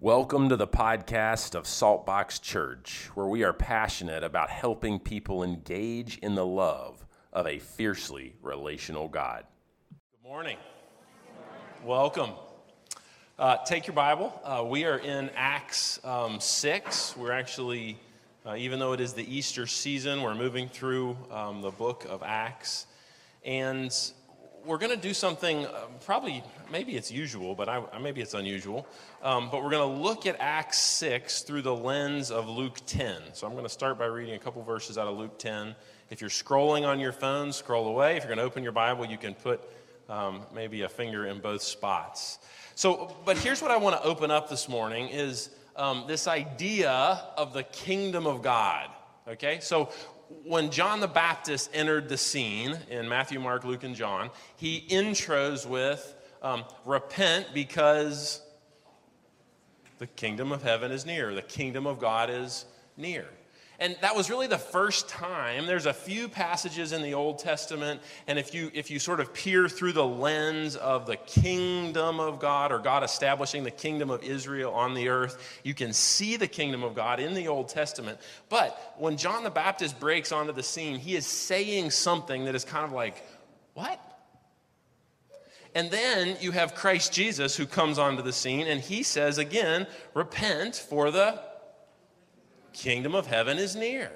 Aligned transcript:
Welcome 0.00 0.50
to 0.50 0.56
the 0.58 0.66
podcast 0.66 1.54
of 1.54 1.64
Saltbox 1.64 2.42
Church, 2.42 3.08
where 3.14 3.26
we 3.26 3.44
are 3.44 3.54
passionate 3.54 4.22
about 4.22 4.50
helping 4.50 4.98
people 4.98 5.42
engage 5.42 6.18
in 6.18 6.34
the 6.34 6.44
love 6.44 7.06
of 7.32 7.46
a 7.46 7.58
fiercely 7.58 8.34
relational 8.42 9.08
God. 9.08 9.46
Good 10.22 10.28
morning. 10.28 10.58
Welcome. 11.82 12.32
Uh, 13.38 13.56
take 13.64 13.86
your 13.86 13.94
Bible. 13.94 14.38
Uh, 14.44 14.66
we 14.68 14.84
are 14.84 14.98
in 14.98 15.30
Acts 15.34 15.98
um, 16.04 16.40
6. 16.40 17.16
We're 17.16 17.32
actually, 17.32 17.98
uh, 18.44 18.54
even 18.56 18.78
though 18.78 18.92
it 18.92 19.00
is 19.00 19.14
the 19.14 19.24
Easter 19.34 19.66
season, 19.66 20.20
we're 20.20 20.34
moving 20.34 20.68
through 20.68 21.16
um, 21.30 21.62
the 21.62 21.70
book 21.70 22.04
of 22.06 22.22
Acts. 22.22 22.84
And 23.46 23.90
we're 24.66 24.78
going 24.78 24.90
to 24.90 24.96
do 24.96 25.14
something 25.14 25.64
uh, 25.64 25.86
probably, 26.04 26.42
maybe 26.70 26.96
it's 26.96 27.10
usual, 27.10 27.54
but 27.54 27.68
I, 27.68 27.82
maybe 28.00 28.20
it's 28.20 28.34
unusual. 28.34 28.86
Um, 29.22 29.48
but 29.50 29.62
we're 29.62 29.70
going 29.70 29.96
to 29.96 30.02
look 30.02 30.26
at 30.26 30.36
Acts 30.40 30.80
6 30.80 31.42
through 31.42 31.62
the 31.62 31.74
lens 31.74 32.30
of 32.30 32.48
Luke 32.48 32.78
10. 32.86 33.16
So 33.32 33.46
I'm 33.46 33.52
going 33.52 33.64
to 33.64 33.70
start 33.70 33.98
by 33.98 34.06
reading 34.06 34.34
a 34.34 34.38
couple 34.38 34.62
verses 34.62 34.98
out 34.98 35.06
of 35.06 35.16
Luke 35.16 35.38
10. 35.38 35.76
If 36.10 36.20
you're 36.20 36.30
scrolling 36.30 36.86
on 36.86 36.98
your 36.98 37.12
phone, 37.12 37.52
scroll 37.52 37.86
away. 37.86 38.16
If 38.16 38.24
you're 38.24 38.34
going 38.34 38.38
to 38.38 38.44
open 38.44 38.62
your 38.62 38.72
Bible, 38.72 39.06
you 39.06 39.18
can 39.18 39.34
put 39.34 39.60
um, 40.08 40.42
maybe 40.52 40.82
a 40.82 40.88
finger 40.88 41.26
in 41.26 41.40
both 41.40 41.62
spots. 41.62 42.38
So, 42.74 43.16
but 43.24 43.38
here's 43.38 43.62
what 43.62 43.70
I 43.70 43.76
want 43.76 43.96
to 43.96 44.02
open 44.02 44.30
up 44.30 44.50
this 44.50 44.68
morning 44.68 45.08
is 45.08 45.50
um, 45.76 46.04
this 46.08 46.26
idea 46.26 46.90
of 47.36 47.52
the 47.52 47.62
kingdom 47.62 48.26
of 48.26 48.42
God. 48.42 48.88
Okay, 49.28 49.58
so 49.60 49.90
when 50.44 50.70
John 50.70 51.00
the 51.00 51.08
Baptist 51.08 51.70
entered 51.72 52.08
the 52.08 52.16
scene 52.16 52.78
in 52.90 53.08
Matthew, 53.08 53.40
Mark, 53.40 53.64
Luke, 53.64 53.84
and 53.84 53.94
John, 53.94 54.30
he 54.56 54.86
intros 54.88 55.66
with 55.66 56.14
um, 56.42 56.64
repent 56.84 57.48
because 57.54 58.42
the 59.98 60.06
kingdom 60.06 60.52
of 60.52 60.62
heaven 60.62 60.92
is 60.92 61.06
near, 61.06 61.34
the 61.34 61.42
kingdom 61.42 61.86
of 61.86 61.98
God 61.98 62.30
is 62.30 62.66
near. 62.96 63.26
And 63.78 63.96
that 64.00 64.16
was 64.16 64.30
really 64.30 64.46
the 64.46 64.58
first 64.58 65.08
time. 65.08 65.66
There's 65.66 65.86
a 65.86 65.92
few 65.92 66.28
passages 66.28 66.92
in 66.92 67.02
the 67.02 67.14
Old 67.14 67.38
Testament, 67.38 68.00
and 68.26 68.38
if 68.38 68.54
you 68.54 68.70
if 68.72 68.90
you 68.90 68.98
sort 68.98 69.20
of 69.20 69.34
peer 69.34 69.68
through 69.68 69.92
the 69.92 70.06
lens 70.06 70.76
of 70.76 71.06
the 71.06 71.16
kingdom 71.16 72.18
of 72.18 72.38
God 72.38 72.72
or 72.72 72.78
God 72.78 73.04
establishing 73.04 73.64
the 73.64 73.70
kingdom 73.70 74.10
of 74.10 74.22
Israel 74.22 74.72
on 74.72 74.94
the 74.94 75.08
earth, 75.08 75.60
you 75.62 75.74
can 75.74 75.92
see 75.92 76.36
the 76.36 76.48
kingdom 76.48 76.82
of 76.82 76.94
God 76.94 77.20
in 77.20 77.34
the 77.34 77.48
Old 77.48 77.68
Testament. 77.68 78.18
But 78.48 78.94
when 78.98 79.18
John 79.18 79.44
the 79.44 79.50
Baptist 79.50 80.00
breaks 80.00 80.32
onto 80.32 80.52
the 80.52 80.62
scene, 80.62 80.98
he 80.98 81.14
is 81.14 81.26
saying 81.26 81.90
something 81.90 82.46
that 82.46 82.54
is 82.54 82.64
kind 82.64 82.84
of 82.84 82.92
like, 82.92 83.22
"What?" 83.74 84.00
And 85.74 85.90
then 85.90 86.38
you 86.40 86.52
have 86.52 86.74
Christ 86.74 87.12
Jesus 87.12 87.54
who 87.54 87.66
comes 87.66 87.98
onto 87.98 88.22
the 88.22 88.32
scene 88.32 88.66
and 88.66 88.80
he 88.80 89.02
says 89.02 89.36
again, 89.36 89.86
repent 90.14 90.74
for 90.76 91.10
the 91.10 91.38
kingdom 92.76 93.14
of 93.14 93.26
heaven 93.26 93.58
is 93.58 93.74
near. 93.74 94.10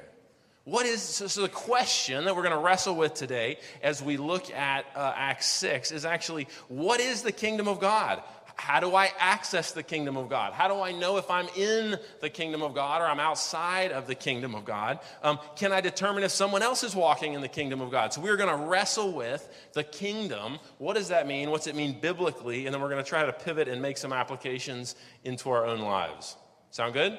What 0.64 0.86
is 0.86 1.02
so 1.02 1.40
the 1.40 1.48
question 1.48 2.26
that 2.26 2.36
we're 2.36 2.42
going 2.42 2.54
to 2.54 2.60
wrestle 2.60 2.94
with 2.94 3.14
today 3.14 3.58
as 3.82 4.02
we 4.02 4.16
look 4.16 4.52
at 4.52 4.84
uh, 4.94 5.12
Acts 5.16 5.46
6 5.46 5.90
is 5.90 6.04
actually 6.04 6.48
what 6.68 7.00
is 7.00 7.22
the 7.22 7.32
kingdom 7.32 7.66
of 7.66 7.80
God? 7.80 8.22
How 8.56 8.78
do 8.78 8.94
I 8.94 9.10
access 9.18 9.72
the 9.72 9.82
kingdom 9.82 10.18
of 10.18 10.28
God? 10.28 10.52
How 10.52 10.68
do 10.68 10.82
I 10.82 10.92
know 10.92 11.16
if 11.16 11.30
I'm 11.30 11.48
in 11.56 11.98
the 12.20 12.28
kingdom 12.28 12.60
of 12.60 12.74
God 12.74 13.00
or 13.00 13.06
I'm 13.06 13.18
outside 13.18 13.90
of 13.90 14.06
the 14.06 14.14
kingdom 14.14 14.54
of 14.54 14.66
God? 14.66 15.00
Um, 15.22 15.38
can 15.56 15.72
I 15.72 15.80
determine 15.80 16.24
if 16.24 16.30
someone 16.30 16.60
else 16.60 16.84
is 16.84 16.94
walking 16.94 17.32
in 17.32 17.40
the 17.40 17.48
kingdom 17.48 17.80
of 17.80 17.90
God? 17.90 18.12
So 18.12 18.20
we're 18.20 18.36
going 18.36 18.54
to 18.54 18.66
wrestle 18.66 19.12
with 19.12 19.48
the 19.72 19.82
kingdom. 19.82 20.58
What 20.76 20.94
does 20.94 21.08
that 21.08 21.26
mean? 21.26 21.50
What's 21.50 21.68
it 21.68 21.74
mean 21.74 22.00
biblically? 22.00 22.66
And 22.66 22.74
then 22.74 22.82
we're 22.82 22.90
going 22.90 23.02
to 23.02 23.08
try 23.08 23.24
to 23.24 23.32
pivot 23.32 23.66
and 23.66 23.80
make 23.80 23.96
some 23.96 24.12
applications 24.12 24.94
into 25.24 25.48
our 25.48 25.64
own 25.64 25.80
lives. 25.80 26.36
Sound 26.70 26.92
good? 26.92 27.18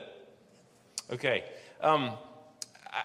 Okay. 1.12 1.44
Um, 1.82 2.12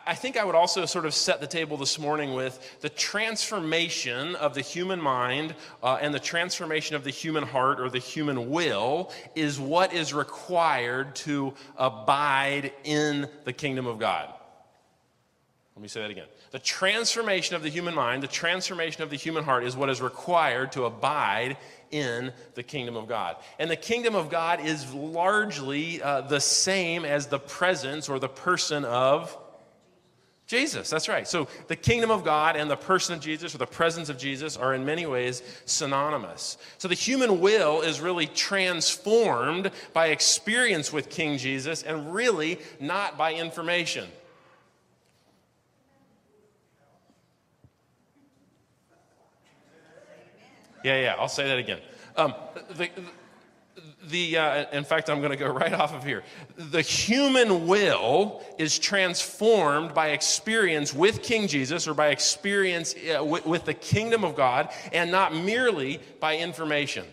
I 0.05 0.15
think 0.15 0.37
I 0.37 0.45
would 0.45 0.57
also 0.57 0.85
sort 0.85 1.07
of 1.07 1.15
set 1.15 1.41
the 1.41 1.47
table 1.47 1.77
this 1.77 1.99
morning 1.99 2.35
with 2.35 2.81
the 2.81 2.89
transformation 2.89 4.35
of 4.35 4.55
the 4.55 4.61
human 4.61 5.01
mind 5.01 5.55
uh, 5.81 5.99
and 6.01 6.13
the 6.13 6.19
transformation 6.19 6.97
of 6.97 7.05
the 7.05 7.11
human 7.11 7.45
heart 7.45 7.81
or 7.81 7.89
the 7.89 8.01
human 8.01 8.51
will 8.51 9.13
is 9.37 9.61
what 9.61 9.93
is 9.93 10.13
required 10.13 11.15
to 11.17 11.55
abide 11.77 12.73
in 12.83 13.29
the 13.45 13.53
kingdom 13.53 13.87
of 13.87 13.99
God. 13.99 14.33
Let 15.77 15.83
me 15.83 15.89
say 15.89 16.01
that 16.01 16.11
again. 16.11 16.27
The 16.53 16.59
transformation 16.59 17.55
of 17.55 17.63
the 17.63 17.69
human 17.69 17.95
mind, 17.95 18.23
the 18.23 18.29
transformation 18.29 19.03
of 19.03 19.11
the 19.11 19.17
human 19.17 19.45
heart 19.45 19.63
is 19.63 19.77
what 19.77 19.91
is 19.91 20.01
required 20.01 20.73
to 20.73 20.87
abide 20.87 21.59
in 21.91 22.33
the 22.55 22.63
kingdom 22.63 22.97
of 22.97 23.09
God. 23.09 23.37
And 23.59 23.71
the 23.71 23.77
kingdom 23.77 24.15
of 24.15 24.31
God 24.31 24.65
is 24.65 24.93
largely 24.93 26.03
uh, 26.03 26.23
the 26.23 26.41
same 26.41 27.05
as 27.05 27.27
the 27.27 27.39
presence 27.39 28.09
or 28.09 28.19
the 28.19 28.29
person 28.29 28.85
of 28.85 29.37
Jesus. 30.47 30.89
That's 30.89 31.09
right. 31.09 31.27
So 31.27 31.49
the 31.67 31.75
kingdom 31.75 32.11
of 32.11 32.25
God 32.25 32.55
and 32.55 32.71
the 32.71 32.77
person 32.77 33.17
of 33.17 33.21
Jesus 33.21 33.55
or 33.55 33.59
the 33.59 33.67
presence 33.67 34.09
of 34.09 34.17
Jesus 34.17 34.57
are 34.57 34.75
in 34.75 34.85
many 34.85 35.05
ways 35.05 35.43
synonymous. 35.65 36.57
So 36.79 36.87
the 36.87 36.95
human 36.95 37.41
will 37.41 37.83
is 37.83 38.01
really 38.01 38.27
transformed 38.29 39.73
by 39.93 40.09
experience 40.09 40.93
with 40.93 41.11
King 41.11 41.37
Jesus 41.37 41.83
and 41.83 42.15
really 42.15 42.61
not 42.79 43.19
by 43.19 43.35
information. 43.35 44.09
Yeah, 50.87 51.01
yeah, 51.01 51.15
I'll 51.19 51.27
say 51.27 51.49
that 51.49 51.59
again. 51.59 51.81
Um, 52.17 52.33
the, 52.77 52.89
the 54.09 54.39
uh, 54.39 54.71
in 54.71 54.85
fact, 54.85 55.11
I'm 55.11 55.19
going 55.19 55.33
to 55.33 55.37
go 55.37 55.49
right 55.53 55.73
off 55.73 55.93
of 55.93 56.05
here. 56.05 56.23
The 56.57 56.81
human 56.81 57.67
will 57.67 58.41
is 58.57 58.79
transformed 58.79 59.95
by 59.95 60.11
experience 60.11 60.95
with 60.95 61.25
King 61.25 61.49
Jesus 61.49 61.89
or 61.89 61.95
by 61.95 62.11
experience 62.11 62.95
uh, 62.95 63.25
with, 63.25 63.45
with 63.47 63.65
the 63.65 63.75
kingdom 63.75 64.23
of 64.23 64.37
God 64.37 64.69
and 64.93 65.11
not 65.11 65.35
merely 65.35 65.99
by 66.21 66.37
information. 66.37 67.05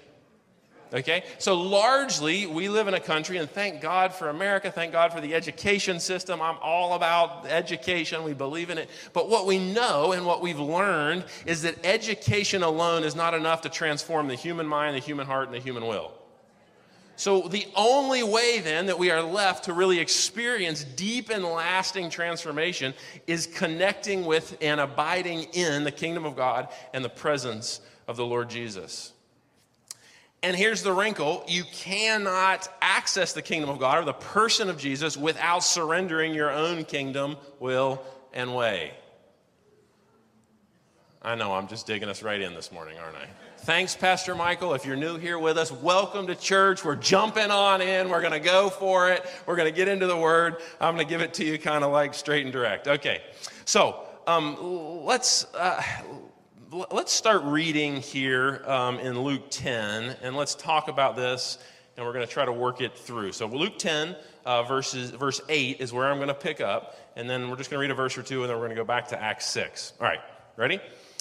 Okay? 0.93 1.23
So, 1.39 1.55
largely, 1.55 2.45
we 2.45 2.69
live 2.69 2.87
in 2.87 2.93
a 2.93 2.99
country, 2.99 3.37
and 3.37 3.49
thank 3.49 3.81
God 3.81 4.13
for 4.13 4.29
America, 4.29 4.71
thank 4.71 4.91
God 4.91 5.11
for 5.11 5.21
the 5.21 5.33
education 5.33 5.99
system. 5.99 6.39
I'm 6.41 6.57
all 6.61 6.93
about 6.93 7.47
education, 7.47 8.23
we 8.23 8.33
believe 8.33 8.69
in 8.69 8.77
it. 8.77 8.89
But 9.11 9.27
what 9.27 9.47
we 9.47 9.57
know 9.57 10.11
and 10.11 10.25
what 10.25 10.41
we've 10.41 10.59
learned 10.59 11.25
is 11.47 11.63
that 11.63 11.83
education 11.83 12.61
alone 12.61 13.03
is 13.03 13.15
not 13.15 13.33
enough 13.33 13.61
to 13.61 13.69
transform 13.69 14.27
the 14.27 14.35
human 14.35 14.67
mind, 14.67 14.95
the 14.95 14.99
human 14.99 15.25
heart, 15.25 15.47
and 15.47 15.55
the 15.55 15.59
human 15.59 15.87
will. 15.87 16.11
So, 17.15 17.47
the 17.47 17.67
only 17.75 18.21
way 18.21 18.59
then 18.59 18.87
that 18.87 18.99
we 18.99 19.09
are 19.09 19.21
left 19.21 19.65
to 19.65 19.73
really 19.73 19.99
experience 19.99 20.83
deep 20.83 21.29
and 21.29 21.43
lasting 21.43 22.11
transformation 22.11 22.93
is 23.25 23.47
connecting 23.47 24.25
with 24.25 24.57
and 24.61 24.79
abiding 24.79 25.43
in 25.53 25.85
the 25.85 25.91
kingdom 25.91 26.25
of 26.25 26.35
God 26.35 26.69
and 26.93 27.03
the 27.03 27.09
presence 27.09 27.81
of 28.07 28.15
the 28.15 28.25
Lord 28.25 28.49
Jesus. 28.49 29.12
And 30.43 30.57
here's 30.57 30.83
the 30.83 30.91
wrinkle 30.91 31.45
you 31.47 31.63
cannot 31.63 32.67
access 32.81 33.31
the 33.31 33.41
kingdom 33.41 33.69
of 33.69 33.79
God 33.79 33.99
or 33.99 34.05
the 34.05 34.11
person 34.11 34.69
of 34.69 34.77
Jesus 34.77 35.15
without 35.15 35.63
surrendering 35.63 36.33
your 36.33 36.51
own 36.51 36.83
kingdom, 36.83 37.37
will, 37.61 38.03
and 38.33 38.53
way. 38.53 38.91
I 41.21 41.35
know, 41.35 41.53
I'm 41.53 41.69
just 41.69 41.87
digging 41.87 42.09
us 42.09 42.21
right 42.21 42.41
in 42.41 42.53
this 42.53 42.73
morning, 42.73 42.97
aren't 42.97 43.15
I? 43.15 43.25
Thanks, 43.59 43.95
Pastor 43.95 44.35
Michael. 44.35 44.73
If 44.73 44.85
you're 44.85 44.97
new 44.97 45.17
here 45.17 45.39
with 45.39 45.57
us, 45.57 45.71
welcome 45.71 46.27
to 46.27 46.35
church. 46.35 46.83
We're 46.83 46.97
jumping 46.97 47.49
on 47.49 47.81
in. 47.81 48.09
We're 48.09 48.19
going 48.19 48.33
to 48.33 48.39
go 48.41 48.69
for 48.69 49.09
it. 49.09 49.25
We're 49.45 49.55
going 49.55 49.71
to 49.71 49.75
get 49.75 49.87
into 49.87 50.07
the 50.07 50.17
word. 50.17 50.57
I'm 50.81 50.95
going 50.95 51.07
to 51.07 51.09
give 51.09 51.21
it 51.21 51.33
to 51.35 51.45
you 51.45 51.57
kind 51.57 51.85
of 51.85 51.93
like 51.93 52.13
straight 52.13 52.43
and 52.43 52.51
direct. 52.51 52.89
Okay, 52.89 53.21
so 53.63 54.03
um, 54.27 54.57
let's. 55.05 55.45
Uh, 55.53 55.81
let's 56.73 57.11
start 57.11 57.43
reading 57.43 57.97
here 57.97 58.63
um, 58.65 58.97
in 58.97 59.19
Luke 59.19 59.43
10, 59.51 60.15
and 60.23 60.35
let's 60.35 60.55
talk 60.55 60.87
about 60.87 61.15
this, 61.15 61.59
and 61.95 62.05
we're 62.05 62.13
going 62.13 62.25
to 62.25 62.31
try 62.31 62.45
to 62.45 62.51
work 62.51 62.81
it 62.81 62.97
through. 62.97 63.31
So, 63.31 63.45
Luke 63.45 63.77
10, 63.77 64.15
uh, 64.45 64.63
verses, 64.63 65.11
verse 65.11 65.39
8 65.49 65.79
is 65.79 65.93
where 65.93 66.09
I'm 66.09 66.17
going 66.17 66.29
to 66.29 66.33
pick 66.33 66.61
up, 66.61 66.97
and 67.15 67.29
then 67.29 67.49
we're 67.49 67.57
just 67.57 67.69
going 67.69 67.77
to 67.77 67.81
read 67.81 67.91
a 67.91 67.95
verse 67.95 68.17
or 68.17 68.23
two, 68.23 68.41
and 68.41 68.49
then 68.49 68.57
we're 68.57 68.65
going 68.65 68.75
to 68.75 68.81
go 68.81 68.87
back 68.87 69.07
to 69.09 69.21
Acts 69.21 69.45
6. 69.51 69.93
All 69.99 70.07
right, 70.07 70.19
ready? 70.57 70.79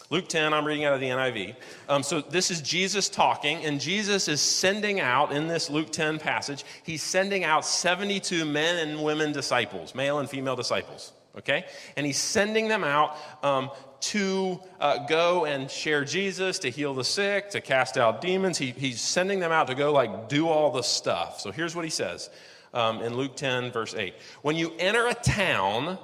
Luke 0.09 0.27
10, 0.27 0.55
I'm 0.55 0.65
reading 0.65 0.87
out 0.87 0.95
of 0.95 1.01
the 1.01 1.09
NIV. 1.09 1.55
Um, 1.89 2.03
so, 2.03 2.23
this 2.23 2.51
is 2.51 2.63
Jesus 2.63 3.11
talking, 3.11 3.63
and 3.65 3.79
Jesus 3.79 4.29
is 4.29 4.41
sending 4.41 5.01
out, 5.01 5.33
in 5.33 5.49
this 5.49 5.69
Luke 5.69 5.93
10 5.93 6.19
passage, 6.19 6.65
he's 6.83 7.03
sending 7.03 7.45
out 7.45 7.67
72 7.67 8.47
men 8.47 8.89
and 8.89 9.05
women 9.05 9.33
disciples, 9.33 9.95
male 9.95 10.19
and 10.19 10.31
female 10.31 10.57
disciples 10.57 11.13
okay? 11.37 11.65
And 11.97 12.07
he's 12.07 12.19
sending 12.19 12.69
them 12.69 12.85
out 12.85 13.17
um, 13.43 13.71
to 14.03 14.61
uh, 14.81 15.07
go 15.07 15.45
and 15.45 15.71
share 15.71 16.05
Jesus, 16.05 16.59
to 16.61 16.71
heal 16.71 16.95
the 16.95 17.05
sick, 17.05 17.51
to 17.51 17.61
cast 17.61 17.97
out 17.97 18.21
demons. 18.21 18.59
He, 18.59 18.73
he's 18.73 19.01
sending 19.01 19.41
them 19.41 19.53
out 19.53 19.69
to 19.69 19.75
go, 19.75 19.93
like, 19.93 20.29
do 20.29 20.49
all 20.49 20.71
the 20.71 20.83
stuff. 20.83 21.41
So 21.41 21.51
here's 21.51 21.75
what 21.75 21.85
he 21.85 21.91
says 21.91 22.29
um, 22.75 23.01
in 23.01 23.17
Luke 23.17 23.37
10, 23.37 23.71
verse 23.73 23.95
8 23.95 24.15
When 24.43 24.57
you 24.57 24.73
enter 24.79 25.07
a 25.07 25.15
town 25.15 25.99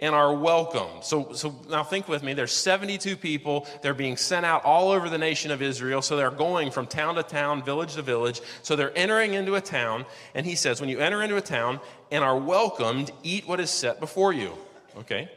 and 0.00 0.14
are 0.14 0.34
welcomed. 0.34 1.04
So, 1.04 1.32
so 1.32 1.54
now 1.70 1.84
think 1.84 2.08
with 2.08 2.22
me. 2.22 2.34
There's 2.34 2.52
72 2.52 3.16
people. 3.16 3.66
They're 3.80 3.94
being 3.94 4.16
sent 4.16 4.44
out 4.44 4.64
all 4.64 4.90
over 4.90 5.08
the 5.08 5.18
nation 5.18 5.50
of 5.50 5.62
Israel. 5.62 6.02
So 6.02 6.16
they're 6.16 6.30
going 6.30 6.72
from 6.72 6.86
town 6.86 7.14
to 7.14 7.22
town, 7.22 7.62
village 7.62 7.94
to 7.94 8.02
village. 8.02 8.40
So 8.62 8.76
they're 8.76 8.96
entering 8.98 9.34
into 9.34 9.54
a 9.54 9.60
town. 9.60 10.04
And 10.34 10.44
he 10.44 10.56
says, 10.56 10.80
when 10.80 10.90
you 10.90 10.98
enter 10.98 11.22
into 11.22 11.36
a 11.36 11.40
town 11.40 11.80
and 12.10 12.24
are 12.24 12.36
welcomed, 12.36 13.12
eat 13.22 13.46
what 13.46 13.60
is 13.60 13.70
set 13.70 14.00
before 14.00 14.32
you. 14.32 14.52
Okay? 14.98 15.30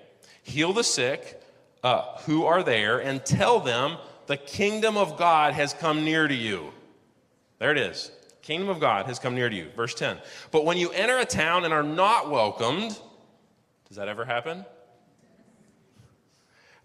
Heal 0.44 0.74
the 0.74 0.84
sick 0.84 1.42
uh, 1.84 2.18
who 2.26 2.46
are 2.46 2.64
there 2.64 3.00
and 3.00 3.26
tell 3.26 3.60
them 3.60 3.98
the 4.28 4.38
kingdom 4.38 4.98
of 4.98 5.18
God 5.18 5.54
has 5.54 5.74
come 5.74 6.04
near 6.04 6.28
to 6.28 6.36
you. 6.36 6.72
There 7.60 7.72
it 7.72 7.78
is. 7.78 8.12
Kingdom 8.42 8.70
of 8.70 8.80
God 8.80 9.08
has 9.08 9.20
come 9.20 9.36
near 9.36 9.50
to 9.50 9.56
you. 9.56 9.70
Verse 9.76 9.94
10. 9.94 10.18
But 10.52 10.66
when 10.66 10.78
you 10.78 10.90
enter 10.92 11.18
a 11.18 11.26
town 11.26 11.66
and 11.66 11.74
are 11.74 11.84
not 11.84 12.30
welcomed, 12.30 12.98
does 13.88 13.98
that 13.98 14.08
ever 14.08 14.26
happen? 14.26 14.66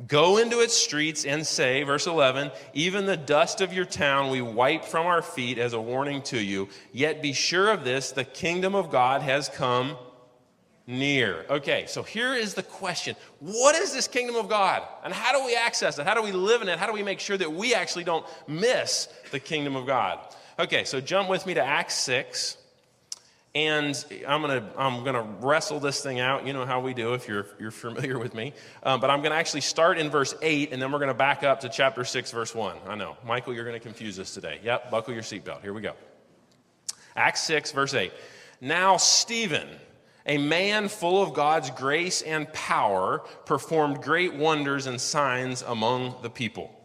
Go 0.06 0.38
into 0.38 0.60
its 0.60 0.76
streets 0.76 1.24
and 1.24 1.46
say, 1.46 1.82
verse 1.82 2.06
11, 2.06 2.50
even 2.72 3.06
the 3.06 3.16
dust 3.16 3.60
of 3.60 3.72
your 3.72 3.84
town 3.84 4.30
we 4.30 4.40
wipe 4.40 4.84
from 4.84 5.06
our 5.06 5.22
feet 5.22 5.58
as 5.58 5.74
a 5.74 5.80
warning 5.80 6.22
to 6.22 6.40
you. 6.40 6.68
Yet 6.92 7.22
be 7.22 7.32
sure 7.32 7.70
of 7.70 7.84
this 7.84 8.10
the 8.10 8.24
kingdom 8.24 8.74
of 8.74 8.90
God 8.90 9.22
has 9.22 9.48
come 9.48 9.96
near. 10.86 11.44
Okay, 11.48 11.86
so 11.86 12.02
here 12.02 12.34
is 12.34 12.54
the 12.54 12.62
question 12.62 13.16
What 13.40 13.74
is 13.76 13.92
this 13.92 14.08
kingdom 14.08 14.36
of 14.36 14.48
God? 14.48 14.82
And 15.04 15.12
how 15.12 15.38
do 15.38 15.44
we 15.44 15.54
access 15.54 15.98
it? 15.98 16.06
How 16.06 16.14
do 16.14 16.22
we 16.22 16.32
live 16.32 16.62
in 16.62 16.68
it? 16.68 16.78
How 16.78 16.86
do 16.86 16.92
we 16.92 17.02
make 17.02 17.20
sure 17.20 17.36
that 17.36 17.52
we 17.52 17.74
actually 17.74 18.04
don't 18.04 18.26
miss 18.48 19.08
the 19.30 19.40
kingdom 19.40 19.76
of 19.76 19.86
God? 19.86 20.18
Okay, 20.58 20.84
so 20.84 21.00
jump 21.00 21.28
with 21.28 21.46
me 21.46 21.54
to 21.54 21.62
Acts 21.62 21.94
6. 21.94 22.58
And 23.54 24.02
I'm 24.26 24.40
gonna 24.40 24.66
I'm 24.78 25.04
gonna 25.04 25.26
wrestle 25.40 25.78
this 25.78 26.02
thing 26.02 26.20
out. 26.20 26.46
You 26.46 26.54
know 26.54 26.64
how 26.64 26.80
we 26.80 26.94
do 26.94 27.12
if 27.12 27.28
you're 27.28 27.46
you're 27.60 27.70
familiar 27.70 28.18
with 28.18 28.34
me. 28.34 28.54
Um, 28.82 28.98
but 28.98 29.10
I'm 29.10 29.20
gonna 29.20 29.34
actually 29.34 29.60
start 29.60 29.98
in 29.98 30.08
verse 30.08 30.34
eight, 30.40 30.72
and 30.72 30.80
then 30.80 30.90
we're 30.90 31.00
gonna 31.00 31.12
back 31.12 31.42
up 31.42 31.60
to 31.60 31.68
chapter 31.68 32.02
six, 32.02 32.30
verse 32.30 32.54
one. 32.54 32.78
I 32.88 32.94
know, 32.94 33.18
Michael, 33.26 33.52
you're 33.52 33.66
gonna 33.66 33.78
confuse 33.78 34.18
us 34.18 34.32
today. 34.32 34.58
Yep, 34.62 34.90
buckle 34.90 35.12
your 35.12 35.22
seatbelt. 35.22 35.60
Here 35.60 35.74
we 35.74 35.82
go. 35.82 35.92
Acts 37.14 37.42
six, 37.42 37.72
verse 37.72 37.92
eight. 37.92 38.14
Now 38.62 38.96
Stephen, 38.96 39.68
a 40.26 40.38
man 40.38 40.88
full 40.88 41.22
of 41.22 41.34
God's 41.34 41.70
grace 41.70 42.22
and 42.22 42.52
power, 42.52 43.18
performed 43.46 44.02
great 44.02 44.34
wonders 44.34 44.86
and 44.86 45.00
signs 45.00 45.62
among 45.62 46.16
the 46.22 46.30
people. 46.30 46.78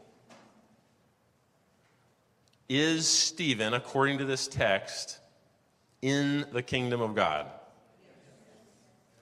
Is 2.69 3.07
Stephen, 3.07 3.73
according 3.73 4.17
to 4.17 4.25
this 4.25 4.47
text? 4.47 5.19
in 6.01 6.45
the 6.51 6.61
kingdom 6.61 7.01
of 7.01 7.15
God. 7.15 7.47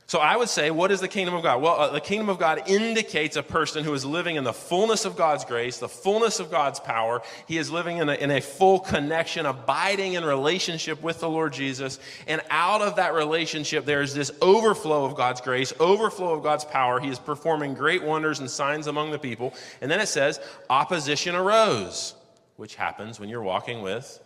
So 0.07 0.19
I 0.19 0.37
would 0.37 0.49
say, 0.49 0.69
what 0.69 0.91
is 0.91 0.99
the 0.99 1.07
kingdom 1.07 1.33
of 1.33 1.41
God? 1.41 1.63
Well, 1.63 1.73
uh, 1.73 1.89
the 1.89 1.99
kingdom 1.99 2.29
of 2.29 2.37
God 2.37 2.69
indicates 2.69 3.37
a 3.37 3.43
person 3.43 3.83
who 3.83 3.91
is 3.95 4.05
living 4.05 4.35
in 4.35 4.43
the 4.43 4.53
fullness 4.53 5.03
of 5.03 5.15
God's 5.15 5.43
grace, 5.43 5.79
the 5.79 5.89
fullness 5.89 6.39
of 6.39 6.51
God's 6.51 6.79
power. 6.79 7.23
He 7.47 7.57
is 7.57 7.71
living 7.71 7.97
in 7.97 8.09
a, 8.09 8.13
in 8.13 8.29
a 8.29 8.39
full 8.39 8.79
connection, 8.79 9.47
abiding 9.47 10.13
in 10.13 10.23
relationship 10.23 11.01
with 11.01 11.21
the 11.21 11.29
Lord 11.29 11.53
Jesus. 11.53 11.99
And 12.27 12.41
out 12.51 12.83
of 12.83 12.97
that 12.97 13.15
relationship, 13.15 13.85
there 13.85 14.03
is 14.03 14.13
this 14.13 14.29
overflow 14.43 15.05
of 15.05 15.15
God's 15.15 15.41
grace, 15.41 15.73
overflow 15.79 16.33
of 16.35 16.43
God's 16.43 16.65
power. 16.65 16.99
He 16.99 17.09
is 17.09 17.17
performing 17.17 17.73
great 17.73 18.03
wonders 18.03 18.39
and 18.39 18.49
signs 18.49 18.85
among 18.85 19.09
the 19.09 19.19
people. 19.19 19.55
And 19.81 19.89
then 19.89 19.99
it 19.99 20.07
says, 20.07 20.39
opposition 20.69 21.33
arose, 21.33 22.13
which 22.57 22.75
happens 22.75 23.19
when 23.19 23.27
you're 23.27 23.41
walking 23.41 23.81
with 23.81 24.19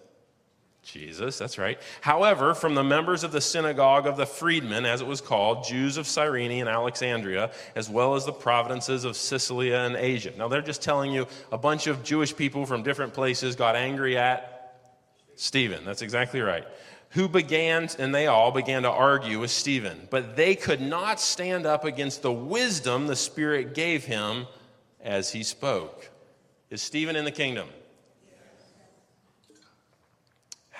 Jesus, 0.81 1.37
that's 1.37 1.57
right. 1.57 1.79
However, 2.01 2.53
from 2.53 2.73
the 2.73 2.83
members 2.83 3.23
of 3.23 3.31
the 3.31 3.41
synagogue 3.41 4.07
of 4.07 4.17
the 4.17 4.25
freedmen, 4.25 4.85
as 4.85 5.01
it 5.01 5.07
was 5.07 5.21
called, 5.21 5.63
Jews 5.65 5.97
of 5.97 6.07
Cyrene 6.07 6.51
and 6.51 6.69
Alexandria, 6.69 7.51
as 7.75 7.89
well 7.89 8.15
as 8.15 8.25
the 8.25 8.31
provinces 8.31 9.03
of 9.03 9.15
Cilicia 9.15 9.81
and 9.81 9.95
Asia. 9.95 10.31
Now, 10.37 10.47
they're 10.47 10.61
just 10.61 10.81
telling 10.81 11.11
you 11.11 11.27
a 11.51 11.57
bunch 11.57 11.87
of 11.87 12.03
Jewish 12.03 12.35
people 12.35 12.65
from 12.65 12.81
different 12.81 13.13
places 13.13 13.55
got 13.55 13.75
angry 13.75 14.17
at 14.17 14.77
Stephen. 15.35 15.85
That's 15.85 16.01
exactly 16.01 16.41
right. 16.41 16.65
Who 17.11 17.27
began, 17.27 17.89
and 17.99 18.13
they 18.13 18.27
all 18.27 18.51
began 18.51 18.83
to 18.83 18.89
argue 18.89 19.39
with 19.39 19.51
Stephen, 19.51 20.07
but 20.09 20.35
they 20.35 20.55
could 20.55 20.81
not 20.81 21.19
stand 21.19 21.65
up 21.65 21.83
against 21.83 22.21
the 22.21 22.31
wisdom 22.31 23.07
the 23.07 23.15
Spirit 23.15 23.73
gave 23.73 24.05
him 24.05 24.47
as 25.01 25.31
he 25.31 25.43
spoke. 25.43 26.09
Is 26.69 26.81
Stephen 26.81 27.15
in 27.15 27.25
the 27.25 27.31
kingdom? 27.31 27.67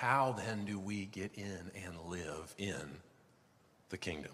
How 0.00 0.32
then 0.32 0.64
do 0.64 0.78
we 0.78 1.04
get 1.04 1.32
in 1.34 1.70
and 1.84 1.94
live 2.08 2.54
in 2.56 2.88
the 3.90 3.98
kingdom? 3.98 4.32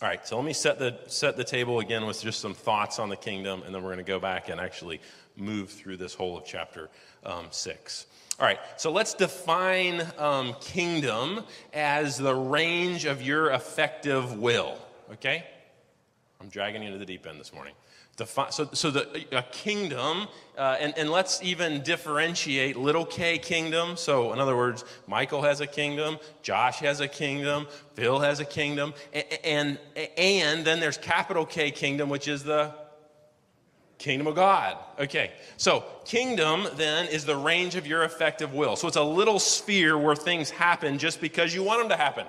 All 0.00 0.08
right, 0.08 0.26
so 0.26 0.34
let 0.36 0.46
me 0.46 0.54
set 0.54 0.78
the, 0.78 0.98
set 1.08 1.36
the 1.36 1.44
table 1.44 1.80
again 1.80 2.06
with 2.06 2.22
just 2.22 2.40
some 2.40 2.54
thoughts 2.54 2.98
on 2.98 3.10
the 3.10 3.16
kingdom, 3.16 3.64
and 3.66 3.74
then 3.74 3.82
we're 3.82 3.92
going 3.92 3.98
to 3.98 4.10
go 4.10 4.18
back 4.18 4.48
and 4.48 4.58
actually 4.58 5.02
move 5.36 5.68
through 5.68 5.98
this 5.98 6.14
whole 6.14 6.38
of 6.38 6.46
chapter 6.46 6.88
um, 7.22 7.48
6. 7.50 8.06
All 8.40 8.46
right, 8.46 8.58
so 8.78 8.90
let's 8.90 9.12
define 9.12 10.02
um, 10.16 10.54
kingdom 10.62 11.44
as 11.74 12.16
the 12.16 12.34
range 12.34 13.04
of 13.04 13.20
your 13.20 13.50
effective 13.50 14.38
will, 14.38 14.78
okay? 15.12 15.44
I'm 16.40 16.48
dragging 16.48 16.82
you 16.82 16.92
to 16.92 16.98
the 16.98 17.04
deep 17.04 17.26
end 17.26 17.38
this 17.38 17.52
morning. 17.52 17.74
Defi- 18.16 18.50
so, 18.50 18.70
so 18.72 18.90
the, 18.90 19.26
a 19.36 19.42
kingdom, 19.42 20.26
uh, 20.56 20.76
and, 20.80 20.96
and 20.96 21.10
let's 21.10 21.42
even 21.42 21.82
differentiate 21.82 22.74
little 22.74 23.04
k 23.04 23.36
kingdom. 23.36 23.96
So, 23.98 24.32
in 24.32 24.38
other 24.38 24.56
words, 24.56 24.84
Michael 25.06 25.42
has 25.42 25.60
a 25.60 25.66
kingdom, 25.66 26.18
Josh 26.42 26.78
has 26.78 27.00
a 27.00 27.08
kingdom, 27.08 27.66
Phil 27.92 28.18
has 28.20 28.40
a 28.40 28.46
kingdom, 28.46 28.94
and, 29.12 29.26
and, 29.44 29.78
and 30.16 30.64
then 30.64 30.80
there's 30.80 30.96
capital 30.96 31.44
K 31.44 31.70
kingdom, 31.70 32.08
which 32.08 32.26
is 32.26 32.42
the 32.42 32.74
kingdom 33.98 34.26
of 34.26 34.34
God. 34.34 34.78
Okay, 34.98 35.32
so 35.58 35.84
kingdom 36.06 36.68
then 36.76 37.08
is 37.08 37.26
the 37.26 37.36
range 37.36 37.74
of 37.74 37.86
your 37.86 38.04
effective 38.04 38.54
will. 38.54 38.76
So, 38.76 38.88
it's 38.88 38.96
a 38.96 39.02
little 39.02 39.38
sphere 39.38 39.98
where 39.98 40.16
things 40.16 40.48
happen 40.48 40.96
just 40.96 41.20
because 41.20 41.54
you 41.54 41.62
want 41.62 41.80
them 41.80 41.90
to 41.90 42.02
happen. 42.02 42.26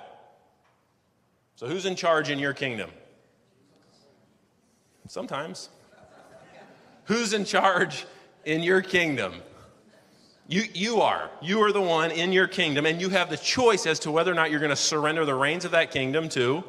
So, 1.56 1.66
who's 1.66 1.86
in 1.86 1.96
charge 1.96 2.28
in 2.28 2.38
your 2.38 2.52
kingdom? 2.52 2.90
Sometimes. 5.08 5.70
Who's 7.08 7.32
in 7.32 7.46
charge 7.46 8.06
in 8.44 8.62
your 8.62 8.82
kingdom? 8.82 9.32
You, 10.46 10.62
you 10.74 11.00
are. 11.00 11.30
You 11.40 11.62
are 11.62 11.72
the 11.72 11.80
one 11.80 12.10
in 12.10 12.32
your 12.32 12.46
kingdom, 12.46 12.84
and 12.84 13.00
you 13.00 13.08
have 13.08 13.30
the 13.30 13.36
choice 13.38 13.86
as 13.86 13.98
to 14.00 14.10
whether 14.10 14.30
or 14.30 14.34
not 14.34 14.50
you're 14.50 14.60
going 14.60 14.70
to 14.70 14.76
surrender 14.76 15.24
the 15.24 15.34
reins 15.34 15.64
of 15.64 15.70
that 15.70 15.90
kingdom 15.90 16.28
to 16.30 16.62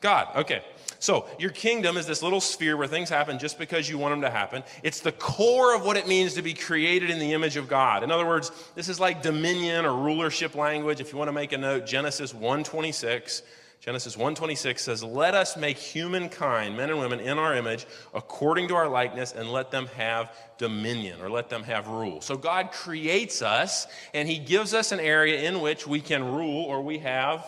God. 0.00 0.28
Okay. 0.36 0.62
So, 0.98 1.26
your 1.38 1.50
kingdom 1.50 1.96
is 1.96 2.06
this 2.06 2.22
little 2.22 2.40
sphere 2.40 2.76
where 2.76 2.86
things 2.86 3.10
happen 3.10 3.38
just 3.38 3.58
because 3.58 3.88
you 3.88 3.98
want 3.98 4.12
them 4.12 4.22
to 4.22 4.30
happen. 4.30 4.62
It's 4.82 5.00
the 5.00 5.12
core 5.12 5.74
of 5.74 5.84
what 5.84 5.96
it 5.96 6.08
means 6.08 6.34
to 6.34 6.42
be 6.42 6.54
created 6.54 7.10
in 7.10 7.18
the 7.18 7.32
image 7.32 7.56
of 7.56 7.68
God. 7.68 8.02
In 8.02 8.10
other 8.10 8.26
words, 8.26 8.50
this 8.76 8.88
is 8.88 8.98
like 8.98 9.20
dominion 9.20 9.84
or 9.84 9.94
rulership 9.94 10.54
language. 10.54 11.00
If 11.00 11.12
you 11.12 11.18
want 11.18 11.28
to 11.28 11.32
make 11.32 11.52
a 11.52 11.58
note, 11.58 11.86
Genesis 11.86 12.32
126 12.32 13.42
Genesis 13.82 14.16
1:26 14.16 14.80
says, 14.80 15.02
"Let 15.02 15.34
us 15.34 15.56
make 15.56 15.76
humankind, 15.76 16.76
men 16.76 16.88
and 16.88 17.00
women 17.00 17.18
in 17.18 17.36
our 17.36 17.52
image, 17.52 17.84
according 18.14 18.68
to 18.68 18.76
our 18.76 18.88
likeness 18.88 19.32
and 19.32 19.50
let 19.50 19.72
them 19.72 19.88
have 19.96 20.32
dominion 20.56 21.20
or 21.20 21.28
let 21.28 21.48
them 21.48 21.64
have 21.64 21.88
rule." 21.88 22.20
So 22.20 22.36
God 22.36 22.70
creates 22.70 23.42
us 23.42 23.88
and 24.14 24.28
he 24.28 24.38
gives 24.38 24.72
us 24.72 24.92
an 24.92 25.00
area 25.00 25.48
in 25.48 25.60
which 25.60 25.84
we 25.84 26.00
can 26.00 26.22
rule 26.24 26.64
or 26.64 26.80
we 26.80 26.98
have 26.98 27.44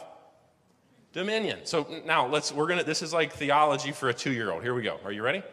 dominion. 1.12 1.60
So 1.66 1.86
now 2.04 2.26
let's 2.26 2.50
we're 2.50 2.66
going 2.66 2.80
to 2.80 2.84
this 2.84 3.00
is 3.00 3.12
like 3.12 3.32
theology 3.32 3.92
for 3.92 4.08
a 4.08 4.14
2-year-old. 4.14 4.64
Here 4.64 4.74
we 4.74 4.82
go. 4.82 4.98
Are 5.04 5.12
you 5.12 5.22
ready? 5.22 5.44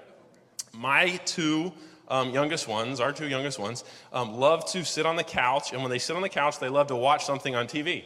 My 0.74 1.18
two 1.26 1.74
um, 2.08 2.32
youngest 2.32 2.68
ones, 2.68 3.00
our 3.00 3.14
two 3.14 3.28
youngest 3.28 3.60
ones, 3.60 3.84
um, 4.12 4.34
love 4.34 4.66
to 4.72 4.84
sit 4.84 5.06
on 5.06 5.16
the 5.16 5.24
couch, 5.24 5.74
and 5.74 5.84
when 5.84 5.92
they 5.92 6.00
sit 6.00 6.16
on 6.16 6.24
the 6.24 6.30
couch, 6.30 6.58
they 6.58 6.70
love 6.70 6.88
to 6.88 6.96
watch 6.96 7.24
something 7.24 7.56
on 7.56 7.68
TV. 7.68 8.06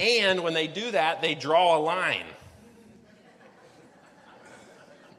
And 0.00 0.42
when 0.42 0.54
they 0.54 0.66
do 0.66 0.90
that, 0.90 1.22
they 1.22 1.34
draw 1.34 1.76
a 1.76 1.80
line. 1.80 2.26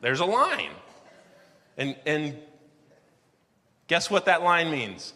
There's 0.01 0.19
a 0.19 0.25
line. 0.25 0.71
And, 1.77 1.95
and 2.05 2.37
guess 3.87 4.09
what 4.09 4.25
that 4.25 4.43
line 4.43 4.71
means? 4.71 5.13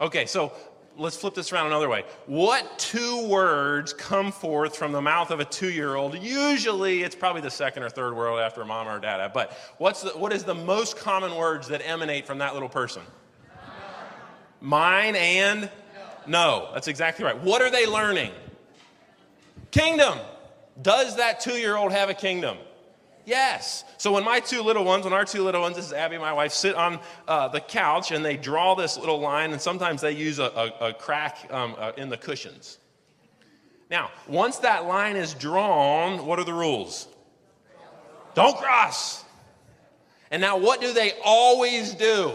Okay, 0.00 0.26
so 0.26 0.52
let's 0.96 1.16
flip 1.16 1.34
this 1.34 1.52
around 1.52 1.66
another 1.66 1.88
way. 1.88 2.04
What 2.26 2.78
two 2.78 3.26
words 3.28 3.92
come 3.92 4.32
forth 4.32 4.76
from 4.76 4.92
the 4.92 5.00
mouth 5.00 5.30
of 5.30 5.40
a 5.40 5.44
two 5.44 5.70
year 5.70 5.94
old? 5.94 6.18
Usually 6.18 7.02
it's 7.02 7.14
probably 7.14 7.40
the 7.40 7.50
second 7.50 7.82
or 7.82 7.90
third 7.90 8.14
word 8.14 8.40
after 8.40 8.64
mom 8.64 8.88
or 8.88 8.98
dad, 8.98 9.32
but 9.32 9.52
what's 9.78 10.02
the, 10.02 10.10
what 10.10 10.32
is 10.32 10.44
the 10.44 10.54
most 10.54 10.96
common 10.96 11.34
words 11.36 11.68
that 11.68 11.80
emanate 11.86 12.26
from 12.26 12.38
that 12.38 12.54
little 12.54 12.68
person? 12.68 13.02
Mine 14.60 15.14
and 15.14 15.70
no, 16.26 16.70
that's 16.72 16.88
exactly 16.88 17.24
right. 17.24 17.38
What 17.40 17.62
are 17.62 17.70
they 17.70 17.86
learning? 17.86 18.32
Kingdom. 19.70 20.18
Does 20.80 21.16
that 21.16 21.40
two 21.40 21.54
year 21.54 21.76
old 21.76 21.92
have 21.92 22.10
a 22.10 22.14
kingdom? 22.14 22.56
Yes. 23.26 23.84
So 23.96 24.12
when 24.12 24.24
my 24.24 24.40
two 24.40 24.62
little 24.62 24.84
ones, 24.84 25.04
when 25.04 25.12
our 25.12 25.24
two 25.24 25.42
little 25.42 25.62
ones, 25.62 25.76
this 25.76 25.86
is 25.86 25.92
Abby, 25.92 26.18
my 26.18 26.32
wife, 26.32 26.52
sit 26.52 26.74
on 26.74 27.00
uh, 27.26 27.48
the 27.48 27.60
couch 27.60 28.10
and 28.10 28.24
they 28.24 28.36
draw 28.36 28.74
this 28.74 28.98
little 28.98 29.18
line, 29.18 29.52
and 29.52 29.60
sometimes 29.60 30.02
they 30.02 30.12
use 30.12 30.38
a, 30.38 30.44
a, 30.80 30.88
a 30.88 30.94
crack 30.94 31.46
um, 31.50 31.74
uh, 31.78 31.92
in 31.96 32.10
the 32.10 32.16
cushions. 32.16 32.78
Now, 33.90 34.10
once 34.26 34.58
that 34.58 34.86
line 34.86 35.16
is 35.16 35.34
drawn, 35.34 36.26
what 36.26 36.38
are 36.38 36.44
the 36.44 36.52
rules? 36.52 37.08
Don't 38.34 38.56
cross. 38.56 39.24
And 40.30 40.40
now, 40.40 40.56
what 40.56 40.80
do 40.80 40.92
they 40.92 41.12
always 41.24 41.94
do? 41.94 42.32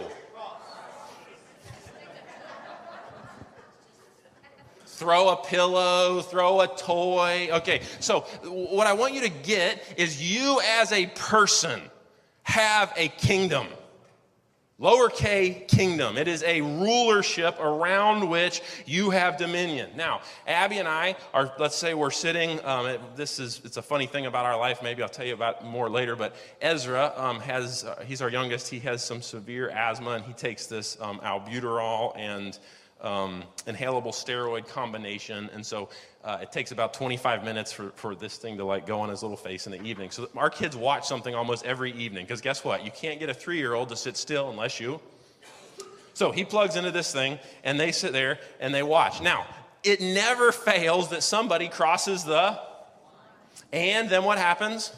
Throw 5.00 5.30
a 5.30 5.38
pillow, 5.38 6.22
throw 6.22 6.60
a 6.60 6.68
toy. 6.68 7.48
Okay, 7.52 7.82
so 8.02 8.22
what 8.44 8.86
I 8.86 8.94
want 8.94 9.14
you 9.14 9.22
to 9.22 9.30
get 9.30 9.82
is 9.96 10.22
you 10.22 10.60
as 10.80 10.92
a 10.92 11.08
person 11.08 11.82
have 12.44 12.94
a 12.98 13.08
kingdom. 13.08 13.68
Lower 14.82 15.10
K 15.10 15.66
kingdom. 15.68 16.18
It 16.18 16.30
is 16.30 16.42
a 16.44 16.62
rulership 16.62 17.60
around 17.60 18.30
which 18.30 18.62
you 18.86 19.10
have 19.10 19.36
dominion. 19.36 19.90
Now, 19.96 20.22
Abby 20.48 20.78
and 20.78 20.88
I 20.88 21.18
are, 21.34 21.52
let's 21.60 21.76
say 21.76 21.94
we're 21.94 22.12
sitting, 22.12 22.64
um, 22.66 22.86
it, 22.86 23.02
this 23.18 23.40
is, 23.40 23.60
it's 23.66 23.76
a 23.76 23.82
funny 23.82 24.06
thing 24.06 24.26
about 24.26 24.46
our 24.46 24.58
life. 24.58 24.82
Maybe 24.82 25.04
I'll 25.04 25.10
tell 25.10 25.26
you 25.26 25.34
about 25.34 25.66
more 25.66 25.90
later, 25.90 26.16
but 26.16 26.34
Ezra 26.62 27.12
um, 27.18 27.42
has, 27.42 27.84
uh, 27.84 28.02
he's 28.08 28.22
our 28.22 28.30
youngest. 28.30 28.70
He 28.70 28.80
has 28.80 29.04
some 29.04 29.22
severe 29.22 29.70
asthma 29.70 30.12
and 30.12 30.24
he 30.24 30.32
takes 30.32 30.66
this 30.68 30.98
um, 31.02 31.20
albuterol 31.20 32.14
and 32.16 32.58
um, 33.02 33.44
inhalable 33.66 34.12
steroid 34.12 34.68
combination. 34.68 35.50
And 35.54 35.66
so 35.66 35.90
uh, 36.24 36.40
it 36.42 36.52
takes 36.52 36.72
about 36.72 36.94
25 36.94 37.44
minutes 37.44 37.72
for, 37.72 37.90
for 37.96 38.16
this 38.16 38.38
thing 38.38 38.58
to 38.58 38.66
like 38.66 38.86
go 38.86 39.00
on 39.02 39.10
his 39.10 39.22
little 39.22 39.38
face 39.38 39.66
in 39.66 39.72
the 39.72 39.82
evening. 39.82 40.12
So 40.12 40.30
our 40.36 40.50
kids 40.50 40.76
watch 40.76 41.08
something 41.08 41.34
almost 41.34 41.66
every 41.66 41.92
evening 41.94 42.26
because 42.26 42.42
guess 42.42 42.64
what? 42.64 42.84
You 42.84 42.92
can't 42.92 43.20
get 43.20 43.30
a 43.30 43.34
three 43.34 43.58
year 43.58 43.74
old 43.74 43.90
to 43.90 43.96
sit 43.96 44.18
still 44.18 44.50
unless 44.50 44.80
you. 44.80 45.00
So 46.14 46.32
he 46.32 46.44
plugs 46.44 46.76
into 46.76 46.92
this 46.92 47.14
thing 47.14 47.40
and 47.64 47.80
they 47.80 47.92
sit 47.92 48.12
there 48.12 48.40
and 48.60 48.74
they 48.74 48.84
watch. 48.84 49.22
Now, 49.22 49.46
it 49.84 50.02
never 50.02 50.52
fails 50.52 51.10
that 51.10 51.24
somebody 51.24 51.70
crosses 51.70 52.26
the. 52.26 52.60
And 53.72 54.10
then 54.10 54.24
what 54.24 54.38
happens? 54.38 54.94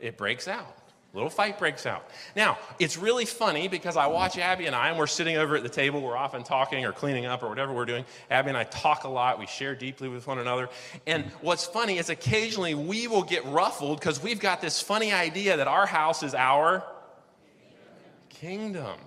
It 0.00 0.18
breaks 0.18 0.48
out 0.48 0.83
little 1.14 1.30
fight 1.30 1.58
breaks 1.58 1.86
out. 1.86 2.10
Now, 2.34 2.58
it's 2.78 2.98
really 2.98 3.24
funny 3.24 3.68
because 3.68 3.96
I 3.96 4.08
watch 4.08 4.36
Abby 4.36 4.66
and 4.66 4.74
I, 4.74 4.88
and 4.88 4.98
we're 4.98 5.06
sitting 5.06 5.36
over 5.36 5.56
at 5.56 5.62
the 5.62 5.68
table, 5.68 6.00
we're 6.00 6.16
often 6.16 6.42
talking 6.42 6.84
or 6.84 6.92
cleaning 6.92 7.24
up 7.24 7.42
or 7.42 7.48
whatever 7.48 7.72
we're 7.72 7.84
doing. 7.84 8.04
Abby 8.30 8.48
and 8.48 8.58
I 8.58 8.64
talk 8.64 9.04
a 9.04 9.08
lot, 9.08 9.38
we 9.38 9.46
share 9.46 9.74
deeply 9.74 10.08
with 10.08 10.26
one 10.26 10.38
another. 10.38 10.68
And 11.06 11.24
what's 11.40 11.64
funny 11.64 11.98
is 11.98 12.10
occasionally 12.10 12.74
we 12.74 13.06
will 13.06 13.22
get 13.22 13.44
ruffled 13.46 14.00
because 14.00 14.22
we've 14.22 14.40
got 14.40 14.60
this 14.60 14.80
funny 14.80 15.12
idea 15.12 15.56
that 15.56 15.68
our 15.68 15.86
house 15.86 16.22
is 16.22 16.34
our 16.34 16.84
kingdom. 18.28 18.98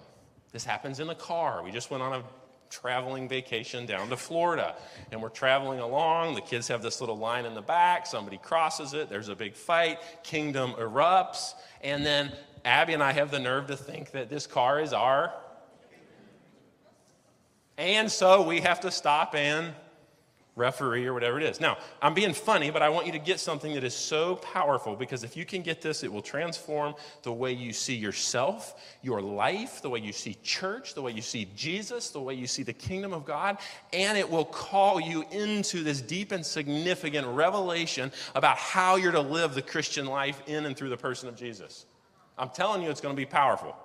This 0.54 0.64
happens 0.64 1.00
in 1.00 1.08
the 1.08 1.16
car. 1.16 1.62
We 1.62 1.72
just 1.72 1.92
went 1.92 2.02
on 2.02 2.14
a 2.14 2.24
traveling 2.70 3.28
vacation 3.28 3.86
down 3.86 4.10
to 4.10 4.18
Florida. 4.18 4.76
And 5.12 5.22
we're 5.22 5.30
traveling 5.30 5.80
along. 5.80 6.36
The 6.36 6.42
kids 6.42 6.68
have 6.68 6.82
this 6.82 7.00
little 7.00 7.18
line 7.18 7.46
in 7.46 7.54
the 7.54 7.62
back. 7.62 8.06
Somebody 8.06 8.38
crosses 8.38 8.94
it. 8.94 9.10
There's 9.10 9.30
a 9.30 9.36
big 9.36 9.56
fight. 9.56 10.00
Kingdom 10.24 10.74
erupts. 10.74 11.54
And 11.82 12.06
then 12.06 12.32
Abby 12.66 12.94
and 12.94 13.04
I 13.04 13.12
have 13.14 13.32
the 13.32 13.40
nerve 13.40 13.68
to 13.68 13.78
think 13.78 14.12
that 14.12 14.30
this 14.30 14.48
car 14.48 14.80
is 14.80 14.94
our. 14.94 15.34
And 17.78 18.12
so 18.12 18.42
we 18.42 18.62
have 18.62 18.80
to 18.82 18.92
stop 18.92 19.36
and 19.36 19.74
referee 20.58 21.06
or 21.06 21.14
whatever 21.14 21.40
it 21.40 21.44
is. 21.44 21.62
Now, 21.62 21.78
I'm 22.02 22.14
being 22.14 22.34
funny, 22.34 22.72
but 22.72 22.82
I 22.82 22.90
want 22.90 23.06
you 23.06 23.12
to 23.14 23.20
get 23.20 23.40
something 23.40 23.74
that 23.76 23.84
is 23.84 23.94
so 23.94 24.36
powerful 24.38 24.96
because 24.96 25.24
if 25.24 25.38
you 25.38 25.46
can 25.46 25.62
get 25.62 25.82
this, 25.82 26.04
it 26.04 26.12
will 26.12 26.22
transform 26.22 26.96
the 27.22 27.32
way 27.32 27.54
you 27.54 27.72
see 27.72 27.96
yourself, 27.96 28.82
your 29.04 29.22
life, 29.22 29.82
the 29.82 29.90
way 29.90 30.00
you 30.00 30.12
see 30.12 30.36
church, 30.44 30.96
the 30.96 31.02
way 31.02 31.12
you 31.12 31.22
see 31.22 31.48
Jesus, 31.56 32.10
the 32.10 32.20
way 32.20 32.34
you 32.34 32.48
see 32.48 32.64
the 32.64 32.74
kingdom 32.74 33.14
of 33.14 33.24
God, 33.24 33.60
and 33.94 34.18
it 34.18 34.30
will 34.30 34.46
call 34.46 35.00
you 35.00 35.24
into 35.32 35.84
this 35.84 36.02
deep 36.02 36.32
and 36.32 36.46
significant 36.46 37.28
revelation 37.28 38.12
about 38.34 38.58
how 38.58 38.96
you're 38.96 39.12
to 39.12 39.22
live 39.22 39.54
the 39.54 39.62
Christian 39.62 40.08
life 40.08 40.42
in 40.48 40.66
and 40.66 40.76
through 40.76 40.90
the 40.90 40.98
person 40.98 41.30
of 41.30 41.36
Jesus. 41.36 41.86
I'm 42.38 42.50
telling 42.50 42.82
you, 42.82 42.90
it's 42.90 43.02
going 43.02 43.16
to 43.16 43.20
be 43.20 43.26
powerful. 43.26 43.76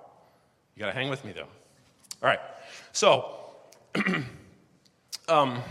You 0.75 0.79
got 0.79 0.87
to 0.87 0.93
hang 0.93 1.09
with 1.09 1.23
me, 1.23 1.33
though. 1.33 1.41
All 1.41 2.29
right. 2.29 2.39
So, 2.91 3.35
um, 5.29 5.61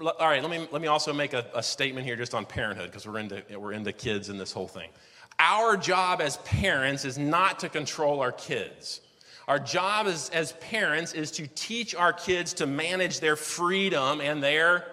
all 0.00 0.28
right, 0.28 0.42
let 0.42 0.50
me, 0.50 0.66
let 0.70 0.80
me 0.80 0.88
also 0.88 1.12
make 1.12 1.32
a, 1.32 1.46
a 1.54 1.62
statement 1.62 2.06
here 2.06 2.16
just 2.16 2.34
on 2.34 2.46
parenthood 2.46 2.86
because 2.86 3.06
we're 3.06 3.18
into, 3.18 3.42
we're 3.58 3.72
into 3.72 3.92
kids 3.92 4.28
and 4.28 4.40
this 4.40 4.52
whole 4.52 4.68
thing. 4.68 4.90
Our 5.38 5.76
job 5.76 6.20
as 6.20 6.36
parents 6.38 7.04
is 7.04 7.18
not 7.18 7.60
to 7.60 7.68
control 7.68 8.20
our 8.20 8.32
kids. 8.32 9.00
Our 9.48 9.58
job 9.58 10.06
as, 10.06 10.30
as 10.30 10.52
parents 10.52 11.12
is 11.12 11.30
to 11.32 11.46
teach 11.48 11.94
our 11.94 12.12
kids 12.12 12.54
to 12.54 12.66
manage 12.66 13.20
their 13.20 13.36
freedom 13.36 14.20
and 14.20 14.42
their 14.42 14.84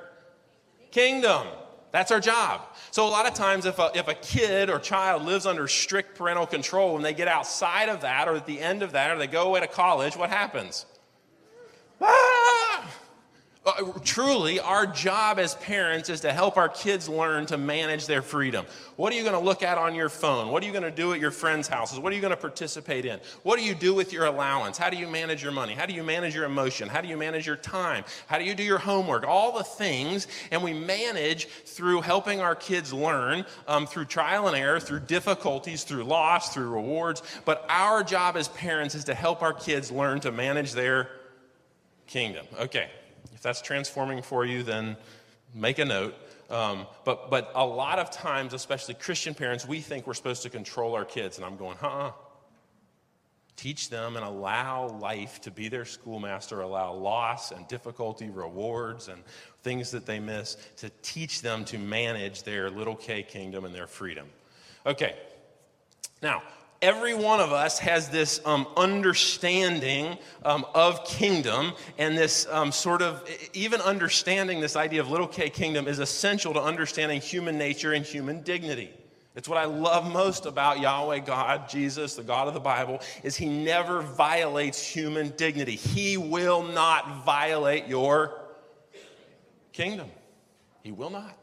kingdom. 0.91 1.47
That's 1.91 2.11
our 2.11 2.19
job. 2.19 2.61
So, 2.91 3.07
a 3.07 3.09
lot 3.09 3.27
of 3.27 3.33
times, 3.33 3.65
if 3.65 3.79
a, 3.79 3.91
if 3.95 4.07
a 4.07 4.13
kid 4.13 4.69
or 4.69 4.77
child 4.77 5.23
lives 5.23 5.45
under 5.45 5.67
strict 5.67 6.17
parental 6.17 6.45
control, 6.45 6.93
when 6.93 7.01
they 7.01 7.13
get 7.13 7.27
outside 7.27 7.89
of 7.89 8.01
that 8.01 8.27
or 8.27 8.35
at 8.35 8.45
the 8.45 8.59
end 8.59 8.83
of 8.83 8.91
that 8.91 9.11
or 9.11 9.17
they 9.17 9.27
go 9.27 9.47
away 9.47 9.61
to 9.61 9.67
college, 9.67 10.17
what 10.17 10.29
happens? 10.29 10.85
Ah! 12.01 12.36
Uh, 13.67 13.91
truly, 14.05 14.61
our 14.61 14.87
job 14.87 15.37
as 15.37 15.55
parents 15.55 16.07
is 16.07 16.21
to 16.21 16.31
help 16.31 16.55
our 16.55 16.69
kids 16.69 17.09
learn 17.09 17.45
to 17.45 17.57
manage 17.57 18.07
their 18.07 18.21
freedom. 18.21 18.65
What 18.95 19.11
are 19.11 19.17
you 19.17 19.23
going 19.23 19.33
to 19.33 19.41
look 19.41 19.61
at 19.61 19.77
on 19.77 19.93
your 19.93 20.07
phone? 20.07 20.47
What 20.53 20.63
are 20.63 20.65
you 20.65 20.71
going 20.71 20.85
to 20.85 20.91
do 20.91 21.11
at 21.11 21.19
your 21.19 21.31
friends' 21.31 21.67
houses? 21.67 21.99
What 21.99 22.13
are 22.13 22.15
you 22.15 22.21
going 22.21 22.31
to 22.31 22.37
participate 22.37 23.03
in? 23.03 23.19
What 23.43 23.59
do 23.59 23.65
you 23.65 23.75
do 23.75 23.93
with 23.93 24.13
your 24.13 24.23
allowance? 24.23 24.77
How 24.77 24.89
do 24.89 24.95
you 24.95 25.05
manage 25.05 25.43
your 25.43 25.51
money? 25.51 25.73
How 25.73 25.85
do 25.85 25.91
you 25.91 26.01
manage 26.01 26.33
your 26.33 26.45
emotion? 26.45 26.87
How 26.87 27.01
do 27.01 27.09
you 27.09 27.17
manage 27.17 27.45
your 27.45 27.57
time? 27.57 28.05
How 28.27 28.37
do 28.37 28.45
you 28.45 28.55
do 28.55 28.63
your 28.63 28.77
homework? 28.77 29.27
All 29.27 29.57
the 29.57 29.65
things, 29.65 30.27
and 30.49 30.63
we 30.63 30.71
manage 30.71 31.47
through 31.47 31.99
helping 31.99 32.39
our 32.39 32.55
kids 32.55 32.93
learn 32.93 33.45
um, 33.67 33.85
through 33.85 34.05
trial 34.05 34.47
and 34.47 34.55
error, 34.55 34.79
through 34.79 35.01
difficulties, 35.01 35.83
through 35.83 36.05
loss, 36.05 36.53
through 36.53 36.69
rewards. 36.69 37.21
But 37.43 37.65
our 37.67 38.01
job 38.01 38.37
as 38.37 38.47
parents 38.47 38.95
is 38.95 39.03
to 39.03 39.13
help 39.13 39.41
our 39.41 39.53
kids 39.53 39.91
learn 39.91 40.21
to 40.21 40.31
manage 40.31 40.71
their 40.71 41.09
kingdom. 42.07 42.45
Okay. 42.61 42.89
If 43.37 43.43
that's 43.43 43.61
transforming 43.61 44.23
for 44.23 44.45
you, 44.45 44.63
then 44.63 44.97
make 45.53 45.77
a 45.77 45.85
note. 45.85 46.15
Um, 46.49 46.87
but, 47.05 47.29
but 47.29 47.51
a 47.53 47.63
lot 47.63 47.99
of 47.99 48.09
times, 48.09 48.55
especially 48.55 48.95
Christian 48.95 49.35
parents, 49.35 49.63
we 49.63 49.79
think 49.79 50.07
we're 50.07 50.15
supposed 50.15 50.41
to 50.41 50.49
control 50.49 50.95
our 50.95 51.05
kids. 51.05 51.37
And 51.37 51.45
I'm 51.45 51.55
going, 51.55 51.77
huh? 51.79 52.13
Teach 53.55 53.91
them 53.91 54.15
and 54.15 54.25
allow 54.25 54.87
life 54.87 55.39
to 55.41 55.51
be 55.51 55.69
their 55.69 55.85
schoolmaster, 55.85 56.61
allow 56.61 56.93
loss 56.93 57.51
and 57.51 57.67
difficulty, 57.67 58.31
rewards, 58.31 59.07
and 59.07 59.21
things 59.61 59.91
that 59.91 60.07
they 60.07 60.19
miss 60.19 60.57
to 60.77 60.89
teach 61.03 61.43
them 61.43 61.63
to 61.65 61.77
manage 61.77 62.41
their 62.41 62.71
little 62.71 62.95
K 62.95 63.21
kingdom 63.21 63.65
and 63.65 63.75
their 63.75 63.85
freedom. 63.85 64.27
Okay, 64.83 65.15
now, 66.23 66.41
every 66.81 67.13
one 67.13 67.39
of 67.39 67.51
us 67.51 67.79
has 67.79 68.09
this 68.09 68.39
um, 68.45 68.67
understanding 68.75 70.17
um, 70.43 70.65
of 70.73 71.03
kingdom 71.05 71.73
and 71.97 72.17
this 72.17 72.47
um, 72.51 72.71
sort 72.71 73.01
of 73.01 73.27
even 73.53 73.81
understanding 73.81 74.59
this 74.59 74.75
idea 74.75 75.01
of 75.01 75.09
little 75.09 75.27
k 75.27 75.49
kingdom 75.49 75.87
is 75.87 75.99
essential 75.99 76.53
to 76.53 76.61
understanding 76.61 77.19
human 77.21 77.57
nature 77.57 77.93
and 77.93 78.05
human 78.05 78.41
dignity. 78.41 78.91
It's 79.35 79.47
what 79.47 79.59
i 79.59 79.65
love 79.65 80.11
most 80.11 80.47
about 80.47 80.79
yahweh 80.79 81.19
god 81.19 81.69
jesus 81.69 82.15
the 82.15 82.23
god 82.23 82.47
of 82.47 82.55
the 82.55 82.59
bible 82.59 83.01
is 83.21 83.35
he 83.35 83.45
never 83.45 84.01
violates 84.01 84.85
human 84.85 85.29
dignity. 85.37 85.75
He 85.75 86.17
will 86.17 86.63
not 86.63 87.23
violate 87.23 87.87
your 87.87 88.41
kingdom. 89.73 90.09
He 90.81 90.91
will 90.91 91.11
not. 91.11 91.37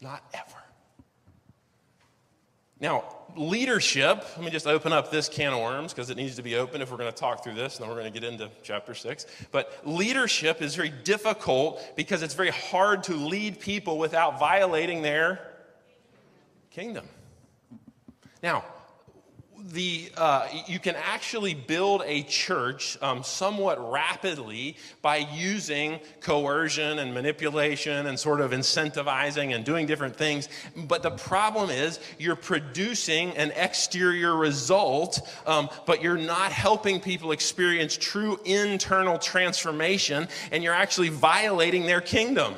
Not 0.00 0.24
ever 0.34 0.61
now 2.82 3.04
leadership, 3.36 4.24
let 4.36 4.44
me 4.44 4.50
just 4.50 4.66
open 4.66 4.92
up 4.92 5.10
this 5.10 5.28
can 5.28 5.52
of 5.52 5.60
worms 5.60 5.92
because 5.92 6.10
it 6.10 6.16
needs 6.16 6.36
to 6.36 6.42
be 6.42 6.56
open 6.56 6.82
if 6.82 6.90
we're 6.90 6.98
going 6.98 7.10
to 7.10 7.16
talk 7.16 7.42
through 7.42 7.54
this, 7.54 7.76
and 7.76 7.82
then 7.82 7.88
we're 7.88 8.00
going 8.00 8.12
to 8.12 8.20
get 8.20 8.30
into 8.30 8.50
chapter 8.62 8.94
six. 8.94 9.26
But 9.50 9.72
leadership 9.84 10.60
is 10.60 10.74
very 10.74 10.90
difficult 10.90 11.82
because 11.96 12.22
it's 12.22 12.34
very 12.34 12.50
hard 12.50 13.04
to 13.04 13.14
lead 13.14 13.60
people 13.60 13.98
without 13.98 14.38
violating 14.38 15.02
their 15.02 15.40
kingdom. 16.70 17.06
Now, 18.42 18.64
the, 19.70 20.10
uh, 20.16 20.48
you 20.66 20.78
can 20.78 20.96
actually 20.96 21.54
build 21.54 22.02
a 22.04 22.22
church 22.22 22.98
um, 23.00 23.22
somewhat 23.22 23.92
rapidly 23.92 24.76
by 25.02 25.18
using 25.18 26.00
coercion 26.20 26.98
and 26.98 27.14
manipulation 27.14 28.06
and 28.06 28.18
sort 28.18 28.40
of 28.40 28.50
incentivizing 28.50 29.54
and 29.54 29.64
doing 29.64 29.86
different 29.86 30.16
things. 30.16 30.48
But 30.76 31.02
the 31.02 31.10
problem 31.10 31.70
is 31.70 32.00
you're 32.18 32.36
producing 32.36 33.36
an 33.36 33.52
exterior 33.52 34.36
result, 34.36 35.20
um, 35.46 35.68
but 35.86 36.02
you're 36.02 36.16
not 36.16 36.52
helping 36.52 37.00
people 37.00 37.32
experience 37.32 37.96
true 37.96 38.40
internal 38.44 39.18
transformation, 39.18 40.28
and 40.50 40.62
you're 40.62 40.74
actually 40.74 41.10
violating 41.10 41.86
their 41.86 42.00
kingdom. 42.00 42.54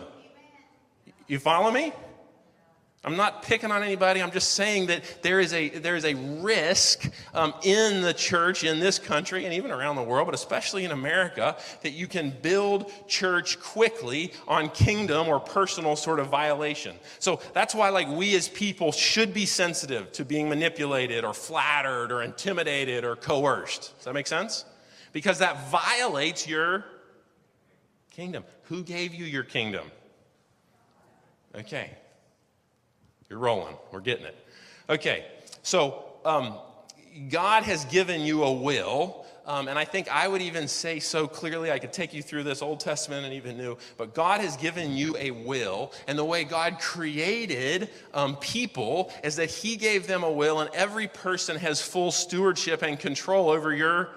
You 1.27 1.39
follow 1.39 1.71
me? 1.71 1.93
I'm 3.05 3.17
not 3.17 3.43
picking 3.43 3.71
on 3.71 3.83
anybody. 3.83 4.23
I'm 4.23 4.31
just 4.31 4.55
saying 4.55 4.87
that 4.87 5.05
there 5.21 5.39
is 5.39 5.53
a, 5.53 5.69
there 5.69 5.95
is 5.95 6.07
a 6.07 6.15
risk 6.15 7.11
um, 7.35 7.53
in 7.63 8.01
the 8.01 8.15
church 8.15 8.65
in 8.65 8.81
this 8.81 8.99
country 8.99 9.45
and 9.45 9.53
even 9.53 9.71
around 9.71 9.97
the 9.97 10.03
world, 10.03 10.27
but 10.27 10.35
especially 10.35 10.87
in 10.87 10.91
America, 10.91 11.57
that 11.83 11.91
you 11.91 12.07
can 12.07 12.31
build 12.41 12.91
church 13.07 13.61
quickly 13.61 14.33
on 14.49 14.71
kingdom 14.71 15.29
or 15.29 15.39
personal 15.39 15.97
sort 15.97 16.19
of 16.19 16.29
violation. 16.29 16.97
So 17.19 17.41
that's 17.53 17.75
why, 17.75 17.91
like, 17.91 18.09
we 18.09 18.35
as 18.37 18.49
people 18.49 18.91
should 18.91 19.35
be 19.35 19.45
sensitive 19.45 20.11
to 20.13 20.25
being 20.25 20.49
manipulated 20.49 21.25
or 21.25 21.35
flattered 21.35 22.11
or 22.11 22.23
intimidated 22.23 23.05
or 23.05 23.17
coerced. 23.17 23.95
Does 23.97 24.05
that 24.07 24.15
make 24.15 24.27
sense? 24.27 24.65
Because 25.13 25.41
that 25.41 25.71
violates 25.71 26.49
your 26.49 26.87
kingdom. 28.11 28.45
Who 28.65 28.83
gave 28.83 29.13
you 29.13 29.27
your 29.27 29.45
kingdom? 29.45 29.91
Okay. 31.55 31.91
You're 33.35 33.43
rolling. 33.43 33.75
We're 33.91 33.99
getting 33.99 34.27
it. 34.27 34.37
Okay, 34.89 35.25
so 35.65 36.05
um, 36.25 36.55
God 37.31 37.65
has 37.65 37.85
given 37.87 38.21
you 38.21 38.45
a 38.45 38.53
will. 38.53 39.27
Um, 39.45 39.67
and 39.67 39.77
I 39.77 39.85
think 39.85 40.07
I 40.09 40.29
would 40.29 40.41
even 40.41 40.69
say 40.69 41.01
so 41.01 41.27
clearly, 41.27 41.73
I 41.73 41.81
could 41.81 41.93
take 41.93 42.15
you 42.15 42.23
through 42.23 42.45
this 42.45 42.63
Old 42.63 42.79
Testament 42.79 43.25
and 43.25 43.35
even 43.35 43.59
New, 43.59 43.77
but 43.97 44.15
God 44.15 44.41
has 44.41 44.57
given 44.57 44.93
you 44.93 45.17
a 45.17 45.33
will. 45.33 45.91
And 46.07 46.17
the 46.17 46.25
way 46.25 46.45
God 46.45 46.79
created 46.79 47.91
um, 48.13 48.37
people 48.37 49.13
is 49.25 49.35
that 49.35 49.51
He 49.51 49.75
gave 49.75 50.07
them 50.07 50.23
a 50.23 50.31
will, 50.31 50.61
and 50.61 50.71
every 50.73 51.09
person 51.09 51.57
has 51.57 51.83
full 51.83 52.13
stewardship 52.13 52.83
and 52.83 53.01
control 53.01 53.51
over 53.51 53.75
your 53.75 54.11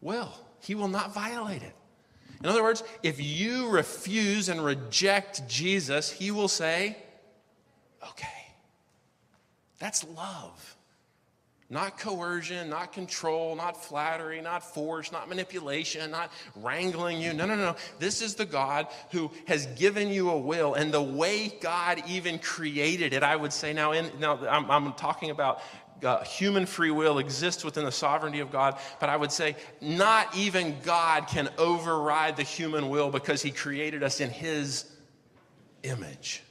will. 0.00 0.32
He 0.58 0.74
will 0.74 0.88
not 0.88 1.14
violate 1.14 1.62
it. 1.62 1.76
In 2.42 2.50
other 2.50 2.64
words, 2.64 2.82
if 3.04 3.20
you 3.20 3.68
refuse 3.68 4.48
and 4.48 4.64
reject 4.64 5.46
Jesus, 5.48 6.10
He 6.10 6.32
will 6.32 6.48
say, 6.48 6.96
okay. 8.10 8.28
That's 9.78 10.04
love. 10.16 10.76
Not 11.70 11.98
coercion, 11.98 12.68
not 12.68 12.92
control, 12.92 13.56
not 13.56 13.82
flattery, 13.82 14.40
not 14.40 14.62
force, 14.62 15.10
not 15.10 15.28
manipulation, 15.28 16.10
not 16.10 16.30
wrangling 16.54 17.20
you. 17.20 17.32
No, 17.32 17.46
no, 17.46 17.56
no. 17.56 17.74
This 17.98 18.22
is 18.22 18.36
the 18.36 18.44
God 18.44 18.86
who 19.10 19.30
has 19.46 19.66
given 19.66 20.08
you 20.10 20.30
a 20.30 20.38
will. 20.38 20.74
And 20.74 20.92
the 20.92 21.02
way 21.02 21.48
God 21.60 22.02
even 22.06 22.38
created 22.38 23.12
it, 23.12 23.22
I 23.22 23.34
would 23.34 23.52
say 23.52 23.72
now, 23.72 23.90
in, 23.90 24.08
now 24.20 24.38
I'm, 24.46 24.70
I'm 24.70 24.92
talking 24.92 25.30
about 25.30 25.62
uh, 26.04 26.22
human 26.22 26.64
free 26.64 26.92
will 26.92 27.18
exists 27.18 27.64
within 27.64 27.84
the 27.84 27.92
sovereignty 27.92 28.38
of 28.38 28.52
God, 28.52 28.78
but 29.00 29.08
I 29.08 29.16
would 29.16 29.32
say 29.32 29.56
not 29.80 30.36
even 30.36 30.76
God 30.84 31.26
can 31.26 31.48
override 31.58 32.36
the 32.36 32.44
human 32.44 32.88
will 32.88 33.10
because 33.10 33.42
he 33.42 33.50
created 33.50 34.04
us 34.04 34.20
in 34.20 34.30
his 34.30 34.84
image. 35.82 36.43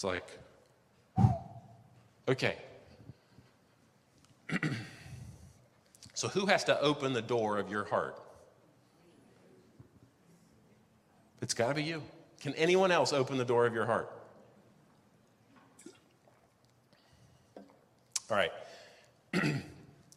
It's 0.00 0.04
like, 0.06 0.38
okay. 2.26 2.56
so, 6.14 6.28
who 6.28 6.46
has 6.46 6.64
to 6.64 6.80
open 6.80 7.12
the 7.12 7.20
door 7.20 7.58
of 7.58 7.68
your 7.68 7.84
heart? 7.84 8.18
It's 11.42 11.52
got 11.52 11.68
to 11.68 11.74
be 11.74 11.82
you. 11.82 12.02
Can 12.40 12.54
anyone 12.54 12.90
else 12.90 13.12
open 13.12 13.36
the 13.36 13.44
door 13.44 13.66
of 13.66 13.74
your 13.74 13.84
heart? 13.84 14.10
All 18.30 18.38
right. 18.38 18.52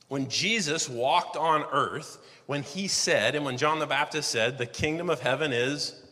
when 0.08 0.30
Jesus 0.30 0.88
walked 0.88 1.36
on 1.36 1.66
earth, 1.74 2.20
when 2.46 2.64
he 2.64 2.88
said, 2.88 3.36
and 3.36 3.44
when 3.44 3.58
John 3.58 3.80
the 3.80 3.86
Baptist 3.86 4.32
said, 4.32 4.58
the 4.58 4.66
kingdom 4.66 5.10
of 5.10 5.20
heaven 5.20 5.52
is 5.52 6.03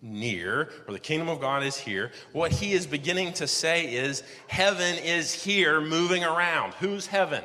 near, 0.00 0.70
or 0.86 0.94
the 0.94 1.00
kingdom 1.00 1.28
of 1.28 1.40
God 1.40 1.62
is 1.62 1.76
here, 1.76 2.12
what 2.32 2.52
he 2.52 2.72
is 2.72 2.86
beginning 2.86 3.32
to 3.34 3.46
say 3.46 3.94
is 3.94 4.22
heaven 4.46 4.96
is 4.98 5.32
here 5.32 5.80
moving 5.80 6.24
around. 6.24 6.74
Who's 6.74 7.06
heaven? 7.06 7.42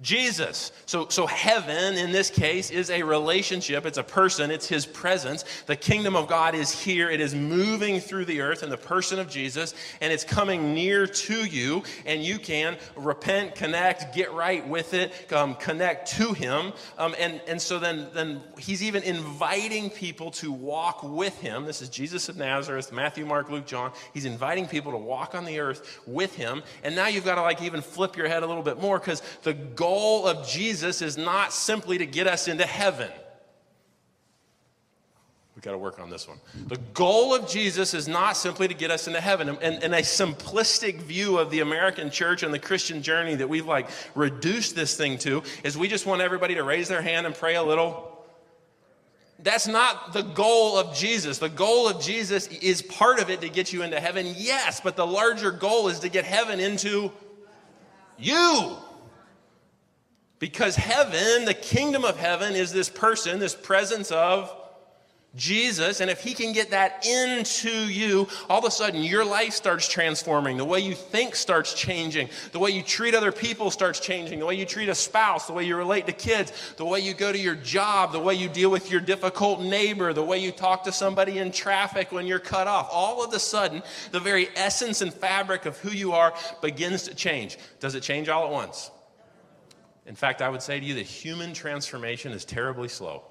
Jesus. 0.00 0.70
So, 0.86 1.08
so 1.08 1.26
heaven 1.26 1.96
in 1.96 2.12
this 2.12 2.30
case 2.30 2.70
is 2.70 2.88
a 2.88 3.02
relationship, 3.02 3.84
it's 3.84 3.98
a 3.98 4.04
person, 4.04 4.50
it's 4.50 4.68
his 4.68 4.86
presence. 4.86 5.44
The 5.66 5.74
kingdom 5.74 6.14
of 6.14 6.28
God 6.28 6.54
is 6.54 6.70
here, 6.70 7.10
it 7.10 7.20
is 7.20 7.34
moving 7.34 7.98
through 7.98 8.26
the 8.26 8.40
earth 8.40 8.62
in 8.62 8.70
the 8.70 8.76
person 8.76 9.18
of 9.18 9.28
Jesus, 9.28 9.74
and 10.00 10.12
it's 10.12 10.22
coming 10.22 10.72
near 10.72 11.06
to 11.06 11.44
you, 11.44 11.82
and 12.06 12.22
you 12.22 12.38
can 12.38 12.76
repent, 12.94 13.56
connect, 13.56 14.14
get 14.14 14.32
right 14.32 14.66
with 14.66 14.94
it, 14.94 15.32
um, 15.32 15.56
connect 15.56 16.12
to 16.12 16.32
him. 16.32 16.72
Um, 16.96 17.16
and, 17.18 17.40
and 17.48 17.60
so 17.60 17.80
then, 17.80 18.06
then 18.14 18.40
he's 18.56 18.84
even 18.84 19.02
inviting 19.02 19.90
people 19.90 20.30
to 20.32 20.52
walk 20.52 21.02
with 21.02 21.36
him. 21.40 21.64
This 21.64 21.82
is 21.82 21.88
Jesus 21.88 22.28
of 22.28 22.36
Nazareth, 22.36 22.92
Matthew, 22.92 23.26
Mark, 23.26 23.50
Luke, 23.50 23.66
John. 23.66 23.90
He's 24.14 24.26
inviting 24.26 24.68
people 24.68 24.92
to 24.92 24.98
walk 24.98 25.34
on 25.34 25.44
the 25.44 25.58
earth 25.58 26.00
with 26.06 26.36
him. 26.36 26.62
And 26.84 26.94
now 26.94 27.08
you've 27.08 27.24
got 27.24 27.34
to 27.34 27.42
like 27.42 27.62
even 27.62 27.80
flip 27.82 28.16
your 28.16 28.28
head 28.28 28.44
a 28.44 28.46
little 28.46 28.62
bit 28.62 28.80
more 28.80 29.00
because 29.00 29.22
the 29.42 29.54
goal 29.54 29.87
goal 29.88 30.26
of 30.26 30.46
Jesus 30.46 31.00
is 31.00 31.16
not 31.16 31.50
simply 31.50 31.96
to 31.96 32.04
get 32.04 32.26
us 32.26 32.46
into 32.46 32.66
heaven. 32.66 33.10
We've 35.54 35.62
got 35.62 35.72
to 35.72 35.78
work 35.78 35.98
on 35.98 36.10
this 36.10 36.28
one. 36.28 36.38
The 36.66 36.76
goal 36.92 37.34
of 37.34 37.48
Jesus 37.48 37.94
is 37.94 38.06
not 38.06 38.36
simply 38.36 38.68
to 38.68 38.74
get 38.74 38.90
us 38.90 39.06
into 39.06 39.20
heaven. 39.20 39.48
And, 39.48 39.82
and, 39.82 39.94
a 39.94 40.02
simplistic 40.02 40.96
view 40.96 41.38
of 41.38 41.50
the 41.50 41.60
American 41.60 42.10
church 42.10 42.42
and 42.42 42.52
the 42.52 42.58
Christian 42.58 43.02
journey 43.02 43.34
that 43.36 43.48
we've 43.48 43.64
like 43.64 43.88
reduced 44.14 44.76
this 44.76 44.94
thing 44.94 45.16
to 45.18 45.42
is 45.64 45.76
we 45.78 45.88
just 45.88 46.04
want 46.04 46.20
everybody 46.20 46.54
to 46.56 46.62
raise 46.62 46.86
their 46.86 47.02
hand 47.02 47.24
and 47.24 47.34
pray 47.34 47.56
a 47.56 47.62
little. 47.62 48.26
That's 49.38 49.66
not 49.66 50.12
the 50.12 50.22
goal 50.22 50.76
of 50.76 50.94
Jesus. 50.94 51.38
The 51.38 51.48
goal 51.48 51.88
of 51.88 52.02
Jesus 52.02 52.46
is 52.48 52.82
part 52.82 53.20
of 53.20 53.30
it 53.30 53.40
to 53.40 53.48
get 53.48 53.72
you 53.72 53.82
into 53.82 53.98
heaven, 53.98 54.34
yes, 54.36 54.82
but 54.82 54.96
the 54.96 55.06
larger 55.06 55.50
goal 55.50 55.88
is 55.88 56.00
to 56.00 56.10
get 56.10 56.26
heaven 56.26 56.60
into 56.60 57.10
you. 58.18 58.76
Because 60.38 60.76
heaven, 60.76 61.44
the 61.44 61.54
kingdom 61.54 62.04
of 62.04 62.16
heaven, 62.16 62.54
is 62.54 62.72
this 62.72 62.88
person, 62.88 63.38
this 63.38 63.54
presence 63.54 64.12
of 64.12 64.54
Jesus. 65.36 66.00
And 66.00 66.10
if 66.10 66.22
he 66.22 66.32
can 66.32 66.52
get 66.52 66.70
that 66.70 67.06
into 67.06 67.70
you, 67.70 68.28
all 68.48 68.58
of 68.58 68.64
a 68.64 68.70
sudden 68.70 69.02
your 69.02 69.24
life 69.24 69.52
starts 69.52 69.88
transforming. 69.88 70.56
The 70.56 70.64
way 70.64 70.80
you 70.80 70.94
think 70.94 71.36
starts 71.36 71.74
changing. 71.74 72.28
The 72.52 72.58
way 72.58 72.70
you 72.70 72.82
treat 72.82 73.14
other 73.14 73.32
people 73.32 73.70
starts 73.70 74.00
changing. 74.00 74.38
The 74.38 74.46
way 74.46 74.54
you 74.54 74.64
treat 74.64 74.88
a 74.88 74.94
spouse, 74.94 75.46
the 75.46 75.52
way 75.52 75.64
you 75.64 75.76
relate 75.76 76.06
to 76.06 76.12
kids, 76.12 76.52
the 76.76 76.84
way 76.84 77.00
you 77.00 77.14
go 77.14 77.30
to 77.30 77.38
your 77.38 77.54
job, 77.54 78.12
the 78.12 78.20
way 78.20 78.34
you 78.34 78.48
deal 78.48 78.70
with 78.70 78.90
your 78.90 79.00
difficult 79.00 79.60
neighbor, 79.60 80.12
the 80.12 80.22
way 80.22 80.38
you 80.38 80.50
talk 80.50 80.84
to 80.84 80.92
somebody 80.92 81.38
in 81.38 81.52
traffic 81.52 82.10
when 82.10 82.26
you're 82.26 82.38
cut 82.38 82.66
off. 82.66 82.88
All 82.90 83.22
of 83.22 83.32
a 83.32 83.38
sudden, 83.38 83.82
the 84.12 84.20
very 84.20 84.48
essence 84.56 85.02
and 85.02 85.12
fabric 85.12 85.66
of 85.66 85.76
who 85.78 85.90
you 85.90 86.12
are 86.12 86.34
begins 86.62 87.02
to 87.04 87.14
change. 87.14 87.58
Does 87.80 87.94
it 87.94 88.02
change 88.02 88.28
all 88.28 88.44
at 88.44 88.50
once? 88.50 88.90
In 90.08 90.14
fact, 90.14 90.40
I 90.40 90.48
would 90.48 90.62
say 90.62 90.80
to 90.80 90.86
you 90.86 90.94
that 90.94 91.06
human 91.06 91.52
transformation 91.52 92.32
is 92.32 92.46
terribly 92.46 92.88
slow. 92.88 93.24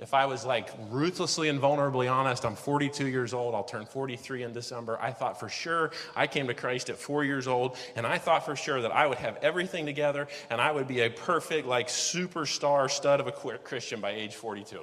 If 0.00 0.14
I 0.14 0.26
was 0.26 0.44
like 0.44 0.70
ruthlessly 0.90 1.48
and 1.48 1.60
vulnerably 1.60 2.10
honest, 2.10 2.44
I'm 2.44 2.56
42 2.56 3.06
years 3.06 3.32
old. 3.32 3.54
I'll 3.54 3.62
turn 3.62 3.86
43 3.86 4.42
in 4.42 4.52
December. 4.52 4.98
I 5.00 5.12
thought 5.12 5.38
for 5.38 5.48
sure 5.48 5.92
I 6.16 6.26
came 6.26 6.48
to 6.48 6.54
Christ 6.54 6.90
at 6.90 6.96
four 6.96 7.22
years 7.22 7.46
old, 7.46 7.76
and 7.94 8.04
I 8.04 8.18
thought 8.18 8.44
for 8.44 8.56
sure 8.56 8.82
that 8.82 8.90
I 8.90 9.06
would 9.06 9.18
have 9.18 9.36
everything 9.42 9.86
together 9.86 10.26
and 10.50 10.60
I 10.60 10.72
would 10.72 10.88
be 10.88 11.02
a 11.02 11.10
perfect, 11.10 11.68
like, 11.68 11.86
superstar 11.86 12.90
stud 12.90 13.20
of 13.20 13.28
a 13.28 13.32
Christian 13.32 14.00
by 14.00 14.10
age 14.10 14.34
42. 14.34 14.80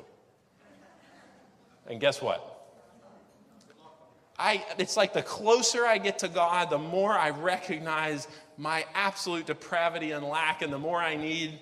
And 1.87 1.99
guess 1.99 2.21
what? 2.21 2.53
I, 4.39 4.63
it's 4.77 4.95
like 4.95 5.13
the 5.13 5.23
closer 5.23 5.85
I 5.85 5.97
get 5.97 6.19
to 6.19 6.27
God, 6.27 6.69
the 6.69 6.77
more 6.77 7.11
I 7.11 7.31
recognize 7.31 8.27
my 8.57 8.85
absolute 8.93 9.45
depravity 9.45 10.11
and 10.11 10.25
lack, 10.25 10.61
and 10.61 10.73
the 10.73 10.79
more 10.79 10.99
I 10.99 11.15
need 11.15 11.59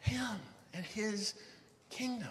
Him 0.00 0.36
and 0.74 0.84
His 0.84 1.34
kingdom. 1.90 2.28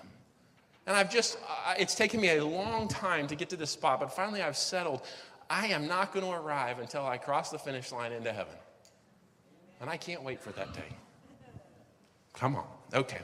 And 0.87 0.95
I've 0.95 1.11
just, 1.11 1.37
uh, 1.47 1.75
it's 1.77 1.95
taken 1.95 2.19
me 2.19 2.37
a 2.37 2.43
long 2.43 2.87
time 2.87 3.27
to 3.27 3.35
get 3.35 3.49
to 3.49 3.55
this 3.55 3.69
spot, 3.69 3.99
but 3.99 4.13
finally 4.13 4.41
I've 4.41 4.57
settled. 4.57 5.03
I 5.49 5.67
am 5.67 5.87
not 5.87 6.13
going 6.13 6.25
to 6.25 6.31
arrive 6.31 6.79
until 6.79 7.05
I 7.05 7.17
cross 7.17 7.51
the 7.51 7.59
finish 7.59 7.91
line 7.91 8.11
into 8.11 8.31
heaven. 8.31 8.55
And 9.79 9.89
I 9.89 9.97
can't 9.97 10.23
wait 10.23 10.41
for 10.41 10.51
that 10.51 10.73
day. 10.73 10.95
Come 12.33 12.55
on. 12.55 12.67
Okay. 12.93 13.19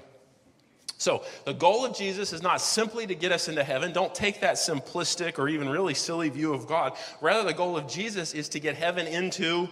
So, 1.00 1.24
the 1.46 1.54
goal 1.54 1.86
of 1.86 1.96
Jesus 1.96 2.34
is 2.34 2.42
not 2.42 2.60
simply 2.60 3.06
to 3.06 3.14
get 3.14 3.32
us 3.32 3.48
into 3.48 3.64
heaven. 3.64 3.94
Don't 3.94 4.14
take 4.16 4.42
that 4.42 4.56
simplistic 4.56 5.38
or 5.38 5.48
even 5.48 5.70
really 5.70 5.94
silly 5.94 6.30
view 6.30 6.54
of 6.54 6.68
God. 6.68 6.98
Rather, 7.22 7.48
the 7.48 7.54
goal 7.54 7.78
of 7.78 7.88
Jesus 7.88 8.34
is 8.34 8.50
to 8.50 8.60
get 8.60 8.76
heaven 8.76 9.06
into 9.06 9.70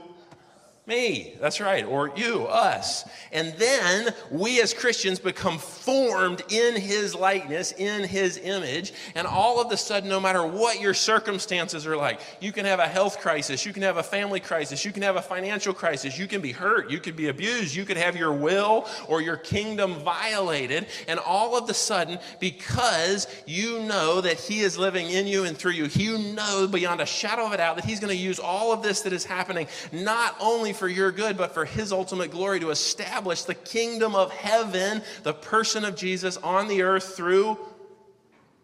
Me, 0.88 1.34
that's 1.42 1.60
right, 1.60 1.84
or 1.84 2.12
you, 2.16 2.46
us. 2.46 3.10
And 3.32 3.56
then 3.58 4.14
we 4.30 4.62
as 4.62 4.72
Christians 4.72 5.18
become 5.18 5.58
formed 5.58 6.44
in 6.50 6.80
his 6.80 7.16
likeness, 7.16 7.72
in 7.72 8.04
his 8.04 8.38
image. 8.38 8.94
And 9.16 9.26
all 9.26 9.60
of 9.60 9.72
a 9.72 9.78
sudden, 9.78 10.10
no 10.10 10.20
matter 10.20 10.46
what 10.46 10.80
your 10.80 10.94
circumstances 10.94 11.88
are 11.88 11.98
like, 11.98 12.20
you 12.40 12.52
can 12.52 12.66
have 12.66 12.78
a 12.78 12.88
health 12.88 13.20
crisis, 13.20 13.66
you 13.66 13.74
can 13.74 13.82
have 13.82 13.98
a 13.98 14.04
family 14.04 14.40
crisis, 14.40 14.86
you 14.86 14.92
can 14.92 15.02
have 15.02 15.16
a 15.16 15.24
financial 15.24 15.74
crisis, 15.74 16.20
you 16.20 16.28
can 16.28 16.40
be 16.40 16.52
hurt, 16.52 16.92
you 16.92 17.00
could 17.00 17.16
be 17.16 17.30
abused, 17.30 17.76
you 17.76 17.84
could 17.84 17.98
have 17.98 18.16
your 18.16 18.34
will 18.34 18.88
or 19.08 19.24
your 19.24 19.38
kingdom 19.38 19.96
violated. 19.96 20.86
And 21.08 21.20
all 21.20 21.58
of 21.58 21.68
a 21.68 21.74
sudden, 21.74 22.20
because 22.40 23.26
you 23.48 23.80
know 23.80 24.22
that 24.22 24.40
he 24.40 24.60
is 24.60 24.78
living 24.78 25.10
in 25.10 25.26
you 25.26 25.46
and 25.46 25.58
through 25.58 25.72
you, 25.72 25.86
you 25.96 26.20
know 26.36 26.68
beyond 26.68 27.02
a 27.02 27.08
shadow 27.08 27.48
of 27.48 27.54
a 27.54 27.58
doubt 27.58 27.78
that 27.78 27.86
he's 27.86 28.00
going 28.00 28.16
to 28.16 28.24
use 28.24 28.38
all 28.38 28.72
of 28.72 28.84
this 28.84 29.02
that 29.02 29.14
is 29.14 29.26
happening 29.26 29.68
not 29.92 30.36
only 30.40 30.75
for 30.76 30.88
your 30.88 31.12
good, 31.12 31.38
but 31.38 31.54
for 31.54 31.66
his 31.66 31.92
ultimate 31.92 32.32
glory 32.32 32.60
to 32.60 32.70
establish 32.70 33.44
the 33.44 33.56
kingdom 33.56 34.16
of 34.16 34.32
heaven, 34.32 35.02
the 35.24 35.34
person 35.34 35.86
of 35.86 35.96
Jesus 35.96 36.38
on 36.38 36.68
the 36.68 36.84
earth 36.84 37.16
through 37.16 37.58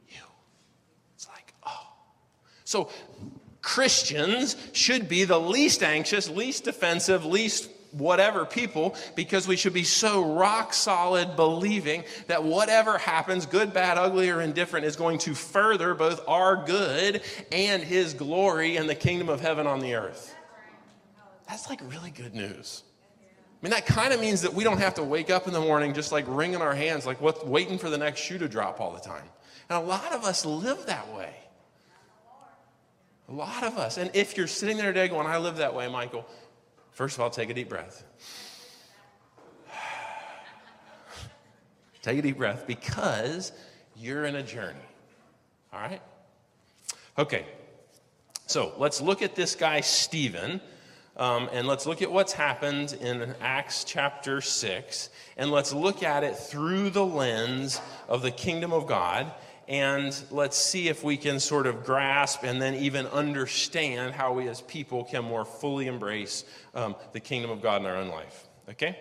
you. 0.10 0.21
It's 1.15 1.28
like, 1.28 1.54
oh. 1.65 1.88
So 2.65 2.89
Christians 3.62 4.56
should 4.74 5.08
be 5.08 5.24
the 5.24 5.39
least 5.39 5.84
anxious, 5.84 6.30
least 6.30 6.63
defensive, 6.63 7.26
least 7.26 7.69
whatever 7.91 8.45
people 8.45 8.95
because 9.15 9.47
we 9.47 9.56
should 9.56 9.74
be 9.74 9.84
so 9.84 10.34
rock 10.36 10.74
solid 10.74 11.36
believing 11.36 12.04
that 12.28 12.43
whatever 12.43 12.97
happens, 12.97 13.45
good, 13.45 13.74
bad, 13.74 13.97
ugly, 13.97 14.30
or 14.30 14.41
indifferent, 14.41 14.86
is 14.86 14.95
going 14.95 15.17
to 15.19 15.34
further 15.34 15.93
both 15.93 16.21
our 16.28 16.65
good 16.65 17.21
and 17.52 17.84
His 17.84 18.13
glory 18.13 18.78
and 18.78 18.89
the 18.89 18.95
kingdom 18.95 19.30
of 19.30 19.41
heaven 19.41 19.67
on 19.67 19.80
the 19.80 19.95
earth. 19.95 20.36
That's 21.51 21.69
like 21.69 21.81
really 21.91 22.11
good 22.11 22.33
news. 22.33 22.83
I 23.21 23.25
mean, 23.61 23.71
that 23.71 23.85
kind 23.85 24.13
of 24.13 24.21
means 24.21 24.41
that 24.41 24.53
we 24.53 24.63
don't 24.63 24.77
have 24.77 24.93
to 24.95 25.03
wake 25.03 25.29
up 25.29 25.47
in 25.47 25.53
the 25.53 25.59
morning 25.59 25.93
just 25.93 26.13
like 26.13 26.23
wringing 26.29 26.61
our 26.61 26.73
hands, 26.73 27.05
like 27.05 27.19
what, 27.19 27.45
waiting 27.45 27.77
for 27.77 27.89
the 27.89 27.97
next 27.97 28.21
shoe 28.21 28.37
to 28.37 28.47
drop 28.47 28.79
all 28.79 28.93
the 28.93 29.01
time. 29.01 29.25
And 29.69 29.77
a 29.77 29.85
lot 29.85 30.13
of 30.13 30.23
us 30.23 30.45
live 30.45 30.85
that 30.85 31.13
way. 31.13 31.35
A 33.27 33.33
lot 33.33 33.65
of 33.65 33.77
us. 33.77 33.97
And 33.97 34.09
if 34.13 34.37
you're 34.37 34.47
sitting 34.47 34.77
there 34.77 34.93
today 34.93 35.09
going, 35.09 35.27
I 35.27 35.39
live 35.39 35.57
that 35.57 35.75
way, 35.75 35.89
Michael, 35.89 36.25
first 36.91 37.17
of 37.17 37.21
all, 37.21 37.29
take 37.29 37.49
a 37.49 37.53
deep 37.53 37.67
breath. 37.67 38.05
take 42.01 42.17
a 42.17 42.21
deep 42.21 42.37
breath 42.37 42.65
because 42.65 43.51
you're 43.97 44.23
in 44.23 44.35
a 44.35 44.43
journey. 44.43 44.79
All 45.73 45.81
right? 45.81 46.01
Okay. 47.17 47.45
So 48.47 48.71
let's 48.77 49.01
look 49.01 49.21
at 49.21 49.35
this 49.35 49.53
guy, 49.53 49.81
Stephen. 49.81 50.61
Um, 51.17 51.50
and 51.52 51.67
let's 51.67 51.86
look 51.86 52.02
at 52.02 52.12
what's 52.12 52.34
happened 52.34 52.93
in 53.02 53.36
Acts 53.41 53.84
chapter 53.84 54.41
6, 54.41 55.10
and 55.38 55.52
let's 55.52 55.74
look 55.74 56.04
at 56.04 56.24
it 56.24 56.36
through 56.36 56.89
the 56.89 57.06
lens 57.06 57.82
of 58.08 58.21
the 58.21 58.32
kingdom 58.32 58.71
of 58.71 58.88
God. 58.88 59.32
And 59.67 60.19
let's 60.32 60.58
see 60.58 60.89
if 60.89 61.04
we 61.04 61.15
can 61.17 61.39
sort 61.39 61.67
of 61.67 61.86
grasp 61.86 62.43
and 62.43 62.62
then 62.62 62.76
even 62.76 63.08
understand 63.08 64.13
how 64.13 64.34
we 64.34 64.47
as 64.47 64.62
people 64.62 65.04
can 65.04 65.24
more 65.24 65.45
fully 65.45 65.88
embrace 65.88 66.43
um, 66.74 66.95
the 67.13 67.19
kingdom 67.19 67.52
of 67.52 67.62
God 67.62 67.82
in 67.82 67.88
our 67.88 67.95
own 67.95 68.10
life. 68.10 68.47
Okay? 68.69 68.97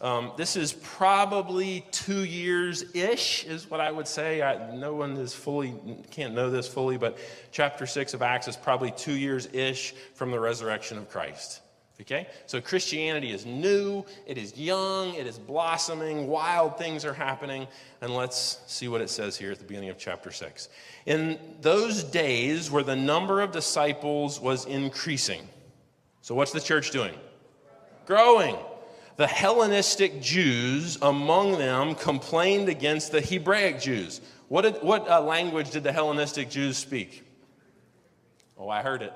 Um, 0.00 0.32
this 0.36 0.56
is 0.56 0.74
probably 0.74 1.86
two 1.90 2.24
years 2.24 2.94
ish, 2.94 3.44
is 3.44 3.70
what 3.70 3.80
I 3.80 3.90
would 3.90 4.06
say. 4.06 4.42
I, 4.42 4.74
no 4.74 4.94
one 4.94 5.16
is 5.16 5.34
fully, 5.34 5.74
can't 6.10 6.34
know 6.34 6.50
this 6.50 6.68
fully, 6.68 6.98
but 6.98 7.18
chapter 7.50 7.86
6 7.86 8.12
of 8.12 8.20
Acts 8.20 8.46
is 8.46 8.56
probably 8.56 8.90
two 8.90 9.16
years 9.16 9.48
ish 9.52 9.94
from 10.14 10.30
the 10.30 10.38
resurrection 10.38 10.98
of 10.98 11.08
Christ. 11.08 11.62
Okay? 12.02 12.26
So 12.44 12.60
Christianity 12.60 13.32
is 13.32 13.46
new, 13.46 14.04
it 14.26 14.36
is 14.36 14.54
young, 14.58 15.14
it 15.14 15.26
is 15.26 15.38
blossoming, 15.38 16.26
wild 16.26 16.76
things 16.76 17.06
are 17.06 17.14
happening. 17.14 17.66
And 18.02 18.14
let's 18.14 18.60
see 18.66 18.88
what 18.88 19.00
it 19.00 19.08
says 19.08 19.38
here 19.38 19.50
at 19.50 19.58
the 19.58 19.64
beginning 19.64 19.88
of 19.88 19.96
chapter 19.96 20.30
6. 20.30 20.68
In 21.06 21.38
those 21.62 22.04
days 22.04 22.70
where 22.70 22.82
the 22.82 22.96
number 22.96 23.40
of 23.40 23.50
disciples 23.50 24.38
was 24.40 24.66
increasing. 24.66 25.48
So 26.20 26.34
what's 26.34 26.52
the 26.52 26.60
church 26.60 26.90
doing? 26.90 27.14
Growing 28.04 28.56
the 29.16 29.26
Hellenistic 29.26 30.20
Jews 30.20 30.98
among 31.00 31.58
them 31.58 31.94
complained 31.94 32.68
against 32.68 33.12
the 33.12 33.20
Hebraic 33.20 33.80
Jews. 33.80 34.20
What, 34.48 34.62
did, 34.62 34.76
what 34.82 35.08
uh, 35.08 35.20
language 35.20 35.70
did 35.70 35.82
the 35.82 35.92
Hellenistic 35.92 36.50
Jews 36.50 36.76
speak? 36.76 37.24
Oh, 38.58 38.68
I 38.68 38.82
heard 38.82 39.02
it. 39.02 39.12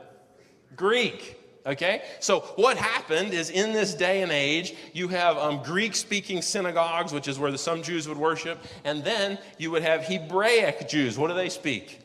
Greek. 0.76 1.36
Okay? 1.66 2.02
So, 2.20 2.40
what 2.56 2.76
happened 2.76 3.34
is 3.34 3.50
in 3.50 3.72
this 3.72 3.94
day 3.94 4.22
and 4.22 4.32
age, 4.32 4.74
you 4.92 5.08
have 5.08 5.36
um, 5.36 5.62
Greek 5.62 5.94
speaking 5.94 6.40
synagogues, 6.40 7.12
which 7.12 7.28
is 7.28 7.38
where 7.38 7.52
the, 7.52 7.58
some 7.58 7.82
Jews 7.82 8.08
would 8.08 8.16
worship, 8.16 8.58
and 8.84 9.04
then 9.04 9.38
you 9.58 9.70
would 9.70 9.82
have 9.82 10.04
Hebraic 10.04 10.88
Jews. 10.88 11.18
What 11.18 11.28
do 11.28 11.34
they 11.34 11.50
speak? 11.50 11.99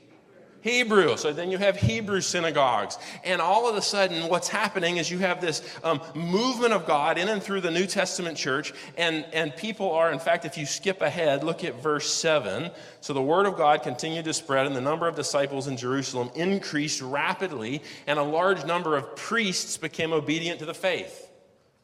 Hebrew. 0.66 1.16
So 1.16 1.32
then 1.32 1.52
you 1.52 1.60
have 1.60 1.78
Hebrew 1.78 2.22
synagogues. 2.22 2.98
And 3.24 3.40
all 3.40 3.70
of 3.70 3.76
a 3.76 3.84
sudden, 3.84 4.28
what's 4.28 4.48
happening 4.48 4.98
is 4.98 5.12
you 5.12 5.20
have 5.20 5.40
this 5.40 5.62
um, 5.84 6.02
movement 6.16 6.74
of 6.74 6.88
God 6.88 7.20
in 7.20 7.30
and 7.30 7.42
through 7.42 7.62
the 7.62 7.70
New 7.70 7.86
Testament 7.86 8.36
church. 8.36 8.74
And, 8.98 9.28
and 9.32 9.56
people 9.56 9.92
are, 9.92 10.12
in 10.12 10.18
fact, 10.18 10.44
if 10.44 10.58
you 10.58 10.66
skip 10.66 11.04
ahead, 11.04 11.44
look 11.44 11.64
at 11.64 11.84
verse 11.84 12.12
7. 12.12 12.72
So 13.00 13.14
the 13.14 13.22
word 13.22 13.46
of 13.46 13.58
God 13.58 13.84
continued 13.84 14.26
to 14.26 14.34
spread, 14.34 14.66
and 14.66 14.76
the 14.76 14.82
number 14.82 15.08
of 15.08 15.16
disciples 15.16 15.68
in 15.68 15.78
Jerusalem 15.78 16.32
increased 16.34 17.00
rapidly, 17.00 17.84
and 18.08 18.18
a 18.18 18.24
large 18.24 18.66
number 18.66 18.98
of 18.98 19.16
priests 19.16 19.78
became 19.78 20.14
obedient 20.14 20.58
to 20.62 20.66
the 20.66 20.74
faith. 20.74 21.25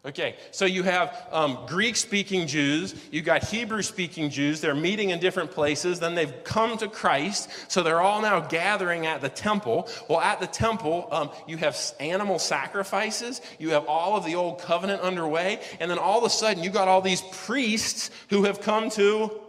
Okay, 0.04 0.36
so 0.50 0.66
you 0.66 0.82
have 0.82 1.28
um, 1.32 1.60
Greek 1.68 1.96
speaking 1.96 2.48
Jews, 2.48 2.96
you've 3.12 3.24
got 3.24 3.44
Hebrew 3.44 3.84
speaking 3.84 4.32
Jews, 4.32 4.60
they're 4.60 4.74
meeting 4.74 5.12
in 5.12 5.20
different 5.20 5.52
places, 5.52 6.00
then 6.00 6.16
they've 6.16 6.44
come 6.44 6.76
to 6.80 6.88
Christ, 6.88 7.52
so 7.68 7.84
they're 7.84 8.02
all 8.02 8.20
now 8.20 8.40
gathering 8.40 9.06
at 9.06 9.22
the 9.22 9.30
temple. 9.30 9.88
Well, 10.10 10.20
at 10.20 10.40
the 10.40 10.48
temple, 10.48 11.08
um, 11.12 11.30
you 11.48 11.58
have 11.58 11.80
animal 12.00 12.40
sacrifices, 12.40 13.42
you 13.60 13.70
have 13.72 13.86
all 13.86 14.18
of 14.18 14.26
the 14.26 14.34
old 14.34 14.60
covenant 14.60 15.04
underway, 15.04 15.62
and 15.80 15.92
then 15.92 16.00
all 16.00 16.18
of 16.18 16.24
a 16.24 16.32
sudden 16.32 16.64
you 16.64 16.72
got 16.72 16.88
all 16.88 17.02
these 17.02 17.22
priests 17.32 18.10
who 18.32 18.46
have 18.46 18.60
come 18.60 18.90
to 18.92 19.40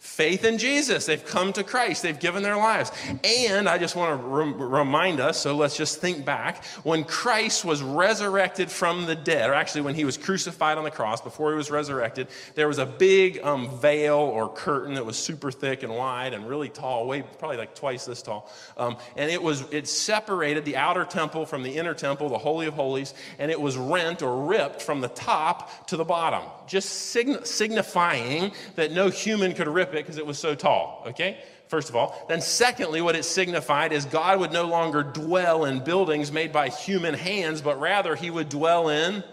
faith 0.00 0.44
in 0.44 0.56
Jesus. 0.56 1.04
They've 1.04 1.24
come 1.24 1.52
to 1.52 1.62
Christ. 1.62 2.02
They've 2.02 2.18
given 2.18 2.42
their 2.42 2.56
lives. 2.56 2.90
And 3.22 3.68
I 3.68 3.76
just 3.76 3.94
want 3.94 4.18
to 4.18 4.26
remind 4.26 5.20
us, 5.20 5.38
so 5.38 5.54
let's 5.54 5.76
just 5.76 6.00
think 6.00 6.24
back. 6.24 6.64
When 6.84 7.04
Christ 7.04 7.66
was 7.66 7.82
resurrected 7.82 8.70
from 8.70 9.04
the 9.04 9.14
dead, 9.14 9.50
or 9.50 9.52
actually 9.52 9.82
when 9.82 9.94
he 9.94 10.06
was 10.06 10.16
crucified 10.16 10.78
on 10.78 10.84
the 10.84 10.90
cross, 10.90 11.20
before 11.20 11.50
he 11.50 11.56
was 11.56 11.70
resurrected, 11.70 12.28
there 12.54 12.66
was 12.66 12.78
a 12.78 12.86
big 12.86 13.40
um, 13.42 13.78
veil 13.78 14.16
or 14.16 14.48
curtain 14.48 14.94
that 14.94 15.04
was 15.04 15.18
super 15.18 15.50
thick 15.50 15.82
and 15.82 15.94
wide 15.94 16.32
and 16.32 16.48
really 16.48 16.70
tall, 16.70 17.06
way 17.06 17.22
probably 17.38 17.58
like 17.58 17.74
twice 17.74 18.06
this 18.06 18.22
tall. 18.22 18.50
Um, 18.78 18.96
and 19.16 19.30
it 19.30 19.42
was 19.42 19.64
it 19.70 19.86
separated 19.86 20.64
the 20.64 20.76
outer 20.76 21.04
temple 21.04 21.44
from 21.44 21.62
the 21.62 21.76
inner 21.76 21.94
temple, 21.94 22.30
the 22.30 22.38
Holy 22.38 22.66
of 22.66 22.72
Holies, 22.72 23.12
and 23.38 23.50
it 23.50 23.60
was 23.60 23.76
rent 23.76 24.22
or 24.22 24.46
ripped 24.46 24.80
from 24.80 25.02
the 25.02 25.08
top 25.08 25.86
to 25.88 25.98
the 25.98 26.04
bottom, 26.04 26.42
just 26.70 27.10
sign- 27.10 27.44
signifying 27.44 28.52
that 28.76 28.92
no 28.92 29.10
human 29.10 29.54
could 29.54 29.66
rip 29.66 29.88
it 29.88 29.96
because 29.96 30.18
it 30.18 30.24
was 30.24 30.38
so 30.38 30.54
tall, 30.54 31.02
okay? 31.08 31.42
First 31.66 31.88
of 31.88 31.96
all. 31.96 32.24
Then, 32.28 32.40
secondly, 32.40 33.00
what 33.00 33.16
it 33.16 33.24
signified 33.24 33.92
is 33.92 34.04
God 34.04 34.38
would 34.38 34.52
no 34.52 34.66
longer 34.66 35.02
dwell 35.02 35.64
in 35.64 35.82
buildings 35.82 36.30
made 36.30 36.52
by 36.52 36.68
human 36.68 37.14
hands, 37.14 37.60
but 37.60 37.80
rather 37.80 38.14
he 38.14 38.30
would 38.30 38.48
dwell 38.48 38.88
in. 38.88 39.24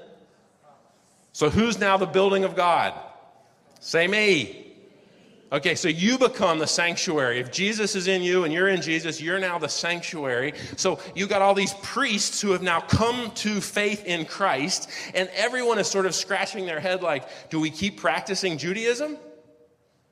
So, 1.32 1.52
who's 1.52 1.80
now 1.80 1.97
the 1.97 2.08
building 2.08 2.43
of 2.43 2.56
God? 2.56 2.93
Say 3.80 4.08
me. 4.08 4.66
Okay, 5.50 5.76
so 5.76 5.88
you 5.88 6.18
become 6.18 6.60
the 6.60 6.68
sanctuary. 6.68 7.40
If 7.40 7.54
Jesus 7.54 7.96
is 7.96 8.08
in 8.08 8.22
you 8.22 8.44
and 8.44 8.54
you're 8.54 8.68
in 8.68 8.82
Jesus, 8.82 9.22
you're 9.22 9.40
now 9.40 9.58
the 9.58 9.70
sanctuary. 9.70 10.54
So 10.76 11.00
you 11.16 11.26
got 11.26 11.42
all 11.42 11.54
these 11.54 11.74
priests 11.76 12.42
who 12.42 12.52
have 12.52 12.62
now 12.62 12.82
come 12.82 13.32
to 13.32 13.62
faith 13.62 14.04
in 14.06 14.26
Christ, 14.26 14.90
and 15.16 15.30
everyone 15.34 15.80
is 15.80 15.88
sort 15.88 16.06
of 16.06 16.14
scratching 16.14 16.66
their 16.66 16.82
head 16.82 17.02
like, 17.02 17.50
do 17.50 17.62
we 17.62 17.70
keep 17.70 17.98
practicing 17.98 18.58
Judaism? 18.58 19.18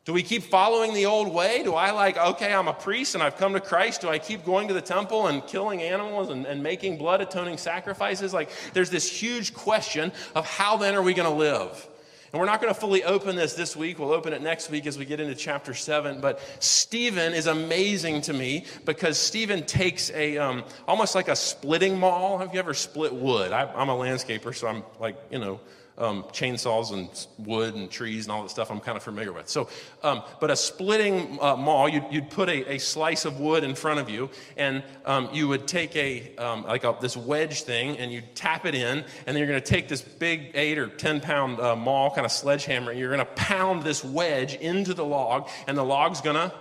Do 0.05 0.13
we 0.13 0.23
keep 0.23 0.43
following 0.43 0.93
the 0.93 1.07
old 1.07 1.33
way? 1.33 1.63
Do 1.63 1.73
I 1.73 1.91
like, 1.91 2.15
okay, 2.15 2.53
I'm 2.53 2.69
a 2.69 2.73
priest 2.73 3.15
and 3.15 3.23
I've 3.23 3.37
come 3.37 3.53
to 3.53 3.59
Christ. 3.59 4.01
Do 4.01 4.07
I 4.07 4.19
keep 4.19 4.45
going 4.45 4.67
to 4.69 4.73
the 4.73 4.81
temple 4.81 5.27
and 5.27 5.45
killing 5.47 5.81
animals 5.81 6.29
and, 6.29 6.45
and 6.45 6.61
making 6.61 6.97
blood 6.97 7.21
atoning 7.21 7.57
sacrifices? 7.57 8.31
Like, 8.31 8.51
there's 8.73 8.91
this 8.91 9.09
huge 9.11 9.53
question 9.53 10.11
of 10.35 10.45
how 10.45 10.77
then 10.77 10.93
are 10.93 11.01
we 11.01 11.15
going 11.15 11.29
to 11.29 11.35
live? 11.35 11.89
And 12.35 12.41
we're 12.41 12.47
not 12.47 12.59
going 12.59 12.73
to 12.73 12.77
fully 12.77 13.01
open 13.05 13.37
this 13.37 13.53
this 13.53 13.77
week. 13.77 13.97
We'll 13.97 14.11
open 14.11 14.33
it 14.33 14.41
next 14.41 14.69
week 14.69 14.87
as 14.87 14.97
we 14.97 15.05
get 15.05 15.21
into 15.21 15.35
chapter 15.35 15.73
7. 15.73 16.19
But 16.19 16.41
Stephen 16.59 17.33
is 17.33 17.47
amazing 17.47 18.19
to 18.23 18.33
me 18.33 18.65
because 18.83 19.17
Stephen 19.17 19.65
takes 19.65 20.11
a 20.11 20.37
um, 20.37 20.65
almost 20.85 21.15
like 21.15 21.29
a 21.29 21.35
splitting 21.37 21.97
maul. 21.97 22.37
Have 22.39 22.53
you 22.53 22.59
ever 22.59 22.73
split 22.73 23.13
wood? 23.13 23.53
I, 23.53 23.71
I'm 23.73 23.87
a 23.87 23.95
landscaper, 23.95 24.53
so 24.53 24.67
I'm 24.67 24.83
like, 24.99 25.15
you 25.31 25.39
know, 25.39 25.61
um, 25.97 26.23
chainsaws 26.31 26.91
and 26.91 27.09
wood 27.47 27.75
and 27.75 27.89
trees 27.89 28.25
and 28.25 28.31
all 28.31 28.43
that 28.43 28.49
stuff 28.49 28.69
I'm 28.69 28.79
kind 28.79 28.97
of 28.97 29.03
familiar 29.03 29.31
with. 29.31 29.47
So, 29.49 29.69
um, 30.03 30.23
but 30.39 30.51
a 30.51 30.55
splitting 30.55 31.37
uh, 31.41 31.55
maul, 31.55 31.87
you'd, 31.87 32.05
you'd 32.11 32.29
put 32.29 32.49
a, 32.49 32.73
a, 32.73 32.77
slice 32.77 33.25
of 33.25 33.39
wood 33.39 33.63
in 33.63 33.75
front 33.75 33.99
of 33.99 34.09
you, 34.09 34.29
and 34.57 34.83
um, 35.05 35.29
you 35.31 35.47
would 35.47 35.67
take 35.67 35.95
a 35.95 36.35
um, 36.37 36.63
like 36.63 36.83
a, 36.83 36.95
this 36.99 37.15
wedge 37.15 37.63
thing, 37.63 37.97
and 37.97 38.11
you'd 38.11 38.35
tap 38.35 38.65
it 38.65 38.75
in, 38.75 38.99
and 38.99 39.05
then 39.25 39.37
you're 39.37 39.47
going 39.47 39.61
to 39.61 39.65
take 39.65 39.87
this 39.87 40.01
big 40.01 40.51
eight 40.53 40.77
or 40.77 40.87
ten 40.87 41.21
pound 41.21 41.59
uh, 41.59 41.75
maul, 41.75 42.11
kind 42.11 42.25
of 42.25 42.31
sledgehammer, 42.31 42.91
and 42.91 42.99
you're 42.99 43.13
going 43.13 43.25
to 43.25 43.33
pound 43.33 43.83
this 43.83 44.03
wedge 44.03 44.55
into 44.55 44.93
the 44.93 45.05
log, 45.05 45.49
and 45.67 45.77
the 45.77 45.83
log's 45.83 46.21
going 46.21 46.35
to 46.35 46.53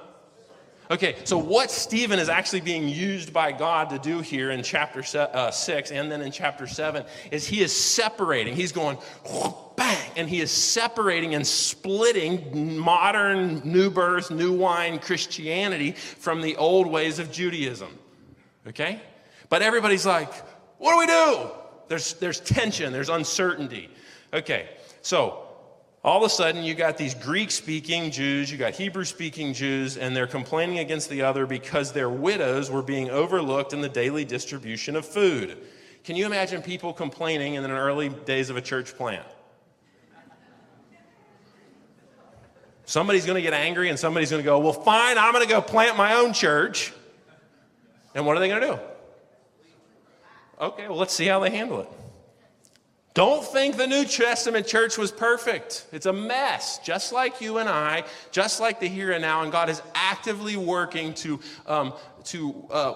Okay, 0.90 1.16
so 1.25 1.38
what 1.38 1.70
Stephen 1.70 2.18
is 2.18 2.29
actually 2.29 2.61
being 2.61 2.88
used 2.88 3.33
by 3.33 3.53
God 3.53 3.88
to 3.90 3.99
do 3.99 4.20
here 4.20 4.51
in 4.51 4.62
chapter 4.62 5.03
uh, 5.18 5.51
6 5.51 5.90
and 5.90 6.12
then 6.12 6.20
in 6.20 6.31
chapter 6.31 6.66
7 6.66 7.05
is 7.31 7.47
he 7.47 7.62
is 7.62 7.75
separating. 7.75 8.55
He's 8.55 8.73
going 8.73 8.99
bang, 9.77 10.11
and 10.16 10.29
he 10.29 10.42
is 10.42 10.51
separating 10.51 11.35
and 11.35 11.47
splitting 11.47 12.79
modern, 12.79 13.62
new 13.64 13.90
birth, 13.90 14.31
new 14.31 14.53
wine 14.53 14.99
Christianity 14.99 15.92
from 15.92 16.42
the 16.42 16.57
old 16.57 16.87
ways 16.87 17.18
of 17.18 17.33
Judaism. 17.33 17.99
Okay? 18.66 19.01
But 19.49 19.62
everybody's 19.62 20.05
like, 20.05 20.33
what 20.79 20.92
do 20.92 20.99
we 20.99 21.07
do? 21.07 21.51
There's, 21.88 22.14
there's 22.14 22.40
tension, 22.40 22.92
there's 22.92 23.09
uncertainty. 23.09 23.88
Okay, 24.35 24.68
so 25.01 25.43
all 26.05 26.19
of 26.19 26.23
a 26.23 26.29
sudden 26.29 26.62
you 26.62 26.75
got 26.75 26.99
these 26.99 27.14
Greek 27.14 27.51
speaking 27.51 28.11
Jews, 28.11 28.53
you 28.53 28.59
got 28.59 28.75
Hebrew 28.75 29.05
speaking 29.05 29.55
Jews, 29.55 29.97
and 29.97 30.14
they're 30.14 30.27
complaining 30.27 30.79
against 30.79 31.09
the 31.09 31.23
other 31.23 31.47
because 31.47 31.93
their 31.93 32.11
widows 32.11 32.71
were 32.71 32.83
being 32.83 33.09
overlooked 33.09 33.73
in 33.73 33.81
the 33.81 33.88
daily 33.88 34.27
distribution 34.27 34.97
of 34.97 35.07
food. 35.07 35.57
Can 36.05 36.17
you 36.17 36.27
imagine 36.27 36.61
people 36.61 36.93
complaining 36.93 37.55
in 37.55 37.62
the 37.62 37.71
early 37.71 38.11
days 38.11 38.51
of 38.51 38.59
a 38.59 38.61
church 38.61 38.95
plant? 38.95 39.25
Somebody's 42.85 43.25
going 43.25 43.37
to 43.37 43.43
get 43.43 43.55
angry 43.55 43.88
and 43.88 43.99
somebody's 43.99 44.31
going 44.31 44.43
to 44.43 44.45
go, 44.45 44.59
Well, 44.59 44.75
fine, 44.75 45.17
I'm 45.17 45.33
going 45.33 45.47
to 45.47 45.51
go 45.51 45.62
plant 45.62 45.97
my 45.97 46.17
own 46.17 46.35
church. 46.35 46.93
And 48.14 48.27
what 48.27 48.37
are 48.37 48.40
they 48.40 48.49
going 48.49 48.61
to 48.61 48.67
do? 48.67 48.79
Okay, 50.61 50.87
well, 50.87 50.99
let's 50.99 51.14
see 51.14 51.25
how 51.25 51.40
they 51.40 51.49
handle 51.49 51.81
it. 51.81 51.88
Don't 53.14 53.44
think 53.44 53.77
the 53.77 53.87
New 53.87 54.05
Testament 54.05 54.66
church 54.66 54.98
was 54.98 55.12
perfect. 55.12 55.87
It's 55.92 56.07
a 56.07 56.12
mess, 56.12 56.79
just 56.79 57.12
like 57.12 57.40
you 57.40 57.59
and 57.59 57.68
I, 57.68 58.03
just 58.33 58.59
like 58.59 58.81
the 58.81 58.88
here 58.88 59.12
and 59.12 59.22
now. 59.22 59.42
And 59.42 59.53
God 59.53 59.70
is 59.70 59.81
actively 59.94 60.57
working 60.57 61.14
to, 61.14 61.38
um, 61.68 61.92
to 62.24 62.66
uh, 62.72 62.94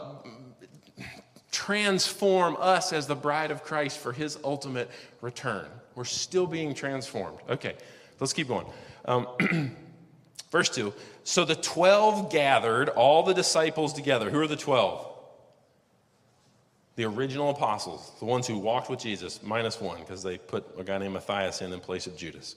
transform 1.52 2.56
us 2.58 2.92
as 2.92 3.06
the 3.06 3.14
bride 3.14 3.52
of 3.52 3.62
Christ 3.62 3.98
for 3.98 4.12
his 4.12 4.36
ultimate 4.42 4.90
return. 5.20 5.66
We're 5.94 6.04
still 6.04 6.48
being 6.48 6.74
transformed. 6.74 7.38
Okay, 7.48 7.76
let's 8.18 8.32
keep 8.32 8.48
going. 8.48 8.66
Um, 9.04 9.28
verse 10.50 10.68
2 10.70 10.92
So 11.22 11.44
the 11.44 11.54
12 11.54 12.32
gathered 12.32 12.88
all 12.88 13.22
the 13.22 13.34
disciples 13.34 13.92
together. 13.92 14.30
Who 14.30 14.40
are 14.40 14.48
the 14.48 14.56
12? 14.56 15.07
The 16.98 17.04
original 17.04 17.50
apostles, 17.50 18.10
the 18.18 18.24
ones 18.24 18.44
who 18.44 18.58
walked 18.58 18.90
with 18.90 18.98
Jesus, 18.98 19.40
minus 19.44 19.80
one, 19.80 20.00
because 20.00 20.20
they 20.24 20.36
put 20.36 20.66
a 20.76 20.82
guy 20.82 20.98
named 20.98 21.14
Matthias 21.14 21.62
in 21.62 21.72
in 21.72 21.78
place 21.78 22.08
of 22.08 22.16
Judas. 22.16 22.56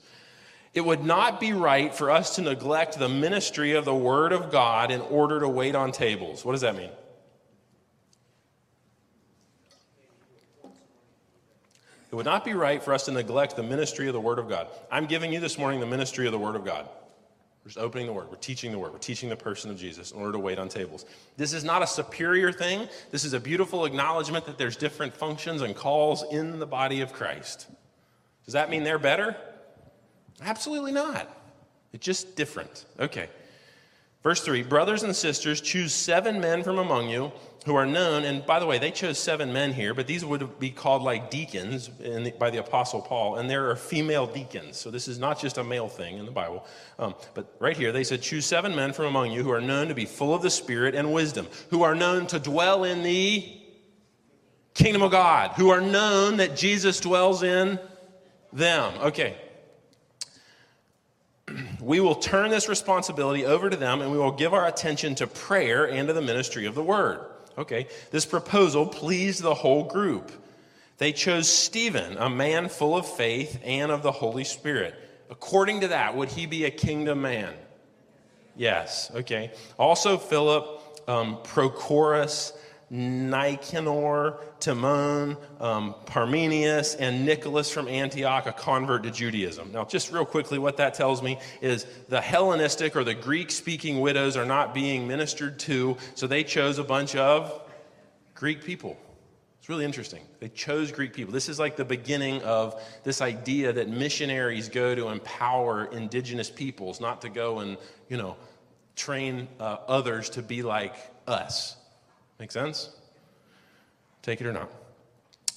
It 0.74 0.80
would 0.80 1.04
not 1.04 1.38
be 1.38 1.52
right 1.52 1.94
for 1.94 2.10
us 2.10 2.34
to 2.34 2.42
neglect 2.42 2.98
the 2.98 3.08
ministry 3.08 3.74
of 3.74 3.84
the 3.84 3.94
Word 3.94 4.32
of 4.32 4.50
God 4.50 4.90
in 4.90 5.00
order 5.00 5.38
to 5.38 5.48
wait 5.48 5.76
on 5.76 5.92
tables. 5.92 6.44
What 6.44 6.52
does 6.52 6.62
that 6.62 6.74
mean? 6.74 6.90
It 12.10 12.16
would 12.16 12.26
not 12.26 12.44
be 12.44 12.54
right 12.54 12.82
for 12.82 12.92
us 12.92 13.04
to 13.04 13.12
neglect 13.12 13.54
the 13.54 13.62
ministry 13.62 14.08
of 14.08 14.12
the 14.12 14.20
Word 14.20 14.40
of 14.40 14.48
God. 14.48 14.66
I'm 14.90 15.06
giving 15.06 15.32
you 15.32 15.38
this 15.38 15.56
morning 15.56 15.78
the 15.78 15.86
ministry 15.86 16.26
of 16.26 16.32
the 16.32 16.38
Word 16.40 16.56
of 16.56 16.64
God. 16.64 16.88
We're 17.64 17.68
just 17.68 17.78
opening 17.78 18.06
the 18.06 18.12
Word. 18.12 18.28
We're 18.28 18.36
teaching 18.36 18.72
the 18.72 18.78
Word. 18.78 18.92
We're 18.92 18.98
teaching 18.98 19.28
the 19.28 19.36
person 19.36 19.70
of 19.70 19.78
Jesus 19.78 20.10
in 20.10 20.18
order 20.18 20.32
to 20.32 20.38
wait 20.38 20.58
on 20.58 20.68
tables. 20.68 21.04
This 21.36 21.52
is 21.52 21.62
not 21.62 21.80
a 21.82 21.86
superior 21.86 22.50
thing. 22.50 22.88
This 23.12 23.24
is 23.24 23.34
a 23.34 23.40
beautiful 23.40 23.84
acknowledgement 23.84 24.46
that 24.46 24.58
there's 24.58 24.76
different 24.76 25.14
functions 25.14 25.62
and 25.62 25.76
calls 25.76 26.24
in 26.32 26.58
the 26.58 26.66
body 26.66 27.02
of 27.02 27.12
Christ. 27.12 27.68
Does 28.44 28.54
that 28.54 28.68
mean 28.68 28.82
they're 28.82 28.98
better? 28.98 29.36
Absolutely 30.40 30.90
not. 30.90 31.28
It's 31.92 32.04
just 32.04 32.34
different. 32.34 32.86
Okay. 32.98 33.28
Verse 34.22 34.40
3 34.40 34.62
Brothers 34.62 35.04
and 35.04 35.14
sisters, 35.14 35.60
choose 35.60 35.92
seven 35.92 36.40
men 36.40 36.64
from 36.64 36.78
among 36.78 37.10
you 37.10 37.30
who 37.64 37.74
are 37.76 37.86
known, 37.86 38.24
and 38.24 38.44
by 38.44 38.58
the 38.58 38.66
way, 38.66 38.78
they 38.78 38.90
chose 38.90 39.18
seven 39.18 39.52
men 39.52 39.72
here, 39.72 39.94
but 39.94 40.06
these 40.06 40.24
would 40.24 40.58
be 40.58 40.70
called 40.70 41.02
like 41.02 41.30
deacons 41.30 41.88
the, 41.98 42.34
by 42.38 42.50
the 42.50 42.58
Apostle 42.58 43.00
Paul, 43.00 43.36
and 43.36 43.48
there 43.48 43.70
are 43.70 43.76
female 43.76 44.26
deacons. 44.26 44.76
So 44.76 44.90
this 44.90 45.06
is 45.06 45.18
not 45.18 45.40
just 45.40 45.58
a 45.58 45.64
male 45.64 45.88
thing 45.88 46.18
in 46.18 46.26
the 46.26 46.32
Bible. 46.32 46.66
Um, 46.98 47.14
but 47.34 47.54
right 47.60 47.76
here, 47.76 47.92
they 47.92 48.04
said, 48.04 48.22
Choose 48.22 48.46
seven 48.46 48.74
men 48.74 48.92
from 48.92 49.06
among 49.06 49.30
you 49.30 49.42
who 49.42 49.50
are 49.50 49.60
known 49.60 49.88
to 49.88 49.94
be 49.94 50.06
full 50.06 50.34
of 50.34 50.42
the 50.42 50.50
Spirit 50.50 50.94
and 50.94 51.12
wisdom, 51.12 51.46
who 51.70 51.82
are 51.82 51.94
known 51.94 52.26
to 52.28 52.38
dwell 52.38 52.84
in 52.84 53.02
the 53.02 53.48
kingdom 54.74 55.02
of 55.02 55.10
God, 55.10 55.52
who 55.52 55.70
are 55.70 55.80
known 55.80 56.38
that 56.38 56.56
Jesus 56.56 57.00
dwells 57.00 57.42
in 57.42 57.78
them. 58.52 58.94
Okay. 59.00 59.36
We 61.80 61.98
will 61.98 62.14
turn 62.14 62.50
this 62.50 62.68
responsibility 62.68 63.44
over 63.44 63.68
to 63.68 63.76
them 63.76 64.00
and 64.00 64.12
we 64.12 64.16
will 64.16 64.30
give 64.30 64.54
our 64.54 64.68
attention 64.68 65.16
to 65.16 65.26
prayer 65.26 65.84
and 65.84 66.06
to 66.06 66.14
the 66.14 66.22
ministry 66.22 66.64
of 66.66 66.76
the 66.76 66.82
word. 66.82 67.26
Okay, 67.58 67.88
this 68.10 68.24
proposal 68.24 68.86
pleased 68.86 69.42
the 69.42 69.54
whole 69.54 69.84
group. 69.84 70.32
They 70.98 71.12
chose 71.12 71.48
Stephen, 71.48 72.16
a 72.16 72.30
man 72.30 72.68
full 72.68 72.96
of 72.96 73.06
faith 73.06 73.60
and 73.64 73.90
of 73.90 74.02
the 74.02 74.12
Holy 74.12 74.44
Spirit. 74.44 74.94
According 75.30 75.80
to 75.80 75.88
that, 75.88 76.16
would 76.16 76.28
he 76.28 76.46
be 76.46 76.64
a 76.64 76.70
kingdom 76.70 77.22
man? 77.22 77.54
Yes, 78.56 79.10
okay. 79.14 79.50
Also, 79.78 80.18
Philip, 80.18 81.02
um, 81.08 81.38
Prochorus, 81.42 82.52
Nicanor, 82.92 84.38
Timon, 84.60 85.38
um, 85.60 85.94
Parmenius, 86.04 86.94
and 86.94 87.24
Nicholas 87.24 87.70
from 87.70 87.88
Antioch, 87.88 88.46
a 88.46 88.52
convert 88.52 89.04
to 89.04 89.10
Judaism. 89.10 89.72
Now, 89.72 89.86
just 89.86 90.12
real 90.12 90.26
quickly, 90.26 90.58
what 90.58 90.76
that 90.76 90.92
tells 90.92 91.22
me 91.22 91.38
is 91.62 91.86
the 92.10 92.20
Hellenistic 92.20 92.94
or 92.94 93.02
the 93.02 93.14
Greek 93.14 93.50
speaking 93.50 94.00
widows 94.00 94.36
are 94.36 94.44
not 94.44 94.74
being 94.74 95.08
ministered 95.08 95.58
to, 95.60 95.96
so 96.14 96.26
they 96.26 96.44
chose 96.44 96.78
a 96.78 96.84
bunch 96.84 97.16
of 97.16 97.62
Greek 98.34 98.62
people. 98.62 98.98
It's 99.58 99.70
really 99.70 99.86
interesting. 99.86 100.20
They 100.40 100.50
chose 100.50 100.92
Greek 100.92 101.14
people. 101.14 101.32
This 101.32 101.48
is 101.48 101.58
like 101.58 101.76
the 101.76 101.86
beginning 101.86 102.42
of 102.42 102.78
this 103.04 103.22
idea 103.22 103.72
that 103.72 103.88
missionaries 103.88 104.68
go 104.68 104.94
to 104.94 105.08
empower 105.08 105.86
indigenous 105.86 106.50
peoples, 106.50 107.00
not 107.00 107.22
to 107.22 107.30
go 107.30 107.60
and, 107.60 107.78
you 108.10 108.18
know, 108.18 108.36
train 108.96 109.48
uh, 109.58 109.78
others 109.88 110.28
to 110.30 110.42
be 110.42 110.62
like 110.62 110.94
us. 111.26 111.76
Make 112.42 112.50
sense? 112.50 112.90
Take 114.22 114.40
it 114.40 114.48
or 114.48 114.52
not. 114.52 114.68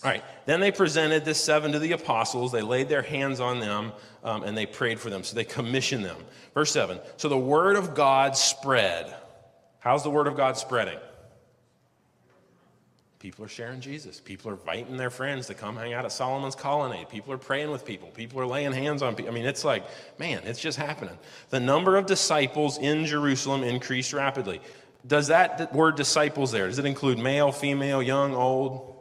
All 0.03 0.11
right. 0.11 0.23
Then 0.45 0.59
they 0.59 0.69
presented 0.69 1.25
this 1.25 1.43
seven 1.43 1.71
to 1.71 1.79
the 1.79 1.93
apostles. 1.93 2.51
They 2.51 2.61
laid 2.61 2.89
their 2.89 3.01
hands 3.01 3.39
on 3.39 3.59
them 3.59 3.91
um, 4.23 4.43
and 4.43 4.55
they 4.55 4.67
prayed 4.67 4.99
for 4.99 5.09
them. 5.09 5.23
So 5.23 5.35
they 5.35 5.45
commissioned 5.45 6.05
them. 6.05 6.17
Verse 6.53 6.71
7. 6.71 6.99
So 7.17 7.27
the 7.27 7.39
word 7.39 7.75
of 7.75 7.95
God 7.95 8.37
spread. 8.37 9.11
How's 9.79 10.03
the 10.03 10.11
word 10.11 10.27
of 10.27 10.37
God 10.37 10.57
spreading? 10.57 10.99
People 13.17 13.43
are 13.43 13.49
sharing 13.49 13.81
Jesus. 13.81 14.19
People 14.19 14.51
are 14.51 14.53
inviting 14.53 14.97
their 14.97 15.09
friends 15.09 15.47
to 15.47 15.55
come 15.55 15.75
hang 15.75 15.93
out 15.95 16.05
at 16.05 16.11
Solomon's 16.11 16.53
Colonnade. 16.53 17.09
People 17.09 17.33
are 17.33 17.39
praying 17.39 17.71
with 17.71 17.83
people. 17.83 18.09
People 18.09 18.39
are 18.39 18.45
laying 18.45 18.71
hands 18.71 19.01
on 19.01 19.15
people. 19.15 19.31
I 19.31 19.33
mean, 19.33 19.47
it's 19.47 19.65
like, 19.65 19.83
man, 20.19 20.43
it's 20.45 20.59
just 20.59 20.77
happening. 20.77 21.17
The 21.49 21.59
number 21.59 21.97
of 21.97 22.05
disciples 22.05 22.77
in 22.77 23.07
Jerusalem 23.07 23.63
increased 23.63 24.13
rapidly. 24.13 24.61
Does 25.05 25.27
that 25.27 25.73
word 25.73 25.95
disciples 25.95 26.51
there, 26.51 26.67
does 26.67 26.79
it 26.79 26.85
include 26.85 27.19
male, 27.19 27.51
female, 27.51 28.01
young, 28.01 28.33
old? 28.33 28.93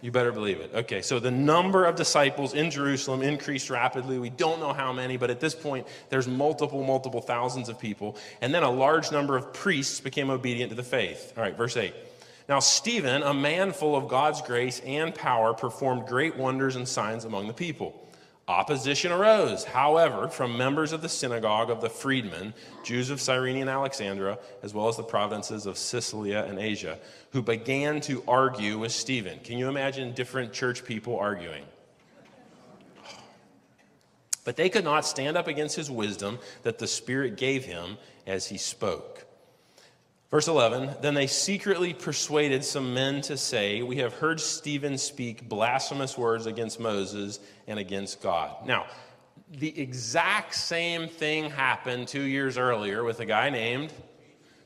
You 0.00 0.10
better 0.10 0.32
believe 0.32 0.58
it. 0.58 0.72
Okay, 0.74 1.00
so 1.00 1.20
the 1.20 1.30
number 1.30 1.84
of 1.84 1.94
disciples 1.94 2.54
in 2.54 2.72
Jerusalem 2.72 3.22
increased 3.22 3.70
rapidly. 3.70 4.18
We 4.18 4.30
don't 4.30 4.58
know 4.58 4.72
how 4.72 4.92
many, 4.92 5.16
but 5.16 5.30
at 5.30 5.38
this 5.38 5.54
point, 5.54 5.86
there's 6.08 6.26
multiple, 6.26 6.82
multiple 6.82 7.20
thousands 7.20 7.68
of 7.68 7.78
people. 7.78 8.16
And 8.40 8.52
then 8.52 8.64
a 8.64 8.70
large 8.70 9.12
number 9.12 9.36
of 9.36 9.52
priests 9.54 10.00
became 10.00 10.28
obedient 10.28 10.70
to 10.70 10.76
the 10.76 10.82
faith. 10.82 11.32
All 11.36 11.42
right, 11.44 11.56
verse 11.56 11.76
8. 11.76 11.94
Now, 12.48 12.58
Stephen, 12.58 13.22
a 13.22 13.32
man 13.32 13.72
full 13.72 13.94
of 13.94 14.08
God's 14.08 14.42
grace 14.42 14.80
and 14.80 15.14
power, 15.14 15.54
performed 15.54 16.08
great 16.08 16.36
wonders 16.36 16.74
and 16.74 16.88
signs 16.88 17.24
among 17.24 17.46
the 17.46 17.54
people. 17.54 18.01
Opposition 18.52 19.12
arose, 19.12 19.64
however, 19.64 20.28
from 20.28 20.58
members 20.58 20.92
of 20.92 21.00
the 21.00 21.08
synagogue 21.08 21.70
of 21.70 21.80
the 21.80 21.88
freedmen, 21.88 22.52
Jews 22.84 23.08
of 23.08 23.18
Cyrene 23.18 23.56
and 23.56 23.70
Alexandria, 23.70 24.38
as 24.62 24.74
well 24.74 24.88
as 24.88 24.98
the 24.98 25.02
provinces 25.02 25.64
of 25.64 25.78
Cilicia 25.78 26.44
and 26.44 26.58
Asia, 26.58 26.98
who 27.30 27.40
began 27.40 28.02
to 28.02 28.22
argue 28.28 28.78
with 28.78 28.92
Stephen. 28.92 29.38
Can 29.42 29.56
you 29.56 29.70
imagine 29.70 30.12
different 30.12 30.52
church 30.52 30.84
people 30.84 31.18
arguing? 31.18 31.64
But 34.44 34.56
they 34.56 34.68
could 34.68 34.84
not 34.84 35.06
stand 35.06 35.38
up 35.38 35.48
against 35.48 35.74
his 35.74 35.90
wisdom 35.90 36.38
that 36.62 36.78
the 36.78 36.86
Spirit 36.86 37.38
gave 37.38 37.64
him 37.64 37.96
as 38.26 38.48
he 38.48 38.58
spoke. 38.58 39.11
Verse 40.32 40.48
11 40.48 40.96
Then 41.00 41.14
they 41.14 41.28
secretly 41.28 41.92
persuaded 41.92 42.64
some 42.64 42.94
men 42.94 43.20
to 43.22 43.36
say, 43.36 43.82
We 43.82 43.98
have 43.98 44.14
heard 44.14 44.40
Stephen 44.40 44.98
speak 44.98 45.48
blasphemous 45.48 46.18
words 46.18 46.46
against 46.46 46.80
Moses 46.80 47.38
and 47.68 47.78
against 47.78 48.20
God. 48.20 48.66
Now, 48.66 48.86
the 49.48 49.78
exact 49.78 50.54
same 50.54 51.06
thing 51.06 51.50
happened 51.50 52.08
two 52.08 52.22
years 52.22 52.56
earlier 52.56 53.04
with 53.04 53.20
a 53.20 53.26
guy 53.26 53.50
named 53.50 53.92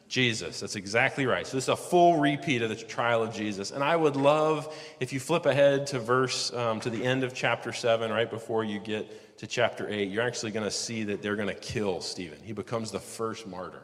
Jesus. 0.07 0.61
That's 0.61 0.77
exactly 0.77 1.27
right. 1.27 1.45
So 1.45 1.57
this 1.57 1.65
is 1.65 1.69
a 1.69 1.77
full 1.77 2.19
repeat 2.19 2.63
of 2.63 2.69
the 2.69 2.77
trial 2.77 3.25
of 3.25 3.35
Jesus. 3.35 3.73
And 3.73 3.83
I 3.83 3.97
would 3.97 4.15
love 4.15 4.73
if 5.01 5.13
you 5.13 5.19
flip 5.19 5.47
ahead 5.47 5.89
to 5.89 5.99
verse 5.99 6.53
um, 6.53 6.79
to 6.79 6.91
the 6.91 7.03
end 7.03 7.25
of 7.25 7.35
chapter 7.35 7.73
seven, 7.73 8.13
right 8.13 8.31
before 8.31 8.63
you 8.63 8.79
get 8.79 9.39
to 9.39 9.49
chapter 9.49 9.89
eight. 9.89 10.13
You're 10.13 10.23
actually 10.23 10.53
going 10.53 10.65
to 10.65 10.71
see 10.71 11.03
that 11.05 11.23
they're 11.23 11.35
going 11.35 11.49
to 11.49 11.55
kill 11.55 12.01
Stephen. 12.01 12.39
He 12.45 12.53
becomes 12.53 12.93
the 12.93 13.01
first 13.01 13.49
martyr. 13.49 13.83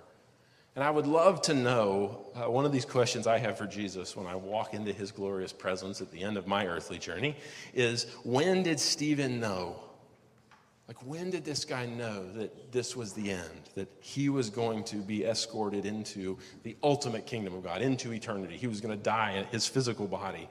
And 0.75 0.83
I 0.83 0.91
would 0.91 1.07
love 1.07 1.43
to 1.43 1.55
know 1.55 2.27
uh, 2.35 2.51
one 2.51 2.65
of 2.65 2.73
these 2.73 2.87
questions 2.87 3.27
I 3.27 3.37
have 3.39 3.59
for 3.59 3.67
Jesus 3.67 4.17
when 4.17 4.27
I 4.27 4.37
walk 4.37 4.73
into 4.73 4.93
his 4.93 5.13
glorious 5.13 5.53
presence 5.53 6.01
at 6.01 6.11
the 6.11 6.23
end 6.23 6.39
of 6.39 6.47
my 6.47 6.67
earthly 6.67 6.99
journey 6.99 7.37
is 7.75 8.07
when 8.25 8.63
did 8.63 8.81
Stephen 8.81 9.39
know? 9.39 9.77
Like, 10.89 10.97
when 11.07 11.31
did 11.31 11.45
this 11.45 11.65
guy 11.65 11.87
know 11.87 12.31
that 12.33 12.73
this 12.73 12.97
was 12.97 13.13
the 13.13 13.31
end, 13.31 13.71
that 13.75 13.89
he 14.01 14.29
was 14.29 14.51
going 14.51 14.85
to 14.85 14.97
be 14.97 15.25
escorted 15.25 15.87
into 15.87 16.39
the 16.65 16.77
ultimate 16.83 17.27
kingdom 17.27 17.55
of 17.55 17.63
God, 17.63 17.83
into 17.83 18.13
eternity? 18.13 18.57
He 18.57 18.67
was 18.67 18.81
going 18.81 18.97
to 18.97 19.03
die, 19.03 19.33
and 19.33 19.47
his 19.49 19.67
physical 19.67 20.07
body 20.07 20.49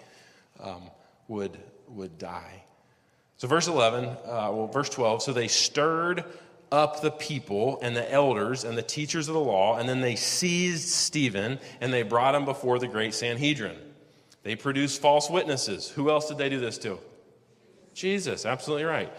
um, 0.60 0.84
would, 1.28 1.58
would 1.90 2.18
die. 2.18 2.64
So, 3.38 3.48
verse 3.48 3.68
11, 3.68 4.06
uh, 4.06 4.16
well, 4.26 4.68
verse 4.68 4.90
12, 4.90 5.22
so 5.24 5.34
they 5.34 5.48
stirred 5.48 6.24
up 6.72 7.02
the 7.02 7.12
people 7.12 7.80
and 7.82 7.96
the 7.96 8.12
elders 8.12 8.64
and 8.64 8.78
the 8.78 8.84
teachers 8.84 9.28
of 9.28 9.34
the 9.34 9.40
law, 9.40 9.78
and 9.78 9.88
then 9.88 10.02
they 10.02 10.16
seized 10.16 10.88
Stephen 10.88 11.60
and 11.82 11.92
they 11.92 12.04
brought 12.04 12.36
him 12.36 12.46
before 12.46 12.80
the 12.80 12.88
great 12.88 13.14
Sanhedrin. 13.14 13.78
They 14.44 14.56
produced 14.56 15.02
false 15.02 15.30
witnesses. 15.30 15.90
Who 15.90 16.10
else 16.10 16.28
did 16.28 16.38
they 16.38 16.50
do 16.50 16.60
this 16.60 16.78
to? 16.80 17.00
Jesus, 17.94 18.46
absolutely 18.46 18.86
right. 18.86 19.12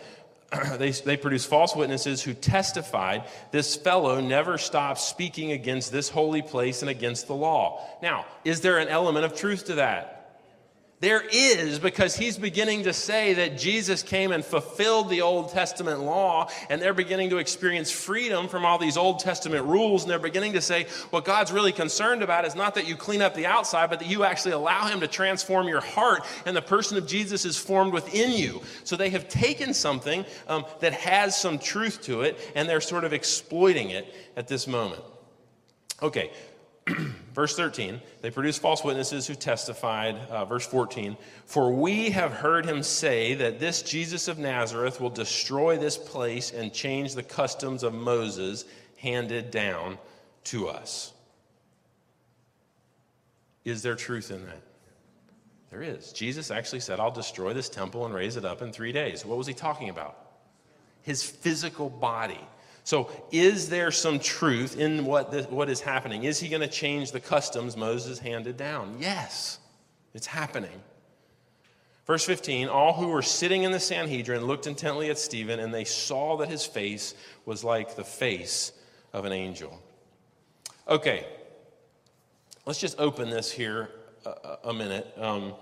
they, 0.78 0.90
they 0.90 1.16
produced 1.16 1.48
false 1.48 1.76
witnesses 1.76 2.22
who 2.22 2.34
testified 2.34 3.24
this 3.50 3.76
fellow 3.76 4.20
never 4.20 4.58
stopped 4.58 5.00
speaking 5.00 5.52
against 5.52 5.92
this 5.92 6.08
holy 6.08 6.42
place 6.42 6.82
and 6.82 6.90
against 6.90 7.26
the 7.26 7.34
law. 7.34 7.86
Now, 8.02 8.26
is 8.44 8.60
there 8.60 8.78
an 8.78 8.88
element 8.88 9.24
of 9.24 9.34
truth 9.34 9.66
to 9.66 9.76
that? 9.76 10.21
There 11.02 11.24
is, 11.32 11.80
because 11.80 12.14
he's 12.14 12.38
beginning 12.38 12.84
to 12.84 12.92
say 12.92 13.34
that 13.34 13.58
Jesus 13.58 14.04
came 14.04 14.30
and 14.30 14.44
fulfilled 14.44 15.10
the 15.10 15.22
Old 15.22 15.50
Testament 15.50 15.98
law, 15.98 16.48
and 16.70 16.80
they're 16.80 16.94
beginning 16.94 17.30
to 17.30 17.38
experience 17.38 17.90
freedom 17.90 18.46
from 18.46 18.64
all 18.64 18.78
these 18.78 18.96
Old 18.96 19.18
Testament 19.18 19.66
rules, 19.66 20.02
and 20.02 20.10
they're 20.12 20.20
beginning 20.20 20.52
to 20.52 20.60
say 20.60 20.86
what 21.10 21.24
God's 21.24 21.50
really 21.50 21.72
concerned 21.72 22.22
about 22.22 22.44
is 22.44 22.54
not 22.54 22.76
that 22.76 22.86
you 22.86 22.94
clean 22.94 23.20
up 23.20 23.34
the 23.34 23.46
outside, 23.46 23.90
but 23.90 23.98
that 23.98 24.08
you 24.08 24.22
actually 24.22 24.52
allow 24.52 24.86
him 24.86 25.00
to 25.00 25.08
transform 25.08 25.66
your 25.66 25.80
heart, 25.80 26.22
and 26.46 26.56
the 26.56 26.62
person 26.62 26.96
of 26.96 27.04
Jesus 27.04 27.44
is 27.44 27.58
formed 27.58 27.92
within 27.92 28.30
you. 28.30 28.62
So 28.84 28.94
they 28.94 29.10
have 29.10 29.28
taken 29.28 29.74
something 29.74 30.24
um, 30.46 30.64
that 30.78 30.92
has 30.92 31.36
some 31.36 31.58
truth 31.58 32.02
to 32.02 32.22
it, 32.22 32.38
and 32.54 32.68
they're 32.68 32.80
sort 32.80 33.02
of 33.02 33.12
exploiting 33.12 33.90
it 33.90 34.06
at 34.36 34.46
this 34.46 34.68
moment. 34.68 35.02
Okay, 36.00 36.30
verse 37.34 37.56
13, 37.56 38.00
they 38.20 38.30
produced 38.30 38.60
false 38.60 38.82
witnesses 38.82 39.26
who 39.26 39.34
testified. 39.34 40.16
Uh, 40.28 40.44
verse 40.44 40.66
14, 40.66 41.16
for 41.46 41.72
we 41.72 42.10
have 42.10 42.32
heard 42.32 42.66
him 42.66 42.82
say 42.82 43.34
that 43.34 43.60
this 43.60 43.82
Jesus 43.82 44.28
of 44.28 44.38
Nazareth 44.38 45.00
will 45.00 45.10
destroy 45.10 45.78
this 45.78 45.96
place 45.96 46.52
and 46.52 46.72
change 46.72 47.14
the 47.14 47.22
customs 47.22 47.82
of 47.82 47.94
Moses 47.94 48.64
handed 48.96 49.50
down 49.50 49.98
to 50.44 50.68
us. 50.68 51.12
Is 53.64 53.82
there 53.82 53.94
truth 53.94 54.30
in 54.30 54.44
that? 54.46 54.62
There 55.70 55.82
is. 55.82 56.12
Jesus 56.12 56.50
actually 56.50 56.80
said, 56.80 57.00
I'll 57.00 57.10
destroy 57.10 57.54
this 57.54 57.68
temple 57.68 58.04
and 58.04 58.14
raise 58.14 58.36
it 58.36 58.44
up 58.44 58.60
in 58.60 58.72
three 58.72 58.92
days. 58.92 59.24
What 59.24 59.38
was 59.38 59.46
he 59.46 59.54
talking 59.54 59.88
about? 59.88 60.18
His 61.02 61.22
physical 61.22 61.88
body. 61.88 62.40
So, 62.84 63.10
is 63.30 63.68
there 63.68 63.92
some 63.92 64.18
truth 64.18 64.76
in 64.76 65.04
what, 65.04 65.30
this, 65.30 65.46
what 65.46 65.70
is 65.70 65.80
happening? 65.80 66.24
Is 66.24 66.40
he 66.40 66.48
going 66.48 66.62
to 66.62 66.68
change 66.68 67.12
the 67.12 67.20
customs 67.20 67.76
Moses 67.76 68.18
handed 68.18 68.56
down? 68.56 68.96
Yes, 68.98 69.60
it's 70.14 70.26
happening. 70.26 70.82
Verse 72.06 72.24
15 72.24 72.68
All 72.68 72.92
who 72.92 73.08
were 73.08 73.22
sitting 73.22 73.62
in 73.62 73.72
the 73.72 73.80
Sanhedrin 73.80 74.44
looked 74.44 74.66
intently 74.66 75.10
at 75.10 75.18
Stephen, 75.18 75.60
and 75.60 75.72
they 75.72 75.84
saw 75.84 76.36
that 76.38 76.48
his 76.48 76.66
face 76.66 77.14
was 77.46 77.62
like 77.62 77.94
the 77.94 78.04
face 78.04 78.72
of 79.12 79.24
an 79.24 79.32
angel. 79.32 79.80
Okay, 80.88 81.26
let's 82.66 82.80
just 82.80 82.98
open 82.98 83.30
this 83.30 83.50
here 83.50 83.90
a, 84.26 84.58
a 84.64 84.72
minute. 84.72 85.06
Um, 85.16 85.54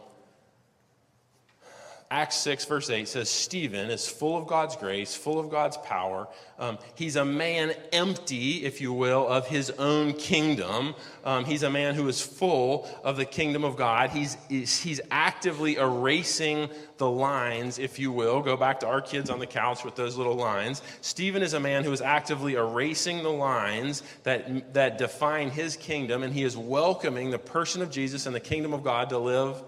Acts 2.12 2.38
6, 2.38 2.64
verse 2.64 2.90
8 2.90 3.07
says, 3.07 3.31
Stephen 3.31 3.88
is 3.88 4.09
full 4.09 4.37
of 4.37 4.49
God's 4.49 4.75
grace, 4.75 5.14
full 5.14 5.38
of 5.38 5.49
God's 5.49 5.77
power. 5.77 6.27
Um, 6.59 6.77
he's 6.96 7.14
a 7.14 7.25
man 7.25 7.73
empty, 7.92 8.64
if 8.64 8.81
you 8.81 8.92
will, 8.92 9.29
of 9.29 9.46
his 9.46 9.70
own 9.79 10.14
kingdom. 10.14 10.96
Um, 11.25 11.44
he's 11.44 11.62
a 11.62 11.70
man 11.70 11.94
who 11.94 12.09
is 12.09 12.20
full 12.20 12.88
of 13.05 13.16
the 13.16 13.25
kingdom 13.25 13.62
of 13.62 13.77
God. 13.77 14.11
He's, 14.11 14.37
he's 14.49 15.01
actively 15.12 15.77
erasing 15.77 16.68
the 16.96 17.09
lines, 17.09 17.79
if 17.79 18.01
you 18.01 18.11
will. 18.11 18.42
Go 18.42 18.57
back 18.57 18.81
to 18.81 18.88
our 18.88 19.01
kids 19.01 19.31
on 19.31 19.38
the 19.38 19.46
couch 19.46 19.85
with 19.85 19.94
those 19.94 20.16
little 20.16 20.35
lines. 20.35 20.83
Stephen 21.03 21.42
is 21.42 21.53
a 21.53 21.61
man 21.61 21.85
who 21.85 21.92
is 21.92 22.03
actively 22.03 22.55
erasing 22.55 23.23
the 23.23 23.31
lines 23.31 24.03
that, 24.25 24.75
that 24.75 24.99
define 24.99 25.49
his 25.49 25.77
kingdom, 25.77 26.25
and 26.25 26.35
he 26.35 26.42
is 26.42 26.57
welcoming 26.57 27.31
the 27.31 27.38
person 27.38 27.83
of 27.83 27.90
Jesus 27.92 28.27
and 28.27 28.35
the 28.35 28.40
kingdom 28.40 28.73
of 28.73 28.83
God 28.83 29.11
to 29.11 29.18
live 29.18 29.62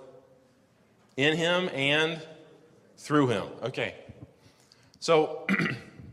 in 1.17 1.37
him 1.37 1.69
and 1.75 2.21
through 3.03 3.27
him. 3.27 3.45
Okay. 3.65 3.97
So, 5.01 5.45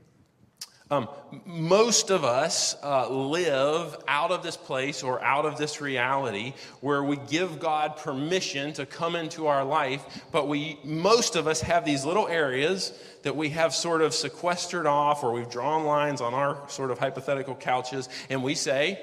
um, 0.91 1.07
most 1.45 2.09
of 2.09 2.23
us 2.23 2.75
uh, 2.83 3.07
live 3.07 3.95
out 4.07 4.31
of 4.31 4.41
this 4.41 4.57
place 4.57 5.03
or 5.03 5.21
out 5.21 5.45
of 5.45 5.59
this 5.59 5.81
reality 5.81 6.53
where 6.81 7.03
we 7.03 7.17
give 7.17 7.59
God 7.59 7.97
permission 7.97 8.73
to 8.73 8.87
come 8.87 9.15
into 9.15 9.45
our 9.45 9.63
life, 9.63 10.03
but 10.31 10.47
we, 10.47 10.79
most 10.83 11.35
of 11.35 11.47
us 11.47 11.61
have 11.61 11.85
these 11.85 12.05
little 12.05 12.27
areas 12.27 12.91
that 13.21 13.35
we 13.35 13.49
have 13.49 13.75
sort 13.75 14.01
of 14.01 14.11
sequestered 14.15 14.87
off 14.87 15.23
or 15.23 15.31
we've 15.31 15.51
drawn 15.51 15.85
lines 15.85 16.21
on 16.21 16.33
our 16.33 16.67
sort 16.69 16.89
of 16.89 16.97
hypothetical 16.97 17.53
couches, 17.53 18.09
and 18.31 18.41
we 18.41 18.55
say, 18.55 18.99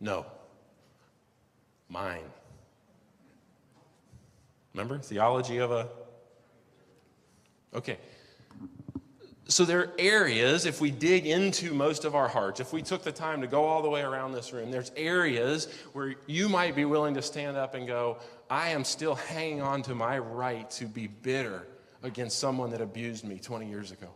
No, 0.00 0.26
mine. 1.88 2.24
Remember? 4.72 4.98
Theology 4.98 5.58
of 5.58 5.70
a. 5.70 5.88
Okay. 7.74 7.98
So 9.46 9.64
there 9.64 9.80
are 9.80 9.92
areas, 9.98 10.64
if 10.64 10.80
we 10.80 10.90
dig 10.90 11.26
into 11.26 11.74
most 11.74 12.06
of 12.06 12.14
our 12.14 12.28
hearts, 12.28 12.60
if 12.60 12.72
we 12.72 12.80
took 12.80 13.02
the 13.02 13.12
time 13.12 13.42
to 13.42 13.46
go 13.46 13.64
all 13.64 13.82
the 13.82 13.90
way 13.90 14.00
around 14.00 14.32
this 14.32 14.54
room, 14.54 14.70
there's 14.70 14.90
areas 14.96 15.68
where 15.92 16.14
you 16.26 16.48
might 16.48 16.74
be 16.74 16.86
willing 16.86 17.14
to 17.14 17.22
stand 17.22 17.56
up 17.56 17.74
and 17.74 17.86
go, 17.86 18.18
I 18.48 18.70
am 18.70 18.84
still 18.84 19.14
hanging 19.14 19.60
on 19.60 19.82
to 19.82 19.94
my 19.94 20.18
right 20.18 20.70
to 20.72 20.86
be 20.86 21.08
bitter 21.08 21.66
against 22.02 22.38
someone 22.38 22.70
that 22.70 22.80
abused 22.80 23.24
me 23.24 23.38
20 23.38 23.68
years 23.68 23.90
ago. 23.90 24.08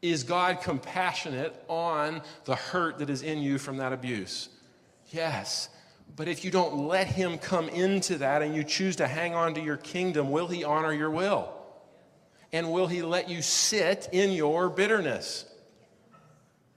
Is 0.00 0.22
God 0.22 0.62
compassionate 0.62 1.54
on 1.68 2.22
the 2.44 2.54
hurt 2.54 2.98
that 2.98 3.10
is 3.10 3.22
in 3.22 3.40
you 3.42 3.58
from 3.58 3.78
that 3.78 3.92
abuse? 3.92 4.48
Yes. 5.10 5.68
But 6.16 6.28
if 6.28 6.44
you 6.44 6.50
don't 6.50 6.86
let 6.86 7.06
him 7.06 7.38
come 7.38 7.68
into 7.68 8.18
that 8.18 8.42
and 8.42 8.54
you 8.54 8.62
choose 8.62 8.96
to 8.96 9.06
hang 9.06 9.34
on 9.34 9.54
to 9.54 9.60
your 9.60 9.76
kingdom, 9.76 10.30
will 10.30 10.46
he 10.46 10.62
honor 10.64 10.92
your 10.92 11.10
will? 11.10 11.52
And 12.52 12.70
will 12.70 12.86
he 12.86 13.02
let 13.02 13.28
you 13.28 13.42
sit 13.42 14.08
in 14.12 14.30
your 14.30 14.70
bitterness? 14.70 15.44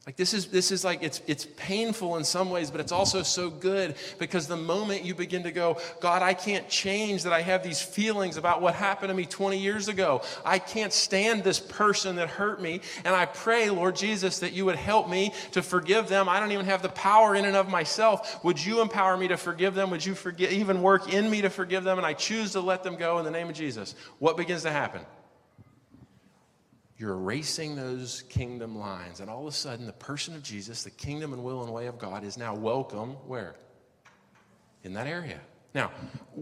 Like 0.08 0.16
this 0.16 0.34
is 0.34 0.48
this 0.48 0.72
is 0.72 0.86
like 0.86 1.04
it's 1.04 1.22
it's 1.28 1.46
painful 1.58 2.16
in 2.16 2.24
some 2.24 2.50
ways, 2.50 2.72
but 2.72 2.80
it's 2.80 2.94
also 2.94 3.24
so 3.24 3.50
good 3.50 3.96
because 4.20 4.48
the 4.48 4.56
moment 4.56 5.04
you 5.04 5.14
begin 5.14 5.44
to 5.44 5.52
go, 5.52 5.82
God, 6.00 6.22
I 6.22 6.34
can't 6.34 6.70
change 6.70 7.24
that 7.24 7.34
I 7.34 7.42
have 7.42 7.62
these 7.62 7.82
feelings 7.82 8.38
about 8.38 8.62
what 8.62 8.74
happened 8.74 9.10
to 9.10 9.14
me 9.14 9.26
20 9.26 9.60
years 9.60 9.90
ago. 9.90 10.22
I 10.46 10.60
can't 10.60 10.94
stand 10.94 11.44
this 11.44 11.60
person 11.60 12.16
that 12.16 12.30
hurt 12.30 12.62
me, 12.62 12.80
and 13.04 13.14
I 13.14 13.26
pray, 13.26 13.70
Lord 13.70 13.98
Jesus, 13.98 14.40
that 14.40 14.54
you 14.54 14.64
would 14.64 14.78
help 14.78 15.10
me 15.10 15.34
to 15.52 15.62
forgive 15.62 16.08
them. 16.08 16.30
I 16.30 16.40
don't 16.40 16.54
even 16.54 16.68
have 16.68 16.82
the 16.82 16.88
power 16.88 17.36
in 17.36 17.44
and 17.44 17.58
of 17.58 17.68
myself. 17.68 18.42
Would 18.46 18.66
you 18.66 18.80
empower 18.80 19.18
me 19.18 19.28
to 19.28 19.36
forgive 19.36 19.76
them? 19.76 19.90
Would 19.90 20.06
you 20.06 20.16
forgive, 20.16 20.54
even 20.54 20.82
work 20.82 21.12
in 21.14 21.30
me 21.30 21.42
to 21.42 21.50
forgive 21.50 21.84
them? 21.84 21.98
And 21.98 22.08
I 22.08 22.14
choose 22.14 22.54
to 22.54 22.62
let 22.62 22.82
them 22.82 22.96
go 22.96 23.20
in 23.20 23.26
the 23.26 23.32
name 23.32 23.50
of 23.50 23.56
Jesus. 23.56 23.94
What 24.20 24.38
begins 24.38 24.62
to 24.62 24.72
happen? 24.72 25.02
You're 26.98 27.14
erasing 27.14 27.76
those 27.76 28.24
kingdom 28.24 28.78
lines. 28.78 29.20
And 29.20 29.30
all 29.30 29.42
of 29.42 29.48
a 29.48 29.56
sudden, 29.56 29.86
the 29.86 29.94
person 29.94 30.36
of 30.36 30.42
Jesus, 30.42 30.84
the 30.84 30.90
kingdom 30.90 31.32
and 31.32 31.44
will 31.44 31.64
and 31.64 31.72
way 31.72 31.86
of 31.86 32.00
God, 32.00 32.24
is 32.24 32.38
now 32.38 32.56
welcome 32.56 33.12
where? 33.28 33.56
In 34.84 34.94
that 34.94 35.06
area. 35.06 35.40
Now, 35.76 35.92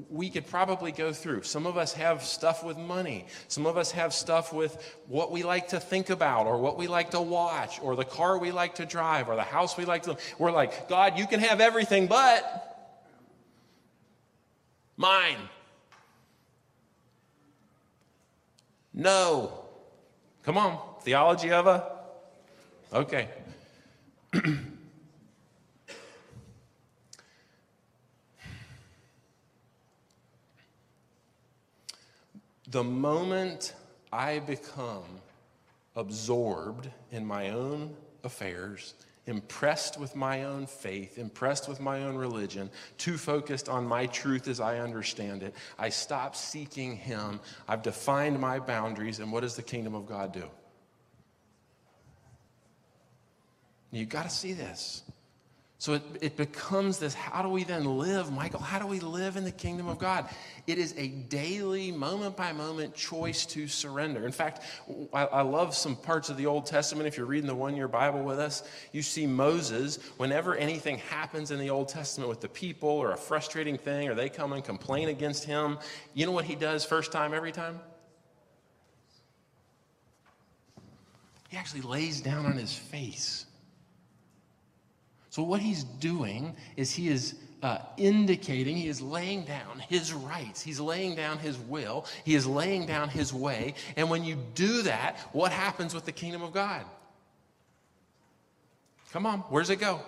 we 0.09 0.29
could 0.29 0.47
probably 0.47 0.93
go 0.93 1.11
through. 1.11 1.43
Some 1.43 1.65
of 1.65 1.75
us 1.75 1.91
have 1.93 2.23
stuff 2.23 2.63
with 2.63 2.77
money. 2.77 3.25
Some 3.49 3.65
of 3.65 3.75
us 3.75 3.91
have 3.91 4.13
stuff 4.13 4.53
with 4.53 4.95
what 5.07 5.29
we 5.29 5.43
like 5.43 5.69
to 5.69 5.79
think 5.79 6.09
about 6.09 6.47
or 6.47 6.57
what 6.57 6.77
we 6.77 6.87
like 6.87 7.11
to 7.11 7.19
watch 7.19 7.81
or 7.81 7.97
the 7.97 8.05
car 8.05 8.37
we 8.37 8.51
like 8.51 8.75
to 8.75 8.85
drive 8.85 9.27
or 9.27 9.35
the 9.35 9.43
house 9.43 9.75
we 9.75 9.83
like 9.83 10.03
to. 10.03 10.15
We're 10.37 10.51
like, 10.51 10.87
God, 10.87 11.17
you 11.19 11.27
can 11.27 11.41
have 11.41 11.59
everything, 11.59 12.07
but 12.07 12.95
mine. 14.95 15.37
No. 18.93 19.64
Come 20.45 20.57
on. 20.59 20.79
Theology 21.01 21.51
of 21.51 21.65
a? 21.65 21.91
Okay. 22.93 23.27
the 32.69 32.83
moment 32.83 33.73
I 34.13 34.37
become 34.37 35.01
absorbed 35.95 36.91
in 37.11 37.25
my 37.25 37.49
own 37.49 37.97
affairs, 38.23 38.93
impressed 39.27 39.99
with 39.99 40.15
my 40.15 40.43
own 40.43 40.67
faith, 40.67 41.17
impressed 41.17 41.67
with 41.67 41.79
my 41.79 42.03
own 42.03 42.15
religion, 42.15 42.69
too 42.97 43.17
focused 43.17 43.67
on 43.69 43.85
my 43.85 44.05
truth 44.07 44.47
as 44.47 44.59
I 44.59 44.79
understand 44.79 45.43
it, 45.43 45.55
I 45.79 45.89
stop 45.89 46.35
seeking 46.35 46.95
Him. 46.95 47.39
I've 47.67 47.81
defined 47.81 48.39
my 48.39 48.59
boundaries, 48.59 49.19
and 49.19 49.31
what 49.31 49.41
does 49.41 49.55
the 49.55 49.63
kingdom 49.63 49.95
of 49.95 50.05
God 50.05 50.31
do? 50.31 50.49
You've 53.91 54.09
got 54.09 54.23
to 54.23 54.29
see 54.29 54.53
this. 54.53 55.03
So 55.85 55.93
it, 55.93 56.01
it 56.19 56.35
becomes 56.35 56.97
this 56.97 57.13
how 57.13 57.43
do 57.43 57.49
we 57.49 57.63
then 57.63 57.85
live, 57.85 58.31
Michael? 58.31 58.59
How 58.59 58.79
do 58.79 58.87
we 58.87 58.99
live 58.99 59.37
in 59.37 59.43
the 59.43 59.51
kingdom 59.51 59.87
of 59.87 59.99
God? 59.99 60.27
It 60.65 60.79
is 60.79 60.95
a 60.97 61.09
daily, 61.09 61.91
moment 61.91 62.35
by 62.35 62.53
moment 62.53 62.95
choice 62.95 63.45
to 63.45 63.67
surrender. 63.67 64.25
In 64.25 64.31
fact, 64.31 64.63
I, 65.13 65.25
I 65.25 65.41
love 65.43 65.75
some 65.75 65.95
parts 65.95 66.29
of 66.29 66.37
the 66.37 66.47
Old 66.47 66.65
Testament. 66.65 67.05
If 67.05 67.17
you're 67.17 67.27
reading 67.27 67.45
the 67.45 67.53
one 67.53 67.75
year 67.75 67.87
Bible 67.87 68.23
with 68.23 68.39
us, 68.39 68.63
you 68.93 69.03
see 69.03 69.27
Moses, 69.27 69.99
whenever 70.17 70.55
anything 70.55 70.97
happens 70.97 71.51
in 71.51 71.59
the 71.59 71.69
Old 71.69 71.87
Testament 71.87 72.31
with 72.31 72.41
the 72.41 72.49
people 72.49 72.89
or 72.89 73.11
a 73.11 73.17
frustrating 73.17 73.77
thing, 73.77 74.09
or 74.09 74.15
they 74.15 74.27
come 74.27 74.53
and 74.53 74.63
complain 74.63 75.09
against 75.09 75.45
him, 75.45 75.77
you 76.15 76.25
know 76.25 76.31
what 76.31 76.45
he 76.45 76.55
does 76.55 76.83
first 76.83 77.11
time, 77.11 77.31
every 77.31 77.51
time? 77.51 77.79
He 81.49 81.57
actually 81.57 81.81
lays 81.81 82.21
down 82.21 82.47
on 82.47 82.53
his 82.53 82.73
face 82.73 83.45
so, 85.35 85.43
what 85.43 85.59
he's 85.59 85.83
doing 85.83 86.55
is 86.77 86.93
he 86.93 87.09
is 87.09 87.35
uh, 87.61 87.79
indicating, 87.97 88.77
he 88.77 88.87
is 88.87 89.01
laying 89.01 89.43
down 89.43 89.79
his 89.89 90.13
rights, 90.13 90.61
he's 90.61 90.79
laying 90.79 91.13
down 91.13 91.39
his 91.39 91.59
will, 91.59 92.05
he 92.23 92.35
is 92.35 92.47
laying 92.47 92.85
down 92.85 93.09
his 93.09 93.33
way. 93.33 93.73
And 93.97 94.09
when 94.09 94.23
you 94.23 94.37
do 94.53 94.83
that, 94.83 95.17
what 95.33 95.51
happens 95.51 95.93
with 95.93 96.05
the 96.05 96.13
kingdom 96.13 96.41
of 96.41 96.53
God? 96.53 96.85
Come 99.11 99.25
on, 99.25 99.39
where's 99.49 99.69
it 99.69 99.81
go? 99.81 99.99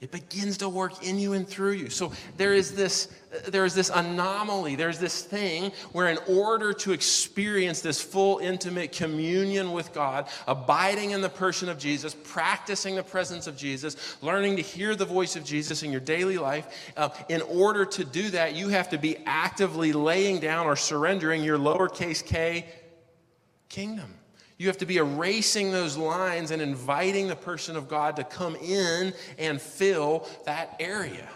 It 0.00 0.10
begins 0.10 0.58
to 0.58 0.68
work 0.68 1.02
in 1.02 1.18
you 1.18 1.32
and 1.32 1.48
through 1.48 1.72
you. 1.72 1.88
So 1.88 2.12
there 2.36 2.52
is 2.52 2.74
this 2.74 3.08
there 3.48 3.64
is 3.64 3.74
this 3.74 3.90
anomaly, 3.92 4.76
there's 4.76 4.98
this 4.98 5.22
thing 5.22 5.72
where 5.92 6.08
in 6.08 6.18
order 6.28 6.72
to 6.72 6.92
experience 6.92 7.80
this 7.80 8.00
full 8.00 8.38
intimate 8.38 8.92
communion 8.92 9.72
with 9.72 9.92
God, 9.92 10.28
abiding 10.46 11.10
in 11.10 11.20
the 11.20 11.28
person 11.28 11.68
of 11.68 11.78
Jesus, 11.78 12.14
practicing 12.24 12.94
the 12.94 13.02
presence 13.02 13.46
of 13.46 13.56
Jesus, 13.56 14.16
learning 14.22 14.56
to 14.56 14.62
hear 14.62 14.94
the 14.94 15.04
voice 15.04 15.36
of 15.36 15.44
Jesus 15.44 15.82
in 15.82 15.90
your 15.90 16.00
daily 16.00 16.38
life, 16.38 16.92
uh, 16.96 17.08
in 17.28 17.42
order 17.42 17.84
to 17.84 18.04
do 18.04 18.30
that, 18.30 18.54
you 18.54 18.68
have 18.68 18.90
to 18.90 18.98
be 18.98 19.16
actively 19.26 19.92
laying 19.92 20.38
down 20.38 20.66
or 20.66 20.76
surrendering 20.76 21.42
your 21.42 21.58
lowercase 21.58 22.24
k 22.24 22.66
kingdom. 23.68 24.14
You 24.64 24.68
have 24.68 24.78
to 24.78 24.86
be 24.86 24.96
erasing 24.96 25.72
those 25.72 25.98
lines 25.98 26.50
and 26.50 26.62
inviting 26.62 27.28
the 27.28 27.36
person 27.36 27.76
of 27.76 27.86
God 27.86 28.16
to 28.16 28.24
come 28.24 28.56
in 28.56 29.12
and 29.38 29.60
fill 29.60 30.26
that 30.46 30.76
area. 30.80 31.28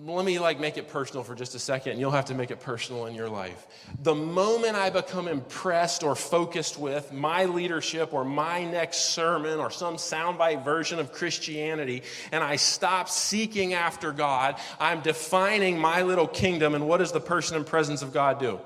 let 0.00 0.24
me 0.24 0.38
like 0.38 0.60
make 0.60 0.78
it 0.78 0.88
personal 0.88 1.24
for 1.24 1.34
just 1.34 1.54
a 1.54 1.58
second 1.58 1.92
and 1.92 2.00
you'll 2.00 2.10
have 2.10 2.24
to 2.26 2.34
make 2.34 2.50
it 2.50 2.60
personal 2.60 3.06
in 3.06 3.14
your 3.14 3.28
life 3.28 3.66
the 4.04 4.14
moment 4.14 4.76
i 4.76 4.88
become 4.88 5.26
impressed 5.26 6.02
or 6.04 6.14
focused 6.14 6.78
with 6.78 7.12
my 7.12 7.44
leadership 7.44 8.14
or 8.14 8.24
my 8.24 8.64
next 8.64 9.10
sermon 9.10 9.58
or 9.58 9.70
some 9.70 9.96
soundbite 9.96 10.64
version 10.64 10.98
of 11.00 11.12
christianity 11.12 12.02
and 12.30 12.44
i 12.44 12.54
stop 12.54 13.08
seeking 13.08 13.74
after 13.74 14.12
god 14.12 14.56
i'm 14.78 15.00
defining 15.00 15.76
my 15.76 16.00
little 16.00 16.28
kingdom 16.28 16.74
and 16.76 16.86
what 16.86 16.98
does 16.98 17.12
the 17.12 17.20
person 17.20 17.56
and 17.56 17.66
presence 17.66 18.00
of 18.00 18.12
god 18.12 18.38
do 18.38 18.58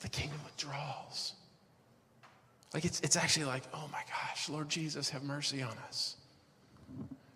the 0.00 0.08
kingdom 0.08 0.38
withdraws. 0.44 1.34
Like 2.74 2.84
it's, 2.84 3.00
it's 3.00 3.16
actually 3.16 3.46
like, 3.46 3.64
oh 3.74 3.88
my 3.92 4.02
gosh, 4.08 4.48
Lord 4.48 4.68
Jesus, 4.68 5.10
have 5.10 5.22
mercy 5.22 5.62
on 5.62 5.74
us. 5.88 6.16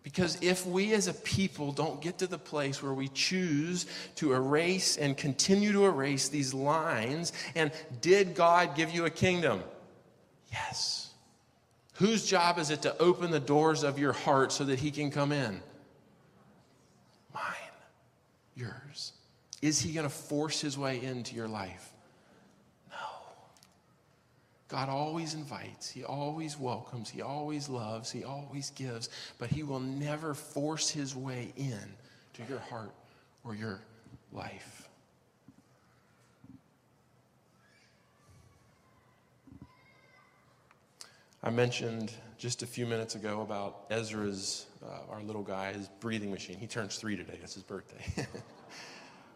Because 0.02 0.38
if 0.42 0.66
we 0.66 0.92
as 0.92 1.08
a 1.08 1.14
people 1.14 1.72
don't 1.72 2.00
get 2.00 2.18
to 2.18 2.26
the 2.26 2.38
place 2.38 2.82
where 2.82 2.92
we 2.92 3.08
choose 3.08 3.86
to 4.16 4.34
erase 4.34 4.98
and 4.98 5.16
continue 5.16 5.72
to 5.72 5.86
erase 5.86 6.28
these 6.28 6.52
lines, 6.52 7.32
and 7.54 7.72
did 8.02 8.34
God 8.34 8.76
give 8.76 8.90
you 8.90 9.06
a 9.06 9.10
kingdom? 9.10 9.62
Yes. 10.52 11.10
Whose 11.94 12.26
job 12.26 12.58
is 12.58 12.70
it 12.70 12.82
to 12.82 12.96
open 12.98 13.30
the 13.30 13.40
doors 13.40 13.82
of 13.82 13.98
your 13.98 14.12
heart 14.12 14.52
so 14.52 14.64
that 14.64 14.78
He 14.78 14.90
can 14.90 15.10
come 15.10 15.32
in? 15.32 15.60
Mine. 17.32 17.42
Yours. 18.54 19.12
Is 19.62 19.80
He 19.80 19.92
going 19.94 20.06
to 20.06 20.14
force 20.14 20.60
His 20.60 20.76
way 20.76 21.02
into 21.02 21.34
your 21.34 21.48
life? 21.48 21.93
God 24.68 24.88
always 24.88 25.34
invites, 25.34 25.90
He 25.90 26.04
always 26.04 26.58
welcomes, 26.58 27.10
He 27.10 27.22
always 27.22 27.68
loves, 27.68 28.10
He 28.10 28.24
always 28.24 28.70
gives, 28.70 29.08
but 29.38 29.50
He 29.50 29.62
will 29.62 29.80
never 29.80 30.34
force 30.34 30.90
His 30.90 31.14
way 31.14 31.52
in 31.56 31.78
to 32.34 32.42
your 32.48 32.60
heart 32.60 32.92
or 33.44 33.54
your 33.54 33.80
life. 34.32 34.88
I 41.42 41.50
mentioned 41.50 42.10
just 42.38 42.62
a 42.62 42.66
few 42.66 42.86
minutes 42.86 43.16
ago 43.16 43.42
about 43.42 43.84
Ezra's, 43.90 44.64
uh, 44.82 45.12
our 45.12 45.22
little 45.22 45.42
guy, 45.42 45.74
his 45.74 45.88
breathing 46.00 46.30
machine. 46.30 46.56
He 46.56 46.66
turns 46.66 46.96
three 46.96 47.16
today, 47.16 47.38
it's 47.42 47.52
his 47.52 47.62
birthday. 47.62 48.26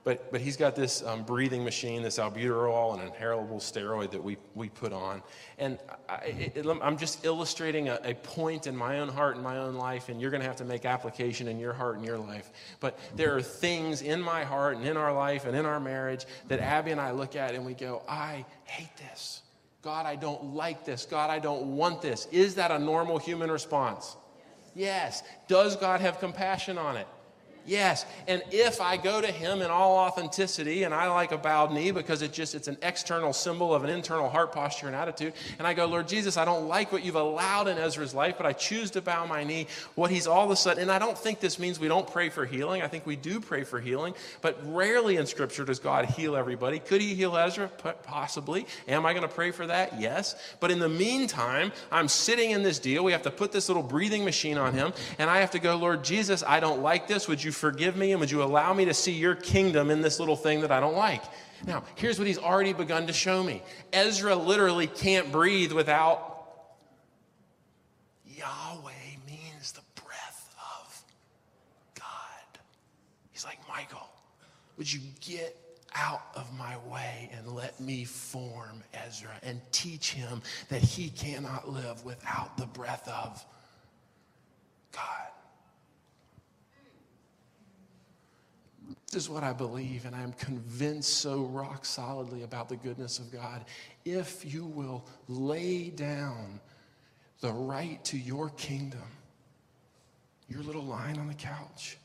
But, 0.04 0.32
but 0.32 0.40
he's 0.40 0.56
got 0.56 0.74
this 0.74 1.02
um, 1.02 1.22
breathing 1.24 1.64
machine, 1.64 2.02
this 2.02 2.18
albuterol, 2.18 2.98
an 2.98 3.10
inhalable 3.10 3.58
steroid 3.58 4.10
that 4.12 4.22
we, 4.22 4.38
we 4.54 4.68
put 4.68 4.92
on. 4.92 5.22
And 5.58 5.78
I, 6.08 6.52
am 6.56 6.96
just 6.96 7.24
illustrating 7.24 7.88
a, 7.88 8.00
a 8.04 8.14
point 8.14 8.66
in 8.66 8.76
my 8.76 9.00
own 9.00 9.08
heart 9.08 9.34
and 9.34 9.44
my 9.44 9.58
own 9.58 9.74
life, 9.74 10.08
and 10.08 10.20
you're 10.20 10.30
going 10.30 10.40
to 10.40 10.46
have 10.46 10.56
to 10.56 10.64
make 10.64 10.84
application 10.84 11.48
in 11.48 11.58
your 11.58 11.72
heart 11.72 11.96
and 11.96 12.04
your 12.04 12.18
life. 12.18 12.50
But 12.80 12.98
there 13.16 13.36
are 13.36 13.42
things 13.42 14.02
in 14.02 14.22
my 14.22 14.44
heart 14.44 14.76
and 14.76 14.86
in 14.86 14.96
our 14.96 15.12
life 15.12 15.44
and 15.44 15.56
in 15.56 15.66
our 15.66 15.80
marriage 15.80 16.24
that 16.48 16.60
Abby 16.60 16.92
and 16.92 17.00
I 17.00 17.10
look 17.10 17.36
at 17.36 17.54
and 17.54 17.66
we 17.66 17.74
go, 17.74 18.02
I 18.08 18.44
hate 18.64 18.96
this. 18.96 19.42
God, 19.82 20.06
I 20.06 20.16
don't 20.16 20.54
like 20.54 20.84
this. 20.84 21.06
God, 21.06 21.30
I 21.30 21.38
don't 21.38 21.76
want 21.76 22.02
this. 22.02 22.26
Is 22.32 22.56
that 22.56 22.70
a 22.70 22.78
normal 22.78 23.18
human 23.18 23.50
response? 23.50 24.16
Yes. 24.74 25.22
Does 25.48 25.76
God 25.76 26.00
have 26.00 26.18
compassion 26.20 26.78
on 26.78 26.96
it? 26.96 27.06
Yes. 27.68 28.06
And 28.26 28.42
if 28.50 28.80
I 28.80 28.96
go 28.96 29.20
to 29.20 29.26
him 29.26 29.60
in 29.60 29.70
all 29.70 29.96
authenticity, 29.98 30.84
and 30.84 30.94
I 30.94 31.08
like 31.10 31.32
a 31.32 31.36
bowed 31.36 31.70
knee 31.70 31.90
because 31.90 32.22
it 32.22 32.32
just 32.32 32.54
it's 32.54 32.66
an 32.66 32.78
external 32.82 33.34
symbol 33.34 33.74
of 33.74 33.84
an 33.84 33.90
internal 33.90 34.30
heart 34.30 34.52
posture 34.52 34.86
and 34.86 34.96
attitude, 34.96 35.34
and 35.58 35.66
I 35.66 35.74
go, 35.74 35.84
Lord 35.84 36.08
Jesus, 36.08 36.38
I 36.38 36.46
don't 36.46 36.66
like 36.66 36.92
what 36.92 37.04
you've 37.04 37.14
allowed 37.14 37.68
in 37.68 37.76
Ezra's 37.76 38.14
life, 38.14 38.36
but 38.38 38.46
I 38.46 38.54
choose 38.54 38.90
to 38.92 39.02
bow 39.02 39.26
my 39.26 39.44
knee. 39.44 39.66
What 39.96 40.10
he's 40.10 40.26
all 40.26 40.46
of 40.46 40.50
a 40.50 40.56
sudden, 40.56 40.82
and 40.82 40.90
I 40.90 40.98
don't 40.98 41.16
think 41.16 41.40
this 41.40 41.58
means 41.58 41.78
we 41.78 41.88
don't 41.88 42.10
pray 42.10 42.30
for 42.30 42.46
healing. 42.46 42.80
I 42.80 42.88
think 42.88 43.04
we 43.04 43.16
do 43.16 43.38
pray 43.38 43.64
for 43.64 43.80
healing, 43.80 44.14
but 44.40 44.58
rarely 44.74 45.16
in 45.16 45.26
Scripture 45.26 45.66
does 45.66 45.78
God 45.78 46.06
heal 46.06 46.36
everybody. 46.36 46.78
Could 46.78 47.02
he 47.02 47.14
heal 47.14 47.36
Ezra? 47.36 47.68
Possibly. 48.04 48.66
Am 48.88 49.04
I 49.04 49.12
going 49.12 49.28
to 49.28 49.34
pray 49.34 49.50
for 49.50 49.66
that? 49.66 50.00
Yes. 50.00 50.36
But 50.58 50.70
in 50.70 50.78
the 50.78 50.88
meantime, 50.88 51.72
I'm 51.92 52.08
sitting 52.08 52.52
in 52.52 52.62
this 52.62 52.78
deal. 52.78 53.04
We 53.04 53.12
have 53.12 53.22
to 53.22 53.30
put 53.30 53.52
this 53.52 53.68
little 53.68 53.82
breathing 53.82 54.24
machine 54.24 54.56
on 54.56 54.72
him, 54.72 54.94
and 55.18 55.28
I 55.28 55.40
have 55.40 55.50
to 55.50 55.58
go, 55.58 55.76
Lord 55.76 56.02
Jesus, 56.02 56.42
I 56.42 56.60
don't 56.60 56.80
like 56.80 57.06
this. 57.08 57.28
Would 57.28 57.44
you 57.44 57.52
forgive 57.58 57.96
me 57.96 58.12
and 58.12 58.20
would 58.20 58.30
you 58.30 58.42
allow 58.42 58.72
me 58.72 58.86
to 58.86 58.94
see 58.94 59.12
your 59.12 59.34
kingdom 59.34 59.90
in 59.90 60.00
this 60.00 60.18
little 60.18 60.36
thing 60.36 60.62
that 60.62 60.70
I 60.70 60.80
don't 60.80 60.96
like? 60.96 61.22
Now, 61.66 61.82
here's 61.96 62.18
what 62.18 62.26
he's 62.26 62.38
already 62.38 62.72
begun 62.72 63.08
to 63.08 63.12
show 63.12 63.42
me 63.42 63.62
Ezra 63.92 64.36
literally 64.36 64.86
can't 64.86 65.32
breathe 65.32 65.72
without 65.72 66.36
Yahweh 68.26 68.92
means 69.26 69.72
the 69.72 69.80
breath 70.00 70.54
of 70.56 71.04
God. 71.96 72.60
He's 73.32 73.44
like, 73.44 73.58
Michael, 73.68 74.08
would 74.76 74.92
you 74.92 75.00
get 75.20 75.56
out 75.94 76.22
of 76.36 76.56
my 76.56 76.76
way 76.88 77.30
and 77.36 77.48
let 77.48 77.80
me 77.80 78.04
form 78.04 78.82
Ezra 79.06 79.32
and 79.42 79.60
teach 79.72 80.12
him 80.12 80.42
that 80.68 80.82
he 80.82 81.08
cannot 81.08 81.68
live 81.68 82.04
without 82.04 82.56
the 82.56 82.66
breath 82.66 83.08
of 83.08 83.44
God? 84.92 85.28
This 89.10 89.24
is 89.24 89.30
what 89.30 89.42
I 89.42 89.54
believe, 89.54 90.04
and 90.04 90.14
I 90.14 90.20
am 90.20 90.32
convinced 90.32 91.18
so 91.18 91.44
rock 91.44 91.86
solidly 91.86 92.42
about 92.42 92.68
the 92.68 92.76
goodness 92.76 93.18
of 93.18 93.32
God. 93.32 93.64
If 94.04 94.44
you 94.44 94.66
will 94.66 95.04
lay 95.28 95.88
down 95.88 96.60
the 97.40 97.52
right 97.52 98.04
to 98.04 98.18
your 98.18 98.50
kingdom, 98.50 99.00
your 100.48 100.62
little 100.62 100.84
line 100.84 101.18
on 101.18 101.26
the 101.26 101.34
couch, 101.34 101.96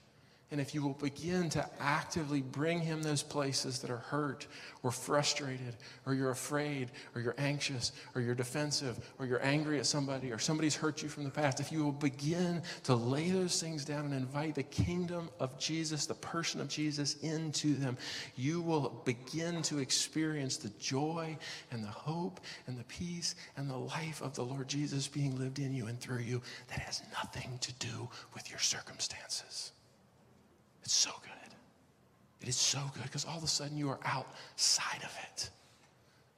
and 0.53 0.61
if 0.61 0.75
you 0.75 0.83
will 0.83 0.93
begin 0.93 1.49
to 1.49 1.67
actively 1.79 2.43
bring 2.43 2.79
him 2.79 3.01
those 3.01 3.23
places 3.23 3.79
that 3.79 3.89
are 3.89 3.97
hurt 3.97 4.45
or 4.83 4.91
frustrated, 4.91 5.75
or 6.05 6.13
you're 6.13 6.29
afraid, 6.29 6.91
or 7.15 7.21
you're 7.21 7.33
anxious, 7.39 7.91
or 8.13 8.21
you're 8.21 8.35
defensive, 8.35 8.99
or 9.17 9.25
you're 9.25 9.43
angry 9.43 9.79
at 9.79 9.87
somebody, 9.87 10.31
or 10.31 10.37
somebody's 10.37 10.75
hurt 10.75 11.01
you 11.01 11.09
from 11.09 11.23
the 11.23 11.31
past, 11.31 11.59
if 11.59 11.71
you 11.71 11.83
will 11.83 11.91
begin 11.91 12.61
to 12.83 12.93
lay 12.93 13.31
those 13.31 13.59
things 13.59 13.83
down 13.83 14.05
and 14.05 14.13
invite 14.13 14.53
the 14.53 14.61
kingdom 14.61 15.27
of 15.39 15.57
Jesus, 15.57 16.05
the 16.05 16.13
person 16.13 16.61
of 16.61 16.67
Jesus, 16.67 17.15
into 17.23 17.73
them, 17.73 17.97
you 18.35 18.61
will 18.61 19.01
begin 19.05 19.63
to 19.63 19.79
experience 19.79 20.57
the 20.57 20.69
joy 20.79 21.35
and 21.71 21.83
the 21.83 21.87
hope 21.87 22.39
and 22.67 22.77
the 22.77 22.83
peace 22.83 23.33
and 23.57 23.67
the 23.67 23.75
life 23.75 24.21
of 24.21 24.35
the 24.35 24.43
Lord 24.43 24.67
Jesus 24.67 25.07
being 25.07 25.35
lived 25.39 25.57
in 25.57 25.73
you 25.73 25.87
and 25.87 25.99
through 25.99 26.19
you 26.19 26.43
that 26.67 26.77
has 26.77 27.01
nothing 27.11 27.57
to 27.61 27.73
do 27.73 28.07
with 28.35 28.51
your 28.51 28.59
circumstances. 28.59 29.71
It's 30.83 30.93
so 30.93 31.11
good. 31.21 31.31
It 32.41 32.49
is 32.49 32.57
so 32.57 32.81
good 32.93 33.03
because 33.03 33.25
all 33.25 33.37
of 33.37 33.43
a 33.43 33.47
sudden 33.47 33.77
you 33.77 33.89
are 33.89 33.99
outside 34.03 35.01
of 35.03 35.17
it. 35.31 35.49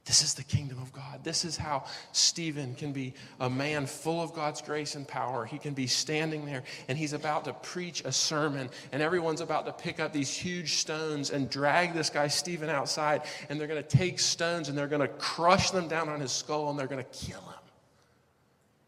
This 0.06 0.22
is 0.22 0.36
the 0.36 0.44
kingdom 0.44 0.80
of 0.84 0.94
God. 0.94 1.24
This 1.24 1.44
is 1.44 1.58
how 1.58 1.86
Stephen 2.12 2.76
can 2.76 2.92
be 2.92 3.16
a 3.40 3.50
man 3.50 3.88
full 3.88 4.22
of 4.22 4.34
God's 4.34 4.62
grace 4.62 4.94
and 4.94 5.08
power. 5.08 5.46
He 5.46 5.58
can 5.58 5.74
be 5.74 5.88
standing 5.88 6.46
there 6.46 6.62
and 6.88 6.96
he's 6.96 7.14
about 7.14 7.46
to 7.46 7.54
preach 7.54 8.04
a 8.06 8.12
sermon, 8.12 8.70
and 8.92 9.02
everyone's 9.02 9.42
about 9.42 9.66
to 9.66 9.74
pick 9.74 10.00
up 10.00 10.14
these 10.14 10.30
huge 10.30 10.76
stones 10.76 11.32
and 11.32 11.50
drag 11.50 11.96
this 11.96 12.12
guy 12.12 12.28
Stephen 12.28 12.70
outside, 12.70 13.24
and 13.50 13.60
they're 13.60 13.68
going 13.68 13.82
to 13.82 13.98
take 13.98 14.20
stones 14.20 14.70
and 14.70 14.78
they're 14.78 14.88
going 14.88 15.02
to 15.02 15.08
crush 15.08 15.72
them 15.72 15.88
down 15.88 16.08
on 16.08 16.20
his 16.20 16.32
skull 16.32 16.70
and 16.70 16.78
they're 16.78 16.86
going 16.86 17.04
to 17.04 17.26
kill 17.26 17.42
him. 17.42 17.64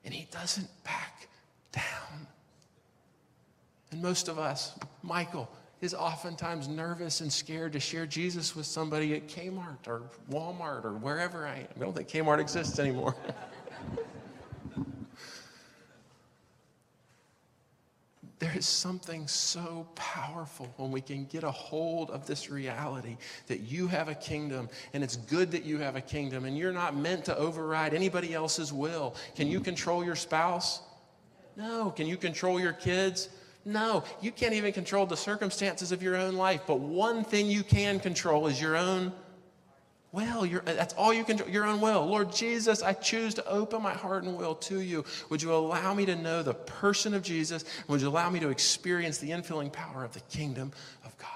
And 0.06 0.14
he 0.14 0.28
doesn't 0.30 0.70
back 0.84 1.28
down. 1.72 2.28
And 3.92 4.02
most 4.02 4.28
of 4.28 4.38
us, 4.40 4.74
Michael, 5.02 5.50
is 5.82 5.94
oftentimes 5.94 6.68
nervous 6.68 7.22
and 7.22 7.32
scared 7.32 7.72
to 7.74 7.80
share 7.80 8.08
Jesus 8.08 8.56
with 8.56 8.66
somebody 8.66 9.14
at 9.16 9.28
Kmart 9.28 9.88
or 9.88 10.02
Walmart 10.30 10.84
or 10.86 10.94
wherever 10.94 11.48
I 11.48 11.58
am. 11.58 11.68
I 11.76 11.80
don't 11.80 11.96
think 11.96 12.10
Kmart 12.10 12.40
exists 12.40 12.80
anymore. 12.80 13.16
there 18.40 18.54
is 18.56 18.66
something 18.66 19.28
so 19.28 19.88
powerful 19.96 20.72
when 20.78 20.92
we 20.92 21.02
can 21.02 21.26
get 21.26 21.44
a 21.44 21.52
hold 21.52 22.10
of 22.10 22.26
this 22.26 22.50
reality 22.50 23.18
that 23.46 23.60
you 23.62 23.88
have 23.88 24.10
a 24.10 24.16
kingdom 24.16 24.70
and 24.94 25.04
it's 25.04 25.16
good 25.16 25.52
that 25.52 25.64
you 25.64 25.78
have 25.78 25.96
a 25.96 26.02
kingdom 26.02 26.46
and 26.46 26.58
you're 26.58 26.74
not 26.74 26.96
meant 26.96 27.26
to 27.26 27.38
override 27.38 27.94
anybody 27.94 28.34
else's 28.34 28.74
will. 28.74 29.16
Can 29.36 29.48
you 29.48 29.60
control 29.60 30.04
your 30.04 30.16
spouse? 30.16 30.82
No. 31.56 31.92
Can 31.92 32.08
you 32.08 32.18
control 32.18 32.60
your 32.60 32.74
kids? 32.74 33.30
No, 33.68 34.06
you 34.22 34.32
can't 34.32 34.54
even 34.54 34.72
control 34.72 35.06
the 35.06 35.18
circumstances 35.18 35.92
of 35.92 36.02
your 36.02 36.16
own 36.16 36.36
life. 36.36 36.62
But 36.66 36.80
one 36.80 37.26
thing 37.26 37.48
you 37.48 37.64
can 37.64 38.00
control 38.00 38.48
is 38.48 38.62
your 38.62 38.78
own 38.78 39.12
will. 40.14 40.46
Your, 40.46 40.62
that's 40.62 40.94
all 40.94 41.14
you 41.14 41.26
can 41.26 41.42
your 41.50 41.66
own 41.66 41.82
will. 41.82 42.06
Lord 42.06 42.32
Jesus, 42.32 42.82
I 42.82 42.94
choose 42.94 43.34
to 43.34 43.46
open 43.46 43.82
my 43.82 43.92
heart 43.92 44.24
and 44.24 44.38
will 44.38 44.56
to 44.56 44.80
you. 44.80 45.04
Would 45.30 45.42
you 45.42 45.54
allow 45.54 45.94
me 45.94 46.06
to 46.06 46.16
know 46.16 46.44
the 46.44 46.54
person 46.54 47.14
of 47.14 47.24
Jesus? 47.24 47.66
Would 47.90 48.00
you 48.00 48.08
allow 48.08 48.30
me 48.30 48.40
to 48.40 48.48
experience 48.48 49.18
the 49.18 49.32
infilling 49.32 49.74
power 49.74 50.06
of 50.06 50.14
the 50.14 50.22
kingdom 50.22 50.72
of 51.04 51.18
God? 51.18 51.28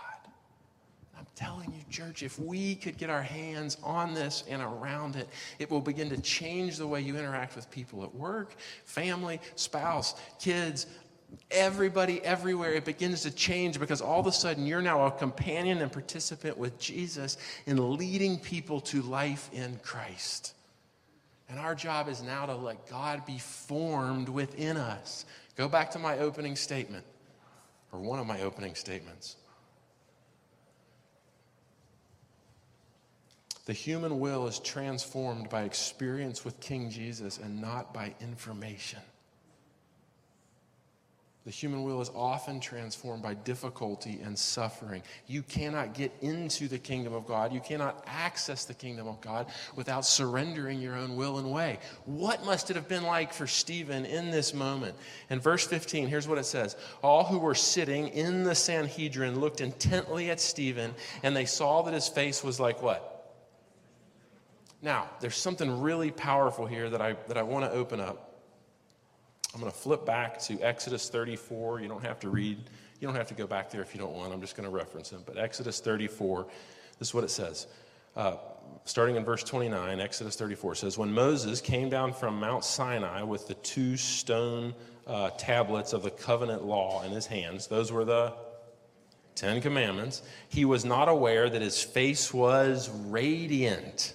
I'm 1.20 1.28
telling 1.36 1.74
you, 1.74 1.84
church, 1.92 2.24
if 2.24 2.40
we 2.40 2.76
could 2.76 2.98
get 2.98 3.10
our 3.10 3.22
hands 3.22 3.76
on 3.84 4.14
this 4.14 4.46
and 4.50 4.62
around 4.62 5.18
it, 5.18 5.28
it 5.60 5.70
will 5.70 5.82
begin 5.82 6.10
to 6.10 6.22
change 6.22 6.78
the 6.78 6.88
way 6.88 7.02
you 7.02 7.18
interact 7.18 7.58
with 7.58 7.70
people 7.70 8.04
at 8.04 8.16
work, 8.16 8.56
family, 8.86 9.42
spouse, 9.56 10.16
kids, 10.40 10.88
everybody 11.50 12.22
everywhere 12.24 12.74
it 12.74 12.86
begins 12.86 13.22
to 13.24 13.32
change 13.32 13.80
because 13.80 14.02
all 14.02 14.20
of 14.20 14.28
a 14.28 14.32
sudden 14.32 14.66
you're 14.66 14.82
now 14.82 15.06
a 15.06 15.12
companion 15.12 15.80
and 15.80 15.92
participant 15.92 16.58
with 16.58 16.80
jesus 16.80 17.38
in 17.66 17.98
leading 17.98 18.40
people 18.40 18.80
to 18.82 19.02
life 19.02 19.50
in 19.54 19.78
christ. 19.84 20.54
And 21.50 21.60
our 21.60 21.76
job 21.76 22.08
is 22.08 22.22
now 22.22 22.46
to 22.46 22.56
let 22.56 22.90
god 22.90 23.26
be 23.26 23.38
formed 23.38 24.30
within 24.30 24.78
us. 24.78 25.26
Go 25.58 25.68
back 25.68 25.92
to 25.92 26.00
my 26.00 26.20
opening 26.20 26.56
statement 26.56 27.04
or 27.92 28.00
one 28.00 28.20
of 28.20 28.28
my 28.28 28.42
opening 28.42 28.76
statements. 28.76 29.36
The 33.66 33.74
human 33.74 34.20
will 34.20 34.48
is 34.48 34.60
transformed 34.60 35.50
by 35.50 35.64
experience 35.64 36.44
with 36.44 36.60
king 36.60 36.90
jesus 36.90 37.38
and 37.38 37.62
not 37.62 37.94
by 37.94 38.16
information 38.22 39.00
the 41.44 41.50
human 41.50 41.82
will 41.82 42.02
is 42.02 42.12
often 42.14 42.60
transformed 42.60 43.24
by 43.24 43.34
difficulty 43.34 44.20
and 44.24 44.38
suffering. 44.38 45.02
You 45.26 45.42
cannot 45.42 45.96
get 45.96 46.12
into 46.22 46.68
the 46.68 46.78
kingdom 46.78 47.14
of 47.14 47.26
God. 47.26 47.52
You 47.52 47.60
cannot 47.60 48.04
access 48.06 48.66
the 48.66 48.76
kingdom 48.76 49.08
of 49.08 49.20
God 49.22 49.48
without 49.76 50.06
surrendering 50.06 50.80
your 50.80 50.96
own 50.96 51.16
will 51.16 51.40
and 51.40 51.52
way. 51.52 51.80
What 52.06 52.46
must 52.46 52.70
it 52.70 52.76
have 52.76 52.88
been 52.88 53.04
like 53.04 53.34
for 53.34 53.48
Stephen 53.48 54.06
in 54.06 54.30
this 54.30 54.54
moment? 54.54 54.96
In 55.32 55.40
verse 55.40 55.66
15, 55.66 56.08
here's 56.08 56.28
what 56.28 56.38
it 56.38 56.46
says 56.46 56.76
All 57.02 57.24
who 57.24 57.40
were 57.40 57.56
sitting 57.56 58.10
in 58.10 58.44
the 58.44 58.54
Sanhedrin 58.54 59.40
looked 59.40 59.62
intently 59.62 60.30
at 60.30 60.40
Stephen, 60.40 60.94
and 61.24 61.36
they 61.36 61.46
saw 61.46 61.82
that 61.82 61.94
his 61.96 62.08
face 62.08 62.44
was 62.44 62.60
like 62.60 62.84
what? 62.84 63.12
Now, 64.84 65.10
there's 65.22 65.38
something 65.38 65.82
really 65.82 66.12
powerful 66.12 66.68
here 66.68 66.90
that 66.92 67.02
I, 67.02 67.14
that 67.28 67.38
I 67.38 67.44
want 67.44 67.66
to 67.66 67.72
open 67.72 68.00
up. 68.00 68.31
I'm 69.54 69.60
going 69.60 69.72
to 69.72 69.78
flip 69.78 70.06
back 70.06 70.40
to 70.42 70.60
Exodus 70.62 71.10
34. 71.10 71.82
You 71.82 71.88
don't 71.88 72.04
have 72.04 72.20
to 72.22 72.30
read, 72.30 72.58
you 73.00 73.08
don't 73.08 73.16
have 73.16 73.28
to 73.28 73.34
go 73.34 73.48
back 73.48 73.70
there 73.70 73.82
if 73.82 73.94
you 73.94 74.00
don't 74.00 74.14
want. 74.14 74.34
I'm 74.34 74.42
just 74.42 74.56
going 74.56 74.70
to 74.70 74.76
reference 74.76 75.10
them. 75.10 75.24
But 75.26 75.38
Exodus 75.38 75.80
34, 75.80 76.48
this 77.00 77.10
is 77.10 77.14
what 77.14 77.24
it 77.24 77.32
says. 77.32 77.68
Uh, 78.16 78.36
starting 78.86 79.16
in 79.18 79.26
verse 79.26 79.44
29, 79.44 80.00
Exodus 80.00 80.36
34 80.36 80.76
says, 80.76 80.98
When 80.98 81.12
Moses 81.12 81.60
came 81.60 81.90
down 81.90 82.14
from 82.14 82.40
Mount 82.40 82.64
Sinai 82.64 83.24
with 83.24 83.48
the 83.48 83.56
two 83.56 83.98
stone 83.98 84.74
uh, 85.06 85.32
tablets 85.32 85.94
of 85.94 86.04
the 86.04 86.12
covenant 86.12 86.64
law 86.64 87.04
in 87.04 87.12
his 87.12 87.26
hands, 87.26 87.68
those 87.68 87.92
were 87.92 88.06
the 88.06 88.34
Ten 89.36 89.62
Commandments, 89.62 90.22
he 90.50 90.66
was 90.66 90.86
not 90.86 91.08
aware 91.08 91.50
that 91.50 91.62
his 91.62 91.82
face 91.82 92.34
was 92.34 92.90
radiant 92.90 94.14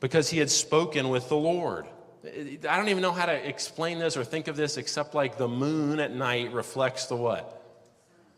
because 0.00 0.30
he 0.30 0.38
had 0.38 0.50
spoken 0.50 1.08
with 1.08 1.28
the 1.28 1.36
Lord. 1.36 1.86
I 2.24 2.76
don't 2.76 2.88
even 2.88 3.02
know 3.02 3.12
how 3.12 3.26
to 3.26 3.48
explain 3.48 3.98
this 3.98 4.16
or 4.16 4.24
think 4.24 4.48
of 4.48 4.56
this 4.56 4.76
except 4.76 5.14
like 5.14 5.36
the 5.36 5.48
moon 5.48 6.00
at 6.00 6.12
night 6.12 6.52
reflects 6.52 7.06
the 7.06 7.16
what? 7.16 7.62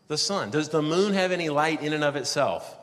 The 0.07 0.17
sun. 0.17 0.51
Does 0.51 0.69
the 0.69 0.81
moon 0.81 1.13
have 1.13 1.31
any 1.31 1.49
light 1.49 1.81
in 1.81 1.93
and 1.93 2.03
of 2.03 2.15
itself? 2.15 2.75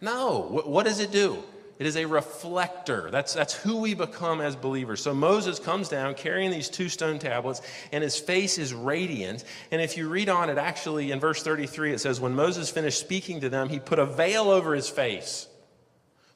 No. 0.00 0.62
What 0.64 0.84
does 0.84 1.00
it 1.00 1.12
do? 1.12 1.42
It 1.78 1.86
is 1.86 1.96
a 1.96 2.04
reflector. 2.04 3.10
That's, 3.10 3.34
that's 3.34 3.54
who 3.54 3.78
we 3.78 3.94
become 3.94 4.40
as 4.40 4.54
believers. 4.54 5.02
So 5.02 5.14
Moses 5.14 5.58
comes 5.58 5.88
down 5.88 6.14
carrying 6.14 6.50
these 6.50 6.68
two 6.68 6.88
stone 6.88 7.18
tablets, 7.18 7.60
and 7.90 8.04
his 8.04 8.18
face 8.18 8.58
is 8.58 8.72
radiant. 8.74 9.44
And 9.70 9.80
if 9.80 9.96
you 9.96 10.08
read 10.08 10.28
on 10.28 10.50
it, 10.50 10.58
actually 10.58 11.10
in 11.10 11.18
verse 11.18 11.42
33, 11.42 11.94
it 11.94 11.98
says, 11.98 12.20
When 12.20 12.34
Moses 12.34 12.70
finished 12.70 13.00
speaking 13.00 13.40
to 13.40 13.48
them, 13.48 13.68
he 13.68 13.80
put 13.80 13.98
a 13.98 14.06
veil 14.06 14.50
over 14.50 14.74
his 14.74 14.88
face. 14.88 15.48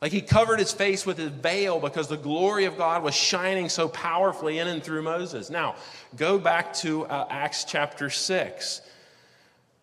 Like 0.02 0.12
he 0.12 0.20
covered 0.20 0.58
his 0.58 0.72
face 0.72 1.06
with 1.06 1.16
his 1.16 1.30
veil 1.30 1.80
because 1.80 2.08
the 2.08 2.18
glory 2.18 2.66
of 2.66 2.76
God 2.76 3.02
was 3.02 3.14
shining 3.14 3.68
so 3.68 3.88
powerfully 3.88 4.58
in 4.58 4.68
and 4.68 4.82
through 4.82 5.02
Moses. 5.02 5.48
Now, 5.48 5.76
go 6.16 6.38
back 6.38 6.74
to 6.74 7.06
uh, 7.06 7.26
Acts 7.30 7.64
chapter 7.64 8.10
6. 8.10 8.82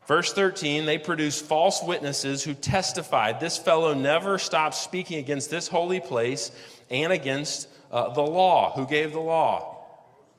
Verse 0.06 0.34
13, 0.34 0.86
they 0.86 0.98
produced 0.98 1.46
false 1.46 1.82
witnesses 1.82 2.44
who 2.44 2.54
testified 2.54 3.40
this 3.40 3.58
fellow 3.58 3.94
never 3.94 4.38
stopped 4.38 4.76
speaking 4.76 5.18
against 5.18 5.50
this 5.50 5.68
holy 5.68 6.02
place 6.02 6.52
and 6.90 7.14
against 7.14 7.70
uh, 7.92 8.14
the 8.14 8.22
law. 8.22 8.74
Who 8.76 8.86
gave 8.86 9.14
the 9.14 9.20
law? 9.20 9.74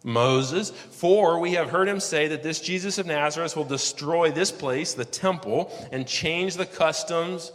Moses. 0.05 0.71
For 0.71 1.41
we 1.41 1.55
have 1.55 1.71
heard 1.71 1.89
him 1.89 1.99
say 1.99 2.29
that 2.29 2.43
this 2.43 2.61
Jesus 2.61 2.99
of 2.99 3.07
Nazareth 3.07 3.57
will 3.57 3.65
destroy 3.65 4.31
this 4.31 4.53
place, 4.53 4.93
the 4.93 5.05
temple, 5.05 5.73
and 5.91 6.07
change 6.07 6.57
the 6.57 6.67
customs 6.67 7.51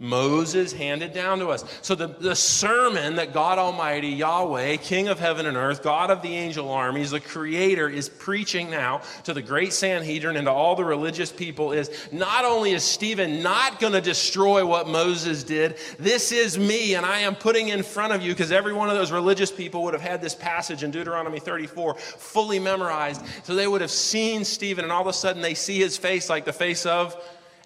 Moses 0.00 0.72
handed 0.72 1.12
down 1.12 1.38
to 1.38 1.48
us. 1.48 1.64
So, 1.80 1.94
the, 1.94 2.08
the 2.08 2.34
sermon 2.34 3.16
that 3.16 3.32
God 3.32 3.58
Almighty, 3.58 4.08
Yahweh, 4.08 4.76
King 4.76 5.06
of 5.08 5.20
heaven 5.20 5.46
and 5.46 5.56
earth, 5.56 5.84
God 5.84 6.10
of 6.10 6.20
the 6.20 6.34
angel 6.34 6.70
armies, 6.70 7.12
the 7.12 7.20
Creator, 7.20 7.88
is 7.88 8.08
preaching 8.08 8.70
now 8.70 9.02
to 9.22 9.32
the 9.32 9.42
great 9.42 9.72
Sanhedrin 9.72 10.36
and 10.36 10.46
to 10.46 10.52
all 10.52 10.74
the 10.74 10.84
religious 10.84 11.30
people 11.30 11.72
is 11.72 12.08
not 12.10 12.44
only 12.44 12.72
is 12.72 12.82
Stephen 12.82 13.40
not 13.40 13.78
going 13.78 13.92
to 13.92 14.00
destroy 14.00 14.66
what 14.66 14.88
Moses 14.88 15.44
did, 15.44 15.78
this 15.98 16.32
is 16.32 16.58
me, 16.58 16.94
and 16.94 17.06
I 17.06 17.20
am 17.20 17.36
putting 17.36 17.68
in 17.68 17.84
front 17.84 18.12
of 18.12 18.20
you, 18.20 18.32
because 18.32 18.50
every 18.50 18.72
one 18.72 18.90
of 18.90 18.96
those 18.96 19.12
religious 19.12 19.52
people 19.52 19.84
would 19.84 19.94
have 19.94 20.02
had 20.02 20.20
this 20.20 20.34
passage 20.34 20.82
in 20.82 20.90
Deuteronomy 20.90 21.38
34 21.38 21.94
fully 21.94 22.58
memorized. 22.58 23.24
So, 23.44 23.54
they 23.54 23.68
would 23.68 23.80
have 23.80 23.92
seen 23.92 24.44
Stephen, 24.44 24.84
and 24.84 24.92
all 24.92 25.02
of 25.02 25.06
a 25.06 25.12
sudden 25.12 25.40
they 25.40 25.54
see 25.54 25.78
his 25.78 25.96
face 25.96 26.28
like 26.28 26.44
the 26.44 26.52
face 26.52 26.84
of 26.84 27.16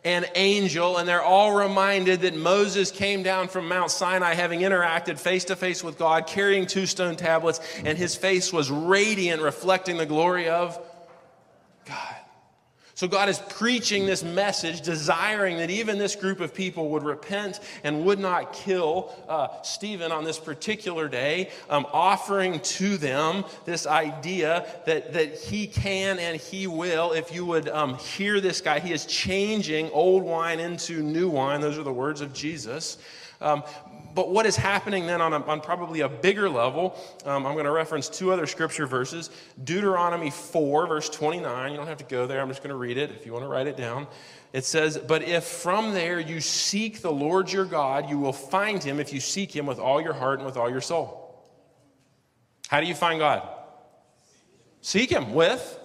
an 0.05 0.26
angel, 0.34 0.96
and 0.96 1.09
they're 1.09 1.22
all 1.22 1.55
reminded 1.55 2.20
that 2.20 2.36
Moses 2.36 2.90
came 2.90 3.22
down 3.22 3.49
from 3.49 3.68
Mount 3.68 3.90
Sinai 3.90 4.34
having 4.34 4.61
interacted 4.61 5.18
face 5.18 5.44
to 5.46 5.57
face 5.57 5.82
with 5.82 5.99
God, 5.99 6.26
carrying 6.26 6.66
two 6.66 6.86
stone 6.86 7.16
tablets, 7.16 7.61
and 7.84 7.99
his 7.99 8.14
face 8.14 8.53
was 8.53 8.70
radiant, 8.70 9.42
reflecting 9.42 9.96
the 9.96 10.07
glory 10.07 10.49
of 10.49 10.78
God. 11.84 12.17
So 12.99 13.07
God 13.07 13.28
is 13.28 13.38
preaching 13.38 14.07
this 14.07 14.24
message, 14.24 14.80
desiring 14.80 15.59
that 15.59 15.70
even 15.70 15.99
this 15.99 16.16
group 16.16 16.40
of 16.40 16.53
people 16.53 16.88
would 16.88 17.05
repent 17.05 17.61
and 17.84 18.05
would 18.05 18.18
not 18.18 18.53
kill 18.53 19.14
uh, 19.28 19.62
Stephen 19.62 20.11
on 20.11 20.24
this 20.24 20.36
particular 20.36 21.07
day, 21.07 21.51
um, 21.70 21.86
offering 21.92 22.59
to 22.59 22.96
them 22.96 23.44
this 23.64 23.86
idea 23.86 24.66
that, 24.84 25.12
that 25.12 25.38
he 25.38 25.68
can 25.68 26.18
and 26.18 26.40
he 26.40 26.66
will. 26.66 27.12
If 27.12 27.32
you 27.32 27.46
would 27.46 27.68
um, 27.68 27.96
hear 27.99 28.40
this 28.40 28.61
guy, 28.61 28.80
he 28.80 28.92
is 28.92 29.07
changing 29.07 29.90
old 29.90 30.24
wine 30.24 30.59
into 30.59 31.01
new 31.01 31.28
wine. 31.28 31.61
Those 31.61 31.78
are 31.78 31.84
the 31.84 31.92
words 31.92 32.20
of 32.20 32.34
Jesus. 32.34 32.99
Um, 33.40 33.62
but 34.18 34.30
what 34.30 34.46
is 34.46 34.56
happening 34.56 35.06
then 35.06 35.20
on, 35.20 35.32
a, 35.32 35.40
on 35.44 35.60
probably 35.60 36.00
a 36.00 36.08
bigger 36.08 36.50
level, 36.50 36.98
um, 37.24 37.46
I'm 37.46 37.52
going 37.52 37.66
to 37.66 37.70
reference 37.70 38.08
two 38.08 38.32
other 38.32 38.48
scripture 38.48 38.84
verses 38.84 39.30
Deuteronomy 39.62 40.30
4, 40.30 40.88
verse 40.88 41.08
29. 41.08 41.70
You 41.70 41.76
don't 41.76 41.86
have 41.86 41.98
to 41.98 42.04
go 42.04 42.26
there, 42.26 42.40
I'm 42.40 42.48
just 42.48 42.60
going 42.60 42.70
to 42.70 42.76
read 42.76 42.98
it 42.98 43.12
if 43.12 43.24
you 43.24 43.32
want 43.32 43.44
to 43.44 43.48
write 43.48 43.68
it 43.68 43.76
down. 43.76 44.08
It 44.52 44.64
says, 44.64 44.98
But 44.98 45.22
if 45.22 45.44
from 45.44 45.94
there 45.94 46.18
you 46.18 46.40
seek 46.40 47.00
the 47.00 47.12
Lord 47.12 47.52
your 47.52 47.64
God, 47.64 48.10
you 48.10 48.18
will 48.18 48.32
find 48.32 48.82
him 48.82 48.98
if 48.98 49.12
you 49.12 49.20
seek 49.20 49.54
him 49.54 49.66
with 49.66 49.78
all 49.78 50.00
your 50.00 50.14
heart 50.14 50.40
and 50.40 50.46
with 50.46 50.56
all 50.56 50.68
your 50.68 50.80
soul. 50.80 51.40
How 52.66 52.80
do 52.80 52.88
you 52.88 52.96
find 52.96 53.20
God? 53.20 53.48
Seek 54.80 55.10
him 55.10 55.32
with 55.32 55.78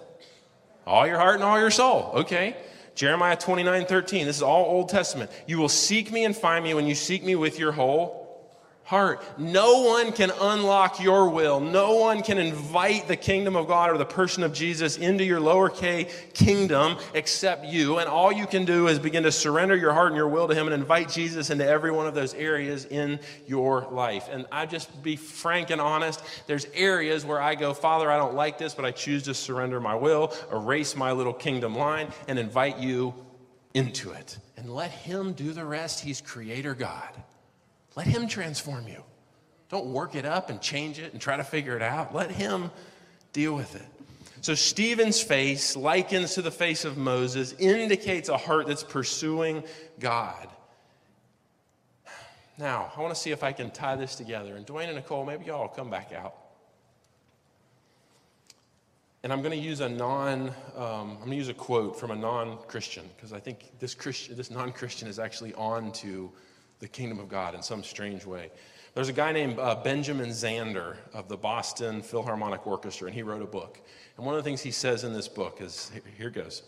all 0.87 1.05
your 1.05 1.19
heart 1.19 1.35
and 1.35 1.43
all 1.43 1.59
your 1.59 1.69
soul. 1.69 2.13
Okay. 2.15 2.57
Jeremiah 2.95 3.35
29 3.35 3.85
13. 3.85 4.25
This 4.25 4.37
is 4.37 4.41
all 4.41 4.65
Old 4.65 4.89
Testament. 4.89 5.29
You 5.45 5.59
will 5.59 5.69
seek 5.69 6.11
me 6.11 6.25
and 6.25 6.35
find 6.35 6.63
me 6.63 6.73
when 6.73 6.87
you 6.87 6.95
seek 6.95 7.23
me 7.23 7.35
with 7.35 7.59
your 7.59 7.71
whole 7.71 8.22
heart. 8.93 9.39
No 9.39 9.81
one 9.81 10.11
can 10.11 10.31
unlock 10.39 11.01
your 11.01 11.27
will. 11.29 11.59
No 11.59 11.95
one 11.95 12.21
can 12.21 12.37
invite 12.37 13.07
the 13.07 13.15
kingdom 13.15 13.55
of 13.55 13.67
God 13.67 13.89
or 13.89 13.97
the 13.97 14.05
person 14.05 14.43
of 14.43 14.53
Jesus 14.53 14.97
into 14.97 15.23
your 15.23 15.39
lower 15.39 15.67
K 15.67 16.09
kingdom 16.35 16.97
except 17.15 17.65
you. 17.65 17.97
And 17.97 18.07
all 18.07 18.31
you 18.31 18.45
can 18.45 18.65
do 18.65 18.87
is 18.87 18.99
begin 18.99 19.23
to 19.23 19.31
surrender 19.31 19.75
your 19.75 19.93
heart 19.93 20.09
and 20.09 20.15
your 20.15 20.27
will 20.27 20.47
to 20.47 20.53
Him 20.53 20.67
and 20.67 20.75
invite 20.75 21.09
Jesus 21.09 21.49
into 21.49 21.65
every 21.65 21.89
one 21.89 22.05
of 22.05 22.13
those 22.13 22.35
areas 22.35 22.85
in 22.85 23.19
your 23.47 23.87
life. 23.89 24.29
And 24.31 24.45
I 24.51 24.67
just 24.67 25.01
be 25.01 25.15
frank 25.15 25.71
and 25.71 25.81
honest. 25.81 26.21
There's 26.45 26.67
areas 26.75 27.25
where 27.25 27.41
I 27.41 27.55
go, 27.55 27.73
Father, 27.73 28.11
I 28.11 28.17
don't 28.17 28.35
like 28.35 28.59
this, 28.59 28.75
but 28.75 28.85
I 28.85 28.91
choose 28.91 29.23
to 29.23 29.33
surrender 29.33 29.79
my 29.81 29.95
will, 29.95 30.31
erase 30.51 30.95
my 30.95 31.13
little 31.13 31.33
kingdom 31.33 31.75
line, 31.75 32.09
and 32.27 32.37
invite 32.37 32.77
you 32.77 33.15
into 33.73 34.11
it. 34.11 34.37
And 34.55 34.69
let 34.71 34.91
Him 34.91 35.33
do 35.33 35.51
the 35.51 35.65
rest. 35.65 36.01
He's 36.01 36.21
Creator 36.21 36.75
God. 36.75 37.09
Let 37.95 38.07
Him 38.07 38.27
transform 38.27 38.87
you. 38.87 39.03
Don't 39.69 39.87
work 39.87 40.15
it 40.15 40.25
up 40.25 40.49
and 40.49 40.61
change 40.61 40.99
it 40.99 41.13
and 41.13 41.21
try 41.21 41.37
to 41.37 41.43
figure 41.43 41.75
it 41.75 41.81
out. 41.81 42.13
Let 42.13 42.31
Him 42.31 42.71
deal 43.31 43.55
with 43.55 43.75
it. 43.75 43.85
So, 44.41 44.55
Stephen's 44.55 45.21
face, 45.21 45.75
likens 45.75 46.33
to 46.35 46.41
the 46.41 46.51
face 46.51 46.83
of 46.83 46.97
Moses, 46.97 47.53
indicates 47.59 48.27
a 48.27 48.37
heart 48.37 48.67
that's 48.67 48.83
pursuing 48.83 49.63
God. 49.99 50.49
Now, 52.57 52.91
I 52.95 53.01
want 53.01 53.13
to 53.13 53.19
see 53.19 53.31
if 53.31 53.41
I 53.41 53.51
can 53.51 53.71
tie 53.71 53.95
this 53.95 54.15
together. 54.15 54.55
And 54.55 54.65
Dwayne 54.67 54.87
and 54.87 54.95
Nicole, 54.95 55.25
maybe 55.25 55.45
y'all 55.45 55.67
come 55.67 55.89
back 55.89 56.11
out. 56.13 56.35
And 59.23 59.31
I'm 59.31 59.41
going 59.41 59.57
to 59.57 59.65
use 59.65 59.79
a 59.79 59.87
non, 59.87 60.49
um, 60.75 61.11
I'm 61.11 61.17
going 61.19 61.31
to 61.31 61.37
use 61.37 61.47
a 61.47 61.53
quote 61.53 61.97
from 61.97 62.11
a 62.11 62.15
non-Christian 62.15 63.05
because 63.15 63.31
I 63.31 63.39
think 63.39 63.79
this 63.79 63.95
Christian, 63.95 64.35
this 64.35 64.51
non-Christian 64.51 65.07
is 65.07 65.17
actually 65.17 65.53
on 65.53 65.93
to 65.93 66.29
the 66.83 66.89
kingdom 66.89 67.17
of 67.17 67.29
God 67.29 67.55
in 67.55 67.61
some 67.63 67.81
strange 67.81 68.25
way. 68.25 68.51
There's 68.93 69.07
a 69.07 69.13
guy 69.13 69.31
named 69.31 69.57
uh, 69.57 69.75
Benjamin 69.75 70.31
Zander 70.31 70.97
of 71.13 71.29
the 71.29 71.37
Boston 71.37 72.01
Philharmonic 72.01 72.67
Orchestra, 72.67 73.07
and 73.07 73.15
he 73.15 73.23
wrote 73.23 73.41
a 73.41 73.47
book. 73.47 73.79
And 74.17 74.25
one 74.25 74.35
of 74.35 74.43
the 74.43 74.47
things 74.47 74.59
he 74.61 74.71
says 74.71 75.05
in 75.05 75.13
this 75.13 75.29
book 75.29 75.61
is 75.61 75.93
here 76.17 76.29
goes 76.29 76.61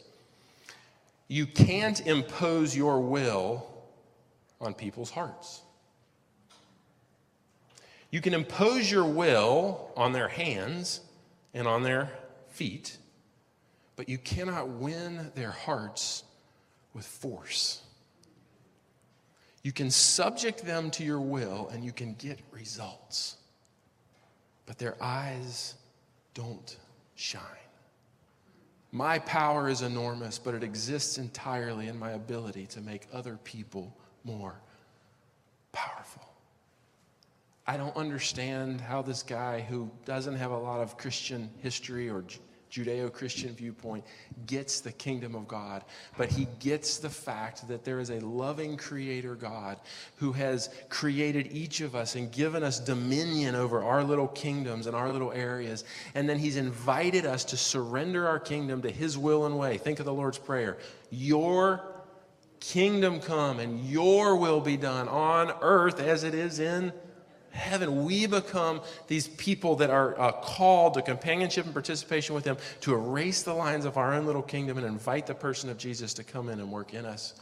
You 1.28 1.46
can't 1.46 2.08
impose 2.08 2.74
your 2.74 3.02
will 3.02 3.68
on 4.62 4.74
people's 4.74 5.12
hearts. 5.12 5.64
You 8.10 8.22
can 8.22 8.34
impose 8.34 8.90
your 8.90 9.04
will 9.04 9.92
on 9.98 10.14
their 10.14 10.30
hands 10.30 11.02
and 11.54 11.68
on 11.68 11.84
their 11.84 12.10
feet, 12.48 12.98
but 13.98 14.08
you 14.08 14.18
cannot 14.18 14.70
win 14.70 15.30
their 15.36 15.52
hearts 15.52 16.24
with 16.94 17.06
force. 17.06 17.82
You 19.66 19.72
can 19.72 19.90
subject 19.90 20.64
them 20.64 20.92
to 20.92 21.04
your 21.04 21.20
will 21.20 21.70
and 21.74 21.84
you 21.84 21.92
can 21.92 22.14
get 22.20 22.38
results. 22.52 23.38
But 24.68 24.78
their 24.78 24.96
eyes 25.02 25.74
don't 26.36 26.78
shine. 27.16 27.42
My 28.92 29.18
power 29.18 29.68
is 29.68 29.82
enormous, 29.82 30.38
but 30.38 30.54
it 30.54 30.62
exists 30.62 31.18
entirely 31.18 31.88
in 31.88 31.98
my 31.98 32.12
ability 32.12 32.68
to 32.68 32.82
make 32.82 33.08
other 33.12 33.40
people 33.44 33.98
more 34.24 34.54
powerful. 35.72 36.30
I 37.66 37.76
don't 37.76 37.98
understand 37.98 38.80
how 38.80 39.02
this 39.02 39.24
guy 39.24 39.62
who 39.62 39.90
doesn't 40.06 40.36
have 40.36 40.52
a 40.52 40.60
lot 40.60 40.82
of 40.82 40.96
Christian 40.96 41.50
history 41.64 42.08
or 42.08 42.24
Judeo 42.76 43.12
Christian 43.12 43.54
viewpoint, 43.54 44.04
gets 44.48 44.82
the 44.82 44.92
kingdom 44.92 45.34
of 45.34 45.48
God, 45.48 45.84
but 46.18 46.30
he 46.30 46.48
gets 46.60 46.98
the 46.98 47.10
fact 47.10 47.66
that 47.70 47.86
there 47.86 48.02
is 48.02 48.10
a 48.10 48.20
loving 48.20 48.76
creator 48.76 49.36
God 49.36 49.78
who 50.18 50.34
has 50.34 50.70
created 50.90 51.48
each 51.52 51.80
of 51.80 51.96
us 51.96 52.16
and 52.16 52.30
given 52.32 52.64
us 52.64 52.80
dominion 52.80 53.56
over 53.56 53.82
our 53.82 54.04
little 54.04 54.28
kingdoms 54.28 54.88
and 54.88 54.96
our 54.96 55.10
little 55.10 55.32
areas. 55.32 55.86
And 56.16 56.28
then 56.28 56.38
he's 56.38 56.58
invited 56.58 57.26
us 57.26 57.46
to 57.46 57.58
surrender 57.58 58.28
our 58.28 58.40
kingdom 58.40 58.82
to 58.82 58.92
his 58.92 59.18
will 59.18 59.46
and 59.46 59.58
way. 59.58 59.78
Think 59.78 60.00
of 60.00 60.06
the 60.06 60.14
Lord's 60.14 60.38
Prayer 60.38 60.78
Your 61.10 61.96
kingdom 62.60 63.22
come 63.22 63.60
and 63.60 63.86
your 63.86 64.36
will 64.36 64.60
be 64.60 64.76
done 64.76 65.08
on 65.08 65.54
earth 65.62 66.02
as 66.02 66.24
it 66.24 66.34
is 66.34 66.60
in 66.60 66.92
heaven, 67.56 68.06
we 68.06 68.28
become 68.28 68.82
these 69.08 69.28
people 69.28 69.78
that 69.78 69.90
are 69.90 70.20
uh, 70.20 70.32
called 70.32 70.94
to 70.96 71.02
companionship 71.02 71.66
and 71.66 71.74
participation 71.74 72.36
with 72.36 72.46
Him 72.46 72.58
to 72.82 72.94
erase 72.94 73.44
the 73.44 73.54
lines 73.54 73.86
of 73.86 73.98
our 73.98 74.14
own 74.14 74.26
little 74.26 74.42
kingdom 74.42 74.78
and 74.78 74.86
invite 74.86 75.26
the 75.26 75.34
person 75.34 75.70
of 75.70 75.78
Jesus 75.78 76.14
to 76.16 76.24
come 76.24 76.50
in 76.50 76.60
and 76.60 76.72
work 76.72 76.94
in 76.94 77.06
us 77.06 77.42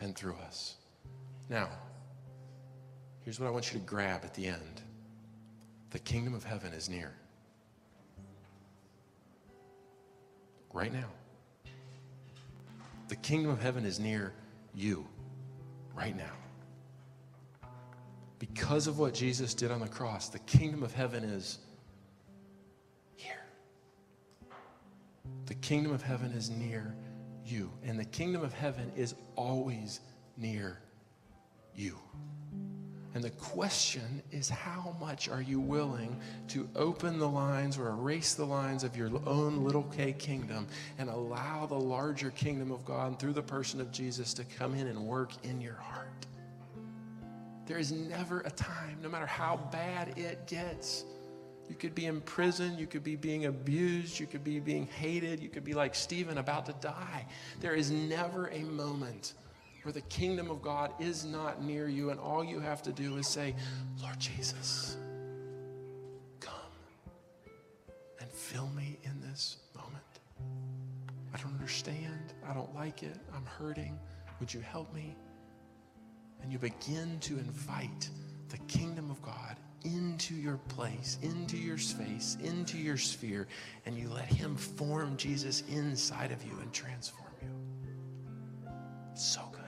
and 0.00 0.14
through 0.14 0.36
us. 0.46 0.76
Now, 1.48 1.68
here's 3.24 3.40
what 3.40 3.46
I 3.46 3.50
want 3.50 3.72
you 3.72 3.78
to 3.78 3.86
grab 3.86 4.22
at 4.24 4.34
the 4.34 4.46
end 4.46 4.82
the 5.90 5.98
kingdom 5.98 6.34
of 6.34 6.42
heaven 6.42 6.72
is 6.72 6.88
near. 6.88 7.12
Right 10.72 10.92
now. 10.92 11.08
The 13.08 13.16
kingdom 13.16 13.50
of 13.50 13.60
heaven 13.60 13.84
is 13.84 14.00
near 14.00 14.32
you 14.74 15.06
right 15.94 16.16
now 16.16 16.32
because 18.42 18.88
of 18.88 18.98
what 18.98 19.14
Jesus 19.14 19.54
did 19.54 19.70
on 19.70 19.78
the 19.78 19.86
cross, 19.86 20.28
the 20.28 20.40
kingdom 20.40 20.82
of 20.82 20.92
heaven 20.92 21.22
is 21.22 21.60
here. 23.14 23.44
The 25.46 25.54
kingdom 25.54 25.92
of 25.92 26.02
heaven 26.02 26.32
is 26.32 26.50
near 26.50 26.92
you. 27.46 27.70
And 27.84 27.96
the 27.96 28.04
kingdom 28.04 28.42
of 28.42 28.52
heaven 28.52 28.90
is 28.96 29.14
always 29.36 30.00
near 30.36 30.80
you. 31.72 31.96
And 33.14 33.22
the 33.22 33.30
question 33.30 34.20
is 34.32 34.48
how 34.48 34.96
much 34.98 35.28
are 35.28 35.42
you 35.42 35.60
willing 35.60 36.18
to 36.48 36.68
open 36.74 37.20
the 37.20 37.28
lines 37.28 37.78
or 37.78 37.90
erase 37.90 38.34
the 38.34 38.44
lines 38.44 38.82
of 38.82 38.96
your 38.96 39.08
own 39.24 39.62
little 39.62 39.84
K 39.84 40.14
kingdom 40.14 40.66
and 40.98 41.08
allow 41.08 41.66
the 41.66 41.78
larger 41.78 42.32
kingdom 42.32 42.72
of 42.72 42.84
God 42.84 43.20
through 43.20 43.34
the 43.34 43.42
person 43.42 43.80
of 43.80 43.92
Jesus 43.92 44.34
to 44.34 44.42
come 44.42 44.74
in 44.74 44.88
and 44.88 44.98
work 44.98 45.30
in 45.44 45.60
your 45.60 45.76
heart? 45.76 46.26
There 47.66 47.78
is 47.78 47.92
never 47.92 48.40
a 48.40 48.50
time, 48.50 48.98
no 49.02 49.08
matter 49.08 49.26
how 49.26 49.56
bad 49.70 50.18
it 50.18 50.46
gets. 50.46 51.04
You 51.68 51.76
could 51.76 51.94
be 51.94 52.06
in 52.06 52.20
prison, 52.22 52.76
you 52.76 52.86
could 52.86 53.04
be 53.04 53.16
being 53.16 53.46
abused, 53.46 54.18
you 54.18 54.26
could 54.26 54.44
be 54.44 54.60
being 54.60 54.86
hated, 54.86 55.40
you 55.40 55.48
could 55.48 55.64
be 55.64 55.74
like 55.74 55.94
Stephen 55.94 56.38
about 56.38 56.66
to 56.66 56.74
die. 56.80 57.24
There 57.60 57.74
is 57.74 57.90
never 57.90 58.48
a 58.48 58.60
moment 58.60 59.34
where 59.82 59.92
the 59.92 60.02
kingdom 60.02 60.50
of 60.50 60.60
God 60.62 60.92
is 61.00 61.24
not 61.24 61.62
near 61.62 61.88
you, 61.88 62.10
and 62.10 62.20
all 62.20 62.44
you 62.44 62.60
have 62.60 62.82
to 62.82 62.92
do 62.92 63.16
is 63.16 63.26
say, 63.26 63.54
Lord 64.00 64.18
Jesus, 64.18 64.96
come 66.40 66.54
and 68.20 68.30
fill 68.30 68.68
me 68.76 68.98
in 69.04 69.20
this 69.20 69.58
moment. 69.74 70.02
I 71.34 71.38
don't 71.38 71.54
understand. 71.54 72.34
I 72.46 72.52
don't 72.54 72.74
like 72.74 73.02
it. 73.02 73.16
I'm 73.34 73.46
hurting. 73.46 73.98
Would 74.40 74.52
you 74.52 74.60
help 74.60 74.92
me? 74.94 75.16
And 76.42 76.52
you 76.52 76.58
begin 76.58 77.18
to 77.20 77.38
invite 77.38 78.10
the 78.48 78.58
kingdom 78.68 79.10
of 79.10 79.20
God 79.22 79.56
into 79.84 80.34
your 80.34 80.58
place, 80.68 81.18
into 81.22 81.56
your 81.56 81.78
space, 81.78 82.36
into 82.42 82.78
your 82.78 82.96
sphere, 82.96 83.48
and 83.86 83.96
you 83.98 84.08
let 84.08 84.26
Him 84.26 84.56
form 84.56 85.16
Jesus 85.16 85.62
inside 85.68 86.30
of 86.30 86.42
you 86.44 86.52
and 86.60 86.72
transform 86.72 87.30
you. 87.42 87.48
so 89.14 89.42
good. 89.52 89.60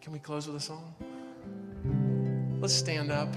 Can 0.00 0.12
we 0.12 0.18
close 0.18 0.46
with 0.46 0.56
a 0.56 0.60
song? 0.60 0.94
Let's 2.60 2.74
stand 2.74 3.10
up. 3.10 3.28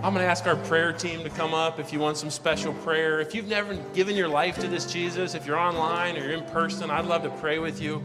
I'm 0.00 0.14
going 0.14 0.24
to 0.24 0.30
ask 0.30 0.46
our 0.46 0.54
prayer 0.54 0.92
team 0.92 1.24
to 1.24 1.28
come 1.28 1.52
up 1.52 1.80
if 1.80 1.92
you 1.92 1.98
want 1.98 2.18
some 2.18 2.30
special 2.30 2.72
prayer. 2.72 3.18
If 3.18 3.34
you've 3.34 3.48
never 3.48 3.74
given 3.94 4.14
your 4.14 4.28
life 4.28 4.56
to 4.60 4.68
this 4.68 4.90
Jesus, 4.90 5.34
if 5.34 5.44
you're 5.44 5.58
online 5.58 6.16
or 6.16 6.20
you're 6.20 6.38
in 6.38 6.44
person, 6.44 6.88
I'd 6.88 7.04
love 7.04 7.24
to 7.24 7.30
pray 7.30 7.58
with 7.58 7.82
you. 7.82 8.04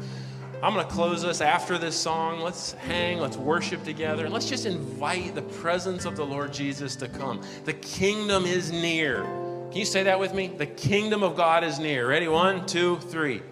I'm 0.63 0.73
going 0.73 0.87
to 0.87 0.91
close 0.91 1.23
us 1.23 1.39
after 1.39 1.77
this 1.77 1.95
song. 1.95 2.39
Let's 2.39 2.71
hang, 2.71 3.19
let's 3.19 3.37
worship 3.37 3.83
together, 3.83 4.25
and 4.25 4.33
let's 4.33 4.49
just 4.49 4.65
invite 4.65 5.35
the 5.35 5.43
presence 5.43 6.05
of 6.05 6.15
the 6.15 6.25
Lord 6.25 6.51
Jesus 6.51 6.95
to 6.95 7.07
come. 7.07 7.41
The 7.65 7.73
kingdom 7.73 8.45
is 8.45 8.71
near. 8.71 9.21
Can 9.21 9.77
you 9.77 9.85
say 9.85 10.01
that 10.01 10.19
with 10.19 10.33
me? 10.33 10.47
The 10.47 10.65
kingdom 10.65 11.21
of 11.21 11.35
God 11.35 11.63
is 11.63 11.77
near. 11.77 12.07
Ready? 12.07 12.27
One, 12.27 12.65
two, 12.65 12.97
three. 12.97 13.43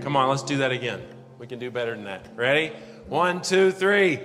Come 0.00 0.16
on, 0.16 0.30
let's 0.30 0.42
do 0.42 0.56
that 0.56 0.72
again. 0.72 1.02
We 1.38 1.46
can 1.46 1.58
do 1.58 1.70
better 1.70 1.94
than 1.94 2.04
that. 2.04 2.28
Ready? 2.34 2.72
One, 3.08 3.42
two, 3.42 3.72
three. 3.72 4.20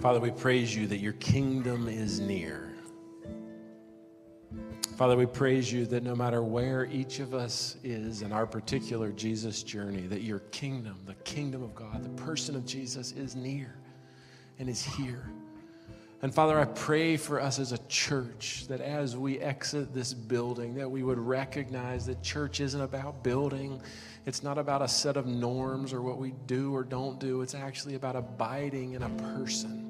Father, 0.00 0.20
we 0.20 0.30
praise 0.30 0.76
you 0.76 0.86
that 0.86 0.98
your 0.98 1.14
kingdom 1.14 1.88
is 1.88 2.20
near. 2.20 2.72
Father, 4.96 5.16
we 5.16 5.26
praise 5.26 5.72
you 5.72 5.86
that 5.86 6.04
no 6.04 6.14
matter 6.14 6.40
where 6.40 6.84
each 6.84 7.18
of 7.18 7.34
us 7.34 7.76
is 7.82 8.22
in 8.22 8.30
our 8.30 8.46
particular 8.46 9.10
Jesus 9.10 9.64
journey, 9.64 10.02
that 10.02 10.22
your 10.22 10.38
kingdom, 10.50 11.00
the 11.04 11.14
kingdom 11.24 11.64
of 11.64 11.74
God, 11.74 12.04
the 12.04 12.22
person 12.22 12.54
of 12.54 12.64
Jesus 12.64 13.10
is 13.10 13.34
near 13.34 13.74
and 14.60 14.68
is 14.68 14.84
here. 14.84 15.32
And 16.22 16.32
Father, 16.32 16.60
I 16.60 16.66
pray 16.66 17.16
for 17.16 17.40
us 17.40 17.58
as 17.58 17.72
a 17.72 17.78
church 17.88 18.66
that 18.68 18.80
as 18.80 19.16
we 19.16 19.40
exit 19.40 19.92
this 19.92 20.14
building, 20.14 20.74
that 20.76 20.88
we 20.88 21.02
would 21.02 21.18
recognize 21.18 22.06
that 22.06 22.22
church 22.22 22.60
isn't 22.60 22.80
about 22.80 23.24
building. 23.24 23.80
It's 24.26 24.44
not 24.44 24.58
about 24.58 24.80
a 24.80 24.88
set 24.88 25.16
of 25.16 25.26
norms 25.26 25.92
or 25.92 26.02
what 26.02 26.18
we 26.18 26.34
do 26.46 26.72
or 26.72 26.84
don't 26.84 27.18
do. 27.18 27.42
It's 27.42 27.54
actually 27.56 27.96
about 27.96 28.14
abiding 28.14 28.92
in 28.92 29.02
a 29.02 29.10
person 29.10 29.87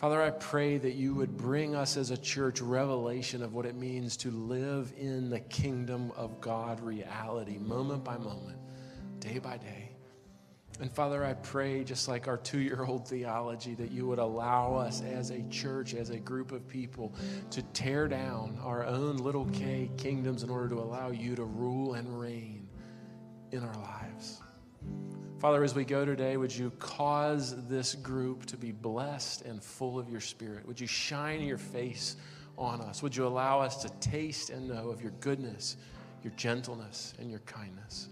Father, 0.00 0.20
I 0.20 0.28
pray 0.28 0.76
that 0.76 0.92
you 0.92 1.14
would 1.14 1.38
bring 1.38 1.74
us 1.74 1.96
as 1.96 2.10
a 2.10 2.18
church 2.18 2.60
revelation 2.60 3.42
of 3.42 3.54
what 3.54 3.64
it 3.64 3.76
means 3.76 4.18
to 4.18 4.30
live 4.30 4.92
in 4.98 5.30
the 5.30 5.40
kingdom 5.40 6.12
of 6.16 6.38
God 6.42 6.80
reality, 6.82 7.56
moment 7.56 8.04
by 8.04 8.18
moment, 8.18 8.58
day 9.20 9.38
by 9.38 9.56
day. 9.56 9.92
And 10.80 10.92
Father, 10.92 11.24
I 11.24 11.32
pray, 11.32 11.82
just 11.82 12.08
like 12.08 12.28
our 12.28 12.36
two 12.36 12.58
year 12.58 12.84
old 12.84 13.08
theology, 13.08 13.74
that 13.76 13.90
you 13.90 14.06
would 14.06 14.18
allow 14.18 14.74
us 14.74 15.00
as 15.00 15.30
a 15.30 15.42
church, 15.44 15.94
as 15.94 16.10
a 16.10 16.18
group 16.18 16.52
of 16.52 16.68
people, 16.68 17.14
to 17.50 17.62
tear 17.62 18.06
down 18.06 18.58
our 18.62 18.84
own 18.84 19.16
little 19.16 19.46
K 19.46 19.90
kingdoms 19.96 20.42
in 20.42 20.50
order 20.50 20.68
to 20.68 20.78
allow 20.78 21.10
you 21.10 21.34
to 21.36 21.44
rule 21.44 21.94
and 21.94 22.20
reign 22.20 22.68
in 23.50 23.62
our 23.62 23.76
lives. 23.76 24.42
Father, 25.46 25.62
as 25.62 25.76
we 25.76 25.84
go 25.84 26.04
today, 26.04 26.36
would 26.36 26.52
you 26.52 26.72
cause 26.80 27.54
this 27.68 27.94
group 27.94 28.46
to 28.46 28.56
be 28.56 28.72
blessed 28.72 29.42
and 29.42 29.62
full 29.62 29.96
of 29.96 30.10
your 30.10 30.18
spirit? 30.18 30.66
Would 30.66 30.80
you 30.80 30.88
shine 30.88 31.40
your 31.40 31.56
face 31.56 32.16
on 32.58 32.80
us? 32.80 33.00
Would 33.00 33.14
you 33.14 33.28
allow 33.28 33.60
us 33.60 33.80
to 33.82 33.88
taste 34.00 34.50
and 34.50 34.66
know 34.66 34.88
of 34.88 35.00
your 35.00 35.12
goodness, 35.20 35.76
your 36.24 36.32
gentleness, 36.32 37.14
and 37.20 37.30
your 37.30 37.38
kindness? 37.46 38.08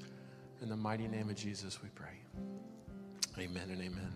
In 0.63 0.69
the 0.69 0.77
mighty 0.77 1.09
name 1.09 1.29
of 1.29 1.35
Jesus, 1.35 1.83
we 1.83 1.89
pray. 1.97 2.21
Amen 3.37 3.69
and 3.69 3.83
amen. 3.83 4.13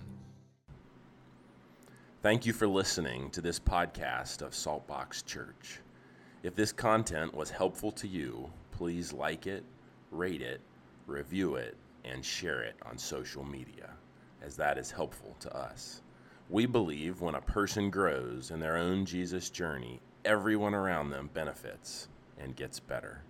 Thank 2.22 2.46
you 2.46 2.52
for 2.52 2.68
listening 2.68 3.30
to 3.30 3.40
this 3.40 3.58
podcast 3.58 4.42
of 4.42 4.52
Saltbox 4.52 5.26
Church. 5.26 5.80
If 6.44 6.54
this 6.54 6.70
content 6.70 7.34
was 7.34 7.50
helpful 7.50 7.90
to 7.90 8.06
you, 8.06 8.48
please 8.70 9.12
like 9.12 9.48
it, 9.48 9.64
rate 10.12 10.40
it, 10.40 10.60
review 11.08 11.56
it, 11.56 11.76
and 12.05 12.24
share 12.24 12.62
it 12.62 12.76
on 12.84 12.99
social 12.99 13.44
media, 13.44 13.90
as 14.42 14.57
that 14.57 14.78
is 14.78 14.90
helpful 14.90 15.36
to 15.40 15.57
us. 15.57 16.03
We 16.51 16.66
believe 16.66 17.20
when 17.20 17.34
a 17.34 17.40
person 17.40 17.90
grows 17.90 18.51
in 18.51 18.61
their 18.61 18.76
own 18.76 19.05
Jesus 19.05 19.51
journey, 19.51 20.01
everyone 20.24 20.74
around 20.74 21.11
them 21.11 21.30
benefits 21.34 22.09
and 22.38 22.57
gets 22.57 22.80
better. 22.80 23.22